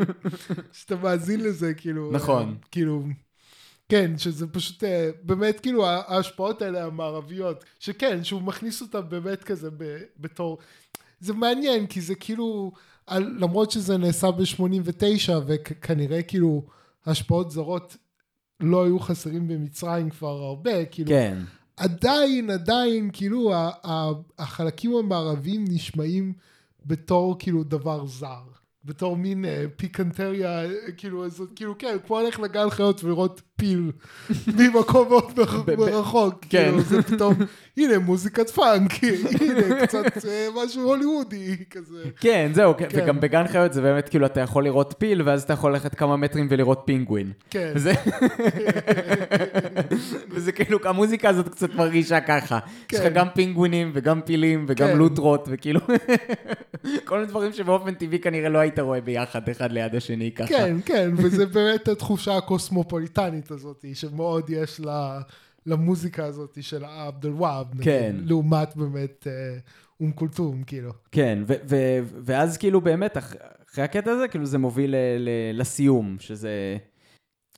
שאתה 0.73 0.97
מאזין 0.97 1.41
לזה, 1.41 1.75
כאילו, 1.75 2.11
נכון. 2.13 2.57
כאילו, 2.71 3.03
כן, 3.89 4.19
שזה 4.19 4.47
פשוט 4.47 4.85
אה, 4.85 5.11
באמת 5.23 5.61
כאילו 5.61 5.87
ההשפעות 5.87 6.63
האלה 6.63 6.85
המערביות, 6.85 7.65
שכן, 7.79 8.25
שהוא 8.25 8.43
מכניס 8.43 8.83
אותם 8.83 9.01
באמת 9.09 9.45
כזה 9.45 9.71
ב, 9.77 9.99
בתור, 10.19 10.59
זה 11.21 11.33
מעניין 11.33 11.87
כי 11.87 12.01
זה 12.01 12.15
כאילו, 12.15 12.73
על, 13.07 13.35
למרות 13.39 13.71
שזה 13.71 13.97
נעשה 13.97 14.31
ב-89 14.31 15.33
וכנראה 15.47 16.23
כאילו 16.23 16.63
השפעות 17.07 17.51
זרות 17.51 17.97
לא 18.61 18.85
היו 18.85 19.01
חסרים 19.01 19.49
במצרים 19.49 20.11
כבר 20.11 20.43
הרבה, 20.43 20.85
כאילו, 20.85 21.09
כן. 21.09 21.39
עדיין, 21.81 22.51
עדיין, 22.51 23.11
כאילו 23.13 23.53
החלקים 24.39 24.97
המערביים 24.97 25.65
נשמעים 25.69 26.33
בתור 26.87 27.37
כאילו 27.39 27.65
דבר 27.65 28.07
זר. 28.07 28.43
בתור 28.85 29.17
מין 29.17 29.45
אה, 29.45 29.65
פיקנטריה, 29.77 30.65
אה, 30.65 30.93
כאילו, 30.97 31.25
כאילו, 31.57 31.79
כן, 31.79 31.97
כמו 32.07 32.21
ללכת 32.21 32.39
לגן 32.39 32.71
חיות 32.71 33.05
ולראות 33.05 33.43
פיל 33.61 33.93
ממקום 34.47 35.09
מאוד 35.09 35.41
מרחוק, 35.79 36.35
כן. 36.49 36.63
כאילו, 36.65 36.81
זה 36.81 37.03
פתאום, 37.03 37.35
הנה 37.77 37.99
מוזיקת 37.99 38.51
פאנק, 38.51 38.93
הנה 39.41 39.87
קצת 39.87 40.27
אה, 40.29 40.47
משהו 40.65 40.83
הוליוודי 40.83 41.57
כזה. 41.71 42.03
כן, 42.21 42.51
זהו, 42.55 42.75
כן. 42.77 42.89
וגם 42.93 43.21
בגן 43.21 43.49
חיות 43.49 43.73
זה 43.73 43.83
באמת 43.83 44.09
כאילו, 44.09 44.27
אתה 44.27 44.41
יכול 44.41 44.65
לראות 44.65 44.95
פיל, 44.99 45.23
ואז 45.23 45.43
אתה 45.43 45.53
יכול 45.53 45.73
ללכת 45.73 45.95
כמה 45.95 46.17
מטרים 46.17 46.47
ולראות 46.51 46.83
פינגווין. 46.85 47.33
כן. 47.51 47.73
וזה, 50.31 50.53
כאילו, 50.57 50.79
המוזיקה 50.85 51.29
הזאת 51.29 51.49
קצת 51.49 51.75
מרגישה 51.75 52.21
ככה. 52.21 52.59
יש 52.93 52.99
לך 52.99 53.05
כן. 53.07 53.15
גם 53.15 53.27
פינגווינים 53.35 53.91
וגם 53.95 54.21
פילים 54.21 54.65
וגם 54.69 54.89
כן. 54.89 54.97
לוטרות, 54.99 55.49
וכאילו, 55.51 55.81
כל 57.05 57.17
מיני 57.19 57.29
דברים 57.29 57.53
שבאופן 57.53 57.95
טבעי 57.95 58.19
כנראה 58.19 58.49
לא 58.49 58.59
היית 58.59 58.79
רואה 58.79 59.01
ביחד 59.01 59.49
אחד 59.49 59.73
ליד 59.73 59.95
השני 59.95 60.31
ככה. 60.33 60.49
כן, 60.49 60.77
כן, 60.85 61.11
וזה 61.17 61.47
באמת 61.47 61.89
התחושה 61.89 62.37
הקוסמופוליטנית 62.37 63.50
הזאת, 63.51 63.85
שמאוד 63.95 64.51
יש 64.51 64.81
לה, 64.81 65.21
למוזיקה 65.67 66.25
הזאת 66.25 66.59
של 66.61 66.85
עבד 66.85 67.27
אל-והאב, 67.27 67.67
נגיד, 67.75 67.85
כן. 67.85 68.17
לעומת 68.25 68.77
באמת 68.77 69.27
אה, 69.27 69.59
אום 70.01 70.13
כולתום, 70.13 70.63
כאילו. 70.65 70.91
כן, 71.13 71.43
ו- 71.47 71.55
ו- 71.69 71.99
ואז 72.25 72.57
כאילו 72.57 72.81
באמת, 72.81 73.17
אח- 73.17 73.35
אחרי 73.71 73.85
הקטע 73.85 74.11
הזה, 74.11 74.29
כאילו 74.29 74.47
זה 74.47 74.59
מוביל 74.59 74.95
לסיום, 75.55 76.17
שזה... 76.21 76.77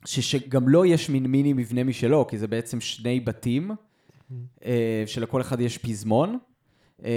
ש- 0.05 0.21
שגם 0.33 0.69
לו 0.69 0.85
יש 0.85 1.11
מין 1.11 1.27
מיני 1.27 1.53
מבנה 1.53 1.85
משלו, 1.85 2.27
כי 2.27 2.39
זה 2.39 2.47
בעצם 2.47 2.81
שני 2.81 3.21
בתים, 3.21 3.71
אה, 4.65 5.03
שלכל 5.07 5.41
אחד 5.41 5.61
יש 5.61 5.79
פזמון. 5.79 6.39
אה, 7.05 7.11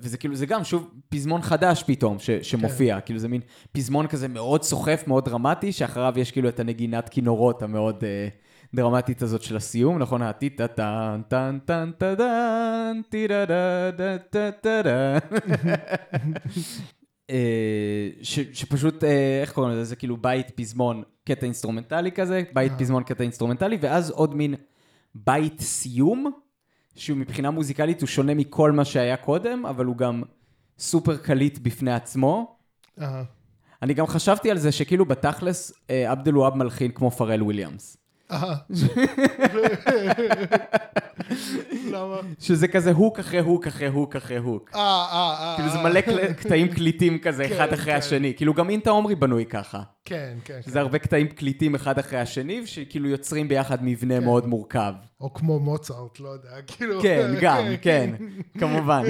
וזה 0.00 0.18
כאילו, 0.18 0.34
זה 0.36 0.46
גם, 0.46 0.64
שוב, 0.64 0.90
פזמון 1.08 1.42
חדש 1.42 1.82
פתאום 1.86 2.18
ש- 2.18 2.30
שמופיע, 2.30 3.00
כאילו 3.00 3.18
זה 3.18 3.28
מין 3.28 3.40
פזמון 3.72 4.06
כזה 4.06 4.28
מאוד 4.28 4.62
סוחף, 4.62 5.04
מאוד 5.06 5.24
דרמטי, 5.24 5.72
שאחריו 5.72 6.14
יש 6.16 6.30
כאילו 6.30 6.48
את 6.48 6.60
הנגינת 6.60 7.08
כינורות 7.08 7.62
המאוד 7.62 8.04
אה, 8.04 8.28
דרמטית 8.74 9.22
הזאת 9.22 9.42
של 9.42 9.56
הסיום, 9.56 9.98
נכון? 9.98 10.22
הטי 10.22 10.50
טה 10.50 10.68
טן 10.68 11.20
טן 11.28 11.58
טן 11.64 11.90
טה 11.98 12.14
דן, 12.14 13.00
טי 13.08 13.28
דה 13.28 13.44
דה 13.44 13.90
דה 14.32 14.50
דה. 14.82 15.18
אה, 17.30 18.08
ש- 18.22 18.48
שפשוט, 18.52 19.04
אה, 19.04 19.38
איך 19.40 19.52
קוראים 19.52 19.72
לזה? 19.72 19.84
זה 19.84 19.96
כאילו 19.96 20.16
בית 20.16 20.50
פזמון 20.50 21.02
קטע 21.24 21.46
אינסטרומנטלי 21.46 22.12
כזה, 22.12 22.42
בית. 22.54 22.72
פזמון 22.78 23.02
קטע 23.02 23.22
אינסטרומנטלי, 23.24 23.78
ואז 23.80 24.10
עוד 24.10 24.34
מין 24.34 24.54
בית 25.14 25.60
סיום, 25.60 26.30
שהוא 26.96 27.18
מבחינה 27.18 27.50
מוזיקלית 27.50 28.00
הוא 28.00 28.08
שונה 28.08 28.34
מכל 28.34 28.72
מה 28.72 28.84
שהיה 28.84 29.16
קודם, 29.16 29.66
אבל 29.66 29.84
הוא 29.84 29.96
גם 29.96 30.22
סופר 30.78 31.16
קליט 31.16 31.58
בפני 31.58 31.92
עצמו. 31.92 32.56
אה, 33.00 33.22
אני 33.82 33.94
גם 33.94 34.06
חשבתי 34.06 34.50
על 34.50 34.58
זה 34.58 34.72
שכאילו 34.72 35.04
בתכלס 35.04 35.72
אה, 35.90 36.10
עבד 36.10 36.28
אל-והאב 36.28 36.54
מלחין 36.54 36.90
כמו 36.90 37.10
פארל 37.10 37.42
וויליאמס. 37.42 37.96
למה? 41.92 42.16
שזה 42.38 42.68
כזה 42.68 42.90
הוק 42.92 43.18
אחרי 43.18 43.40
הוק 43.40 43.66
אחרי 43.66 43.86
הוק 43.86 44.16
אחרי 44.16 44.36
הוק. 44.36 44.70
אה, 44.74 44.80
אה, 44.80 45.36
אה. 45.40 45.54
כאילו 45.56 45.70
זה 45.70 45.78
אה. 45.78 45.82
מלא 45.82 46.00
קטעים 46.32 46.68
קליטים 46.68 47.18
כזה, 47.18 47.48
כן, 47.48 47.54
אחד 47.54 47.72
אחרי 47.72 47.92
כן. 47.92 47.98
השני. 47.98 48.34
כאילו 48.36 48.54
גם 48.54 48.70
אינטה 48.70 48.90
עומרי 48.90 49.14
בנוי 49.14 49.46
ככה. 49.46 49.82
כן, 50.10 50.34
כן. 50.44 50.60
כן. 50.64 50.70
זה 50.70 50.80
הרבה 50.80 50.98
קטעים 50.98 51.28
קליטים 51.28 51.74
אחד 51.74 51.98
אחרי 51.98 52.18
השני, 52.18 52.66
שכאילו 52.66 53.08
יוצרים 53.08 53.48
ביחד 53.48 53.84
מבנה 53.84 54.18
כן. 54.18 54.24
מאוד 54.24 54.46
מורכב. 54.46 54.92
או 55.20 55.34
כמו 55.34 55.58
מוצרט, 55.58 56.20
לא 56.20 56.28
יודע, 56.28 56.48
כאילו... 56.66 57.02
כן, 57.02 57.34
גם, 57.42 57.64
כן, 57.82 58.10
כמובן. 58.58 59.02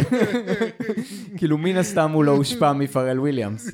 כאילו 1.39 1.59
מן 1.59 1.77
הסתם 1.77 2.11
הוא 2.11 2.25
לא 2.25 2.31
הושפע 2.31 2.73
מפרל 2.73 3.21
וויליאמס. 3.21 3.71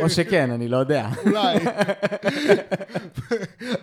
או 0.00 0.10
שכן, 0.10 0.50
אני 0.50 0.68
לא 0.68 0.76
יודע. 0.76 1.08
אולי. 1.26 1.56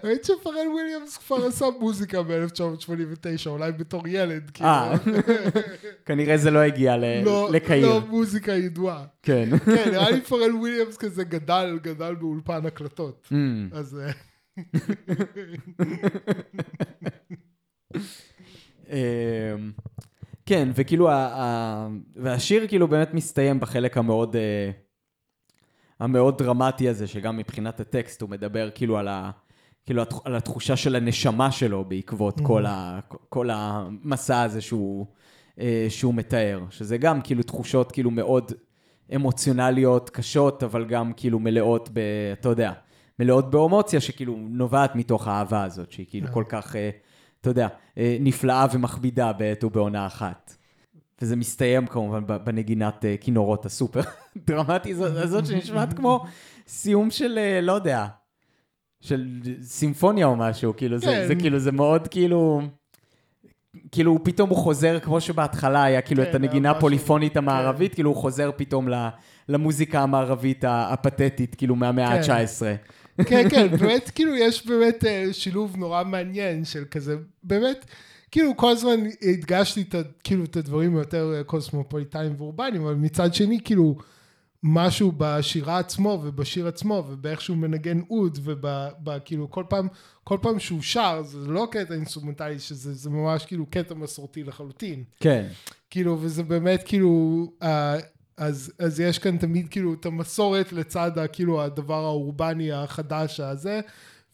ראית 0.04 0.24
שפרל 0.24 0.68
וויליאמס 0.74 1.18
כבר 1.18 1.46
עשה 1.46 1.66
מוזיקה 1.80 2.24
ב-1989, 2.24 3.48
אולי 3.48 3.72
בתור 3.72 4.08
ילד, 4.08 4.52
כאילו. 4.54 4.70
אה, 4.70 4.94
כנראה 6.06 6.38
זה 6.38 6.52
לא 6.52 6.60
הגיע 6.60 6.98
לא- 7.26 7.50
לקהיר. 7.52 7.88
לא 7.88 8.02
מוזיקה 8.10 8.52
ידועה. 8.52 9.04
כן. 9.24 9.50
כן, 9.66 9.92
נראה 9.92 10.12
לי 10.12 10.22
פרל 10.22 10.56
וויליאמס 10.56 10.98
כזה 10.98 11.24
גדל, 11.24 11.80
גדל 11.84 12.16
באולפן 12.16 12.66
הקלטות. 12.66 12.85
Mm. 13.32 13.36
אז 13.72 14.00
אה, 14.00 14.12
אמ, 18.90 19.72
כן, 20.46 20.70
וכאילו, 20.76 21.10
והשיר 22.16 22.68
כאילו 22.68 22.88
באמת 22.88 23.14
מסתיים 23.14 23.60
בחלק 23.60 23.98
המאוד, 23.98 24.36
אה, 24.36 24.72
המאוד 26.00 26.38
דרמטי 26.38 26.90
הזה, 26.90 27.08
שגם 27.08 27.38
מבחינת 27.38 27.80
הטקסט 27.80 28.22
הוא 28.22 28.30
מדבר 28.30 28.70
כאילו 28.76 28.98
על, 28.98 29.08
ה, 29.08 29.32
כאילו 29.86 30.04
על 30.26 30.36
התחושה 30.36 30.76
של 30.76 30.96
הנשמה 30.96 31.52
שלו 31.52 31.86
בעקבות 31.86 32.40
כל, 32.44 32.66
ה, 32.66 33.00
כל 33.30 33.50
המסע 33.52 34.42
הזה 34.42 34.62
שהוא, 34.62 35.06
אה, 35.60 35.86
שהוא 35.90 36.14
מתאר, 36.14 36.64
שזה 36.70 36.98
גם 36.98 37.22
כאילו 37.22 37.44
תחושות 37.44 37.92
כאילו 37.92 38.12
מאוד 38.12 38.52
אמוציונליות, 39.16 40.10
קשות, 40.10 40.64
אבל 40.64 40.86
גם 40.86 41.12
כאילו 41.18 41.40
מלאות 41.40 41.90
ב... 41.94 42.00
אתה 42.34 42.50
יודע, 42.50 42.72
מלאות 43.20 43.52
באמוציה 43.52 44.02
שכאילו 44.02 44.36
נובעת 44.50 44.96
מתוך 44.96 45.28
האהבה 45.28 45.64
הזאת, 45.64 45.92
שהיא 45.92 46.06
כאילו 46.10 46.28
אה. 46.28 46.32
כל 46.32 46.44
כך, 46.50 46.76
אה, 46.76 46.90
אתה 47.42 47.50
יודע, 47.50 47.68
אה, 47.98 48.18
נפלאה 48.20 48.66
ומכבידה 48.74 49.34
בעת 49.34 49.64
ובעונה 49.64 50.06
אחת. 50.08 50.56
וזה 51.22 51.36
מסתיים 51.36 51.88
כמובן 51.88 52.24
בנגינת 52.44 53.06
אה, 53.06 53.16
כינורות 53.22 53.66
הסופר 53.66 54.02
דרמטי 54.48 54.94
הזאת- 54.94 55.46
שנשמעת 55.46 55.94
כמו 55.94 56.24
סיום 56.68 57.12
של, 57.12 57.60
לא 57.62 57.74
יודע, 57.74 58.06
של 59.02 59.28
סימפוניה 59.62 60.26
או 60.26 60.36
משהו, 60.36 60.74
כאילו 60.78 60.98
זה, 60.98 61.06
כן. 61.06 61.28
זה 61.28 61.36
כאילו, 61.36 61.60
זה 61.60 61.72
מאוד 61.72 62.08
כאילו, 62.08 62.62
כאילו 63.92 64.24
פתאום 64.24 64.50
הוא 64.50 64.58
חוזר, 64.58 65.00
כמו 65.00 65.22
שבהתחלה 65.22 65.84
היה 65.84 66.02
כאילו 66.02 66.24
כן, 66.24 66.30
את 66.30 66.36
הנגינה 66.36 66.70
משהו- 66.70 66.78
הפוליפונית 66.78 67.38
המערבית, 67.38 67.94
כאילו 67.94 68.10
הוא 68.10 68.18
חוזר 68.18 68.52
פתאום 68.56 68.88
למוזיקה 69.50 70.00
המערבית 70.02 70.64
הפתטית, 70.68 71.56
כאילו 71.56 71.76
מהמאה 71.76 72.24
כן. 72.24 72.32
ה-19. 72.32 72.62
כן, 73.26 73.50
כן, 73.50 73.68
באמת, 73.80 74.10
כאילו, 74.16 74.36
יש 74.36 74.68
באמת 74.68 75.06
אה, 75.06 75.26
שילוב 75.32 75.78
נורא 75.78 76.04
מעניין 76.04 76.66
של 76.66 76.84
כזה, 76.92 77.16
באמת, 77.44 77.86
כאילו, 78.32 78.58
כל 78.58 78.70
הזמן 78.72 79.00
הדגשתי 79.22 79.82
את, 79.82 79.96
כאילו, 80.24 80.44
את 80.44 80.56
הדברים 80.58 80.96
היותר 80.98 81.34
אה, 81.38 81.44
קוסמופוליטניים 81.44 82.34
ואורבניים, 82.38 82.82
אבל 82.86 82.94
מצד 82.94 83.34
שני, 83.34 83.60
כאילו, 83.64 83.96
משהו 84.68 85.12
בשירה 85.18 85.80
עצמו 85.80 86.22
ובשיר 86.24 86.68
עצמו 86.68 87.04
ובאיך 87.10 87.42
שהוא 87.42 87.58
מנגן 87.58 88.00
אוד 88.10 88.40
וכאילו 89.06 89.52
כל 89.52 89.64
פעם 89.70 89.88
כל 90.24 90.38
פעם 90.42 90.60
שהוא 90.60 90.82
שר 90.82 91.22
זה 91.24 91.38
לא 91.38 91.68
קטע 91.72 91.94
אינסטרומנטלי 91.94 92.60
שזה 92.60 92.94
זה 92.94 93.10
ממש 93.10 93.46
כאילו 93.46 93.66
קטע 93.66 93.94
מסורתי 93.94 94.44
לחלוטין. 94.44 95.04
כן, 95.20 95.48
כאילו 95.90 96.18
וזה 96.22 96.44
באמת 96.44 96.84
כאילו 96.86 97.46
אה, 97.64 97.98
אז, 98.38 98.74
אז 98.80 99.00
יש 99.00 99.20
כאן 99.20 99.38
תמיד 99.38 99.70
כאילו 99.70 99.94
את 99.94 100.06
המסורת 100.06 100.74
לצד 100.74 101.12
כאילו 101.34 101.64
הדבר 101.64 102.04
האורבני 102.04 102.72
החדש 102.72 103.40
הזה 103.40 103.82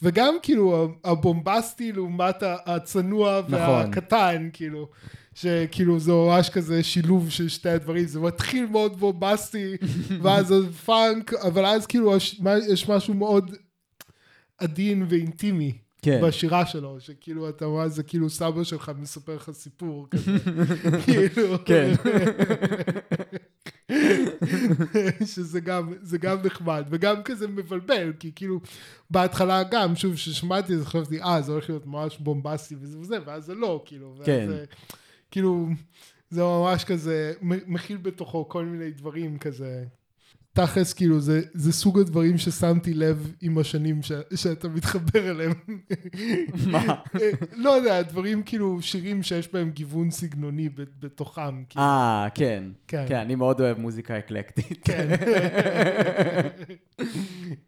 וגם 0.01 0.35
כאילו 0.43 0.95
הבומבסטי 1.03 1.91
לעומת 1.91 2.35
הצנוע 2.65 3.41
נכון. 3.47 3.59
והקטן 3.59 4.49
כאילו 4.53 4.89
שכאילו 5.33 5.99
זה 5.99 6.11
ממש 6.11 6.49
כזה 6.49 6.83
שילוב 6.83 7.29
של 7.29 7.49
שתי 7.49 7.69
הדברים 7.69 8.05
זה 8.05 8.19
מתחיל 8.19 8.65
מאוד 8.65 8.99
בומבסטי 8.99 9.75
ואז 10.21 10.47
זה 10.47 10.71
פאנק 10.85 11.33
אבל 11.33 11.65
אז 11.65 11.85
כאילו 11.85 12.15
יש 12.69 12.89
משהו 12.89 13.13
מאוד 13.13 13.55
עדין 14.57 15.05
ואינטימי 15.09 15.77
כן. 16.01 16.21
בשירה 16.23 16.65
שלו, 16.65 16.99
שכאילו 16.99 17.49
אתה 17.49 17.65
רואה, 17.65 17.89
זה 17.89 18.03
כאילו 18.03 18.29
סבא 18.29 18.63
שלך 18.63 18.91
מספר 18.97 19.35
לך 19.35 19.51
סיפור 19.51 20.07
כזה, 20.11 20.31
כאילו, 21.05 21.55
כן. 21.65 21.93
שזה 25.25 25.59
גם, 25.59 25.93
זה 26.01 26.17
גם 26.17 26.37
נחמד, 26.45 26.85
וגם 26.89 27.23
כזה 27.23 27.47
מבלבל, 27.47 28.13
כי 28.19 28.31
כאילו, 28.35 28.59
בהתחלה 29.09 29.63
גם, 29.71 29.95
שוב, 29.95 30.13
כששמעתי 30.13 30.73
את 30.73 30.79
זה, 30.79 30.85
חשבתי, 30.85 31.21
אה, 31.21 31.41
זה 31.41 31.51
הולך 31.51 31.69
להיות 31.69 31.85
ממש 31.85 32.17
בומבסטי 32.17 32.75
וזה 32.79 32.99
וזה, 32.99 33.17
ואז 33.25 33.45
זה 33.45 33.55
לא, 33.55 33.83
כאילו, 33.85 34.13
ואז 34.17 34.25
כן. 34.25 34.47
זה, 34.47 34.65
כאילו, 35.31 35.67
זה 36.29 36.43
ממש 36.43 36.83
כזה, 36.83 37.33
מכיל 37.41 37.97
בתוכו 37.97 38.49
כל 38.49 38.65
מיני 38.65 38.91
דברים 38.91 39.37
כזה, 39.37 39.85
תכלס, 40.53 40.93
כאילו, 40.93 41.19
זה, 41.19 41.41
זה 41.53 41.73
סוג 41.73 41.99
הדברים 41.99 42.37
ששמתי 42.37 42.93
לב 42.93 43.33
עם 43.41 43.57
השנים 43.57 44.03
ש, 44.03 44.11
שאתה 44.35 44.67
מתחבר 44.67 45.31
אליהם. 45.31 45.53
מה? 46.71 46.95
לא 47.51 47.69
יודע, 47.69 48.01
דברים 48.01 48.43
כאילו, 48.43 48.81
שירים 48.81 49.23
שיש 49.23 49.53
בהם 49.53 49.69
גיוון 49.69 50.11
סגנוני 50.11 50.69
בתוכם. 50.99 51.63
כאילו. 51.69 51.85
אה, 51.85 52.27
כן. 52.35 52.63
כן. 52.87 53.05
כן, 53.07 53.17
אני 53.17 53.35
מאוד 53.35 53.61
אוהב 53.61 53.79
מוזיקה 53.79 54.17
אקלקטית. 54.17 54.79
כן. 54.85 55.09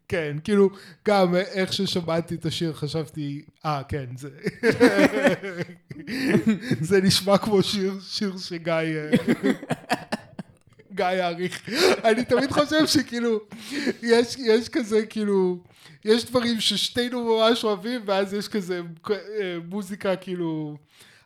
כן, 0.08 0.36
כאילו, 0.44 0.70
גם 1.08 1.34
איך 1.34 1.72
ששמעתי 1.72 2.34
את 2.34 2.46
השיר 2.46 2.72
חשבתי, 2.72 3.42
אה, 3.64 3.82
כן, 3.88 4.06
זה... 4.16 4.30
זה 6.88 7.00
נשמע 7.00 7.38
כמו 7.38 7.62
שיר, 7.62 7.98
שיר 8.00 8.38
שגיא... 8.38 8.82
אה, 11.00 11.10
גיא 11.10 11.18
יעריך. 11.18 11.70
אני 12.04 12.24
תמיד 12.24 12.52
חושב 12.52 12.86
שכאילו, 12.86 13.40
יש, 14.02 14.36
יש 14.38 14.68
כזה 14.68 15.06
כאילו, 15.06 15.58
יש 16.04 16.24
דברים 16.24 16.60
ששתינו 16.60 17.24
ממש 17.24 17.64
אוהבים, 17.64 18.00
ואז 18.06 18.34
יש 18.34 18.48
כזה 18.48 18.80
אה, 19.10 19.16
מוזיקה 19.68 20.16
כאילו... 20.16 20.76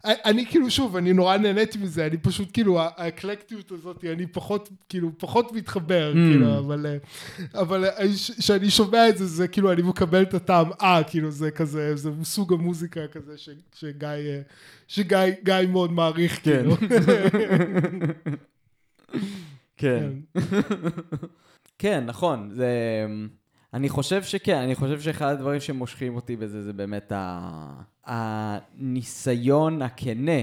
אני 0.04 0.46
כאילו 0.46 0.70
שוב, 0.70 0.96
אני 0.96 1.12
נורא 1.12 1.36
נהניתי 1.36 1.78
מזה, 1.78 2.06
אני 2.06 2.16
פשוט 2.16 2.48
כאילו, 2.52 2.80
האקלקטיות 2.80 3.72
הזאת, 3.72 4.04
אני 4.04 4.26
פחות, 4.26 4.68
כאילו, 4.88 5.10
פחות 5.18 5.52
מתחבר, 5.52 6.12
Mm. 6.12 6.16
כאילו, 6.16 6.58
אבל, 6.58 6.86
אה, 6.86 6.96
אבל 7.60 7.84
כשאני 8.38 8.70
שומע 8.70 9.08
את 9.08 9.18
זה, 9.18 9.26
זה 9.26 9.48
כאילו, 9.48 9.72
אני 9.72 9.82
מקבל 9.82 10.22
את 10.22 10.34
הטעם, 10.34 10.70
אה, 10.82 11.00
כאילו, 11.06 11.30
זה 11.30 11.50
כזה, 11.50 11.96
זה 11.96 12.10
סוג 12.22 12.52
המוזיקה 12.52 13.00
כזה 13.12 13.38
ש, 13.38 13.48
שגיא, 13.74 14.08
אה, 14.08 14.40
שגיא 14.88 15.18
גיא 15.44 15.54
מאוד 15.68 15.92
מעריך, 15.92 16.40
כן. 16.42 16.44
כאילו. 16.62 16.76
כן. 19.78 20.12
כן, 21.78 22.04
נכון. 22.06 22.50
זה... 22.50 23.06
אני 23.74 23.88
חושב 23.88 24.22
שכן, 24.22 24.56
אני 24.56 24.74
חושב 24.74 25.00
שאחד 25.00 25.32
הדברים 25.32 25.60
שמושכים 25.60 26.16
אותי 26.16 26.36
בזה 26.36 26.62
זה 26.62 26.72
באמת 26.72 27.12
ה... 27.12 27.82
הניסיון 28.04 29.82
הכנה 29.82 30.42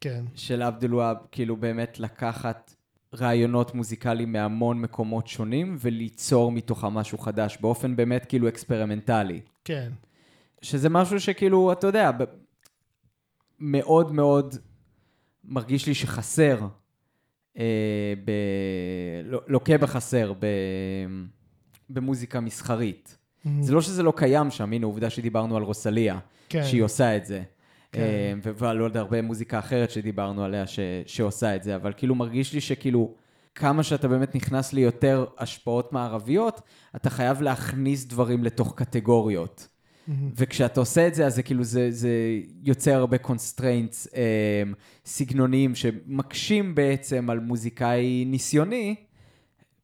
כן, 0.00 0.24
של 0.34 0.62
עבד 0.62 0.77
אל-והאב, 0.77 1.16
כאילו 1.32 1.56
באמת 1.56 2.00
לקחת 2.00 2.74
רעיונות 3.14 3.74
מוזיקליים 3.74 4.32
מהמון 4.32 4.80
מקומות 4.80 5.26
שונים 5.26 5.76
וליצור 5.80 6.52
מתוכם 6.52 6.86
משהו 6.86 7.18
חדש 7.18 7.58
באופן 7.60 7.96
באמת 7.96 8.24
כאילו 8.24 8.48
אקספרימנטלי. 8.48 9.40
כן, 9.64 9.92
שזה 10.62 10.88
משהו 10.88 11.20
שכאילו, 11.20 11.72
אתה 11.72 11.86
יודע. 11.86 12.10
מאוד 13.58 14.12
מאוד 14.12 14.54
מרגיש 15.44 15.86
לי 15.86 15.94
שחסר, 15.94 16.66
ב... 18.24 18.30
לא- 19.24 19.40
לוקה 19.46 19.78
בחסר 19.78 20.32
ב... 20.32 20.46
במוזיקה 21.90 22.40
מסחרית. 22.40 23.18
זה 23.60 23.72
לא 23.72 23.82
שזה 23.82 24.02
לא 24.02 24.12
קיים 24.16 24.50
שם, 24.50 24.72
הנה 24.72 24.86
עובדה 24.86 25.10
שדיברנו 25.10 25.56
על 25.56 25.62
רוסליה, 25.62 26.18
כן. 26.48 26.64
שהיא 26.64 26.82
עושה 26.82 27.16
את 27.16 27.26
זה. 27.26 27.42
כן. 27.92 28.00
אה, 28.00 28.32
ועל 28.56 28.78
עוד 28.78 28.96
הרבה 28.96 29.22
מוזיקה 29.22 29.58
אחרת 29.58 29.90
שדיברנו 29.90 30.44
עליה 30.44 30.66
ש... 30.66 30.78
שעושה 31.06 31.56
את 31.56 31.62
זה, 31.62 31.76
אבל 31.76 31.92
כאילו 31.96 32.14
מרגיש 32.14 32.52
לי 32.52 32.60
שכאילו, 32.60 33.14
כמה 33.54 33.82
שאתה 33.82 34.08
באמת 34.08 34.34
נכנס 34.34 34.72
ליותר 34.72 35.26
השפעות 35.38 35.92
מערביות, 35.92 36.60
אתה 36.96 37.10
חייב 37.10 37.42
להכניס 37.42 38.04
דברים 38.04 38.44
לתוך 38.44 38.74
קטגוריות. 38.76 39.68
וכשאתה 40.36 40.80
עושה 40.80 41.06
את 41.06 41.14
זה, 41.14 41.26
אז 41.26 41.34
זה 41.34 41.42
כאילו, 41.42 41.64
זה, 41.64 41.90
זה 41.90 42.10
יוצר 42.62 42.94
הרבה 42.94 43.18
constraints 43.18 44.08
אה, 44.16 44.62
סגנוניים 45.04 45.74
שמקשים 45.74 46.74
בעצם 46.74 47.30
על 47.30 47.40
מוזיקאי 47.40 48.24
ניסיוני, 48.24 48.94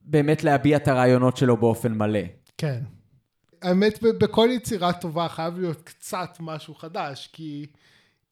באמת 0.01 0.45
להביע 0.45 0.77
את 0.77 0.89
הרעיונות 0.89 1.37
שלו 1.37 1.57
באופן 1.57 1.93
מלא. 1.93 2.21
כן. 2.59 2.81
האמת, 3.63 4.03
בכל 4.03 4.49
יצירה 4.53 4.93
טובה 4.93 5.29
חייב 5.29 5.59
להיות 5.59 5.83
קצת 5.83 6.37
משהו 6.41 6.75
חדש, 6.75 7.31
כי 7.33 7.67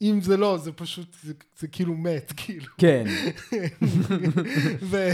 אם 0.03 0.20
זה 0.20 0.36
לא, 0.36 0.59
זה 0.59 0.72
פשוט, 0.72 1.16
זה, 1.22 1.32
זה 1.59 1.68
כאילו 1.68 1.95
מת, 1.95 2.32
כאילו. 2.45 2.66
כן, 2.78 3.05
ו, 4.90 5.09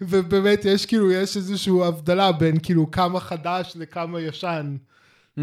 ובאמת 0.00 0.64
יש 0.64 0.86
כאילו, 0.86 1.12
יש 1.12 1.36
איזושהי 1.36 1.72
הבדלה 1.84 2.32
בין 2.32 2.58
כאילו 2.62 2.90
כמה 2.90 3.20
חדש 3.20 3.72
לכמה 3.76 4.20
ישן. 4.20 4.76
Mm. 5.38 5.40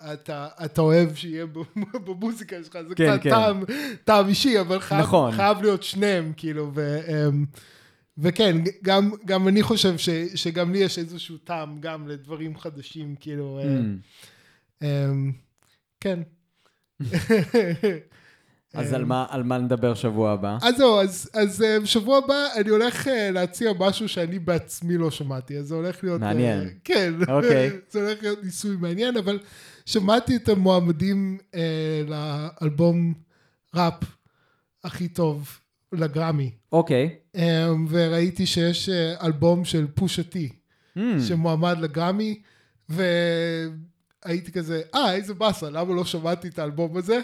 אה, 0.00 0.12
אתה, 0.12 0.48
אתה 0.64 0.80
אוהב 0.80 1.14
שיהיה 1.14 1.46
במוזיקה 2.06 2.56
שלך, 2.64 2.78
זה 2.88 2.94
כן, 2.94 3.10
קצת 3.12 3.22
כן. 3.22 3.30
טעם, 3.30 3.64
טעם 4.04 4.28
אישי, 4.28 4.60
אבל 4.60 4.80
חייב, 4.80 5.00
נכון. 5.02 5.32
חייב 5.32 5.62
להיות 5.62 5.82
שניהם, 5.82 6.32
כאילו, 6.36 6.70
ו, 6.74 6.98
אמ, 7.08 7.44
וכן, 8.18 8.56
גם, 8.82 9.10
גם 9.24 9.48
אני 9.48 9.62
חושב 9.62 9.98
ש, 9.98 10.08
שגם 10.34 10.72
לי 10.72 10.78
יש 10.78 10.98
איזשהו 10.98 11.36
טעם 11.36 11.80
גם 11.80 12.08
לדברים 12.08 12.58
חדשים, 12.58 13.14
כאילו, 13.20 13.58
אה, 13.62 13.64
Mm. 13.64 14.84
אמ, 14.84 15.32
כן. 16.00 16.20
אז 18.74 18.92
על 18.92 19.04
מה, 19.04 19.26
על 19.28 19.42
מה 19.42 19.58
נדבר 19.58 19.94
שבוע 19.94 20.30
הבא? 20.32 20.58
אז 20.62 20.76
זהו, 20.76 21.00
אז, 21.00 21.30
אז 21.34 21.62
אה, 21.62 21.80
בשבוע 21.80 22.18
הבא 22.18 22.46
אני 22.56 22.68
הולך 22.68 23.08
אה, 23.08 23.30
להציע 23.30 23.72
משהו 23.78 24.08
שאני 24.08 24.38
בעצמי 24.38 24.96
לא 24.96 25.10
שמעתי, 25.10 25.58
אז 25.58 25.66
זה 25.66 25.74
הולך 25.74 26.04
להיות... 26.04 26.22
אה, 26.22 26.26
מעניין. 26.26 26.68
כן. 26.84 27.12
אוקיי. 27.28 27.70
זה 27.90 28.06
הולך 28.06 28.22
להיות 28.22 28.44
ניסוי 28.44 28.76
מעניין, 28.76 29.16
אבל 29.16 29.38
שמעתי 29.86 30.36
את 30.36 30.48
המועמדים 30.48 31.38
אה, 31.54 32.02
לאלבום 32.08 33.14
ראפ 33.74 34.04
הכי 34.84 35.08
טוב 35.08 35.58
לגרמי, 35.92 36.50
אוקיי. 36.72 37.10
אה, 37.36 37.68
וראיתי 37.88 38.46
שיש 38.46 38.88
אה, 38.88 39.26
אלבום 39.26 39.64
של 39.64 39.86
פושה 39.94 40.22
טי, 40.22 40.48
Mm. 40.96 41.00
שמועמד 41.28 41.78
לגרמי, 41.80 42.40
והייתי 44.24 44.52
כזה, 44.52 44.82
אה, 44.94 45.14
איזה 45.14 45.34
באסה, 45.34 45.70
למה 45.70 45.94
לא 45.94 46.04
שמעתי 46.04 46.48
את 46.48 46.58
האלבום 46.58 46.96
הזה? 46.96 47.20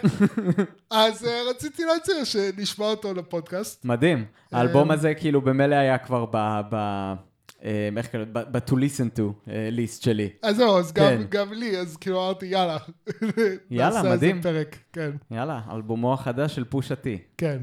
אז 0.89 1.25
אה, 1.25 1.41
רציתי 1.49 1.85
להציע 1.85 2.25
שנשמע 2.25 2.85
אותו 2.85 3.13
לפודקאסט. 3.13 3.85
מדהים. 3.85 4.25
האלבום 4.51 4.89
אה, 4.89 4.95
הזה 4.95 5.13
כאילו 5.13 5.41
במילא 5.41 5.75
היה 5.75 5.97
כבר 5.97 6.25
ב... 6.25 6.61
ב... 6.71 6.75
אה, 7.63 7.89
איך 7.97 8.07
קוראים? 8.11 8.33
ב-to 8.33 8.71
listen 8.73 9.19
to 9.19 9.49
ליסט 9.71 10.03
שלי. 10.03 10.29
אז 10.43 10.55
זהו, 10.55 10.77
אז 10.79 10.93
גם, 10.93 11.05
כן. 11.05 11.23
גם 11.29 11.53
לי, 11.53 11.77
אז 11.77 11.97
כאילו 11.97 12.25
אמרתי, 12.25 12.45
יאללה. 12.45 12.77
יאללה, 13.71 13.95
נעשה 13.95 13.99
על 13.99 14.03
זה 14.03 14.09
מדהים. 14.15 14.41
פרק, 14.41 14.77
כן, 14.93 15.11
יאללה, 15.31 15.61
אלבומו 15.71 16.13
החדש 16.13 16.55
של 16.55 16.63
פושה 16.63 16.95
טי. 16.95 17.17
כן. 17.37 17.57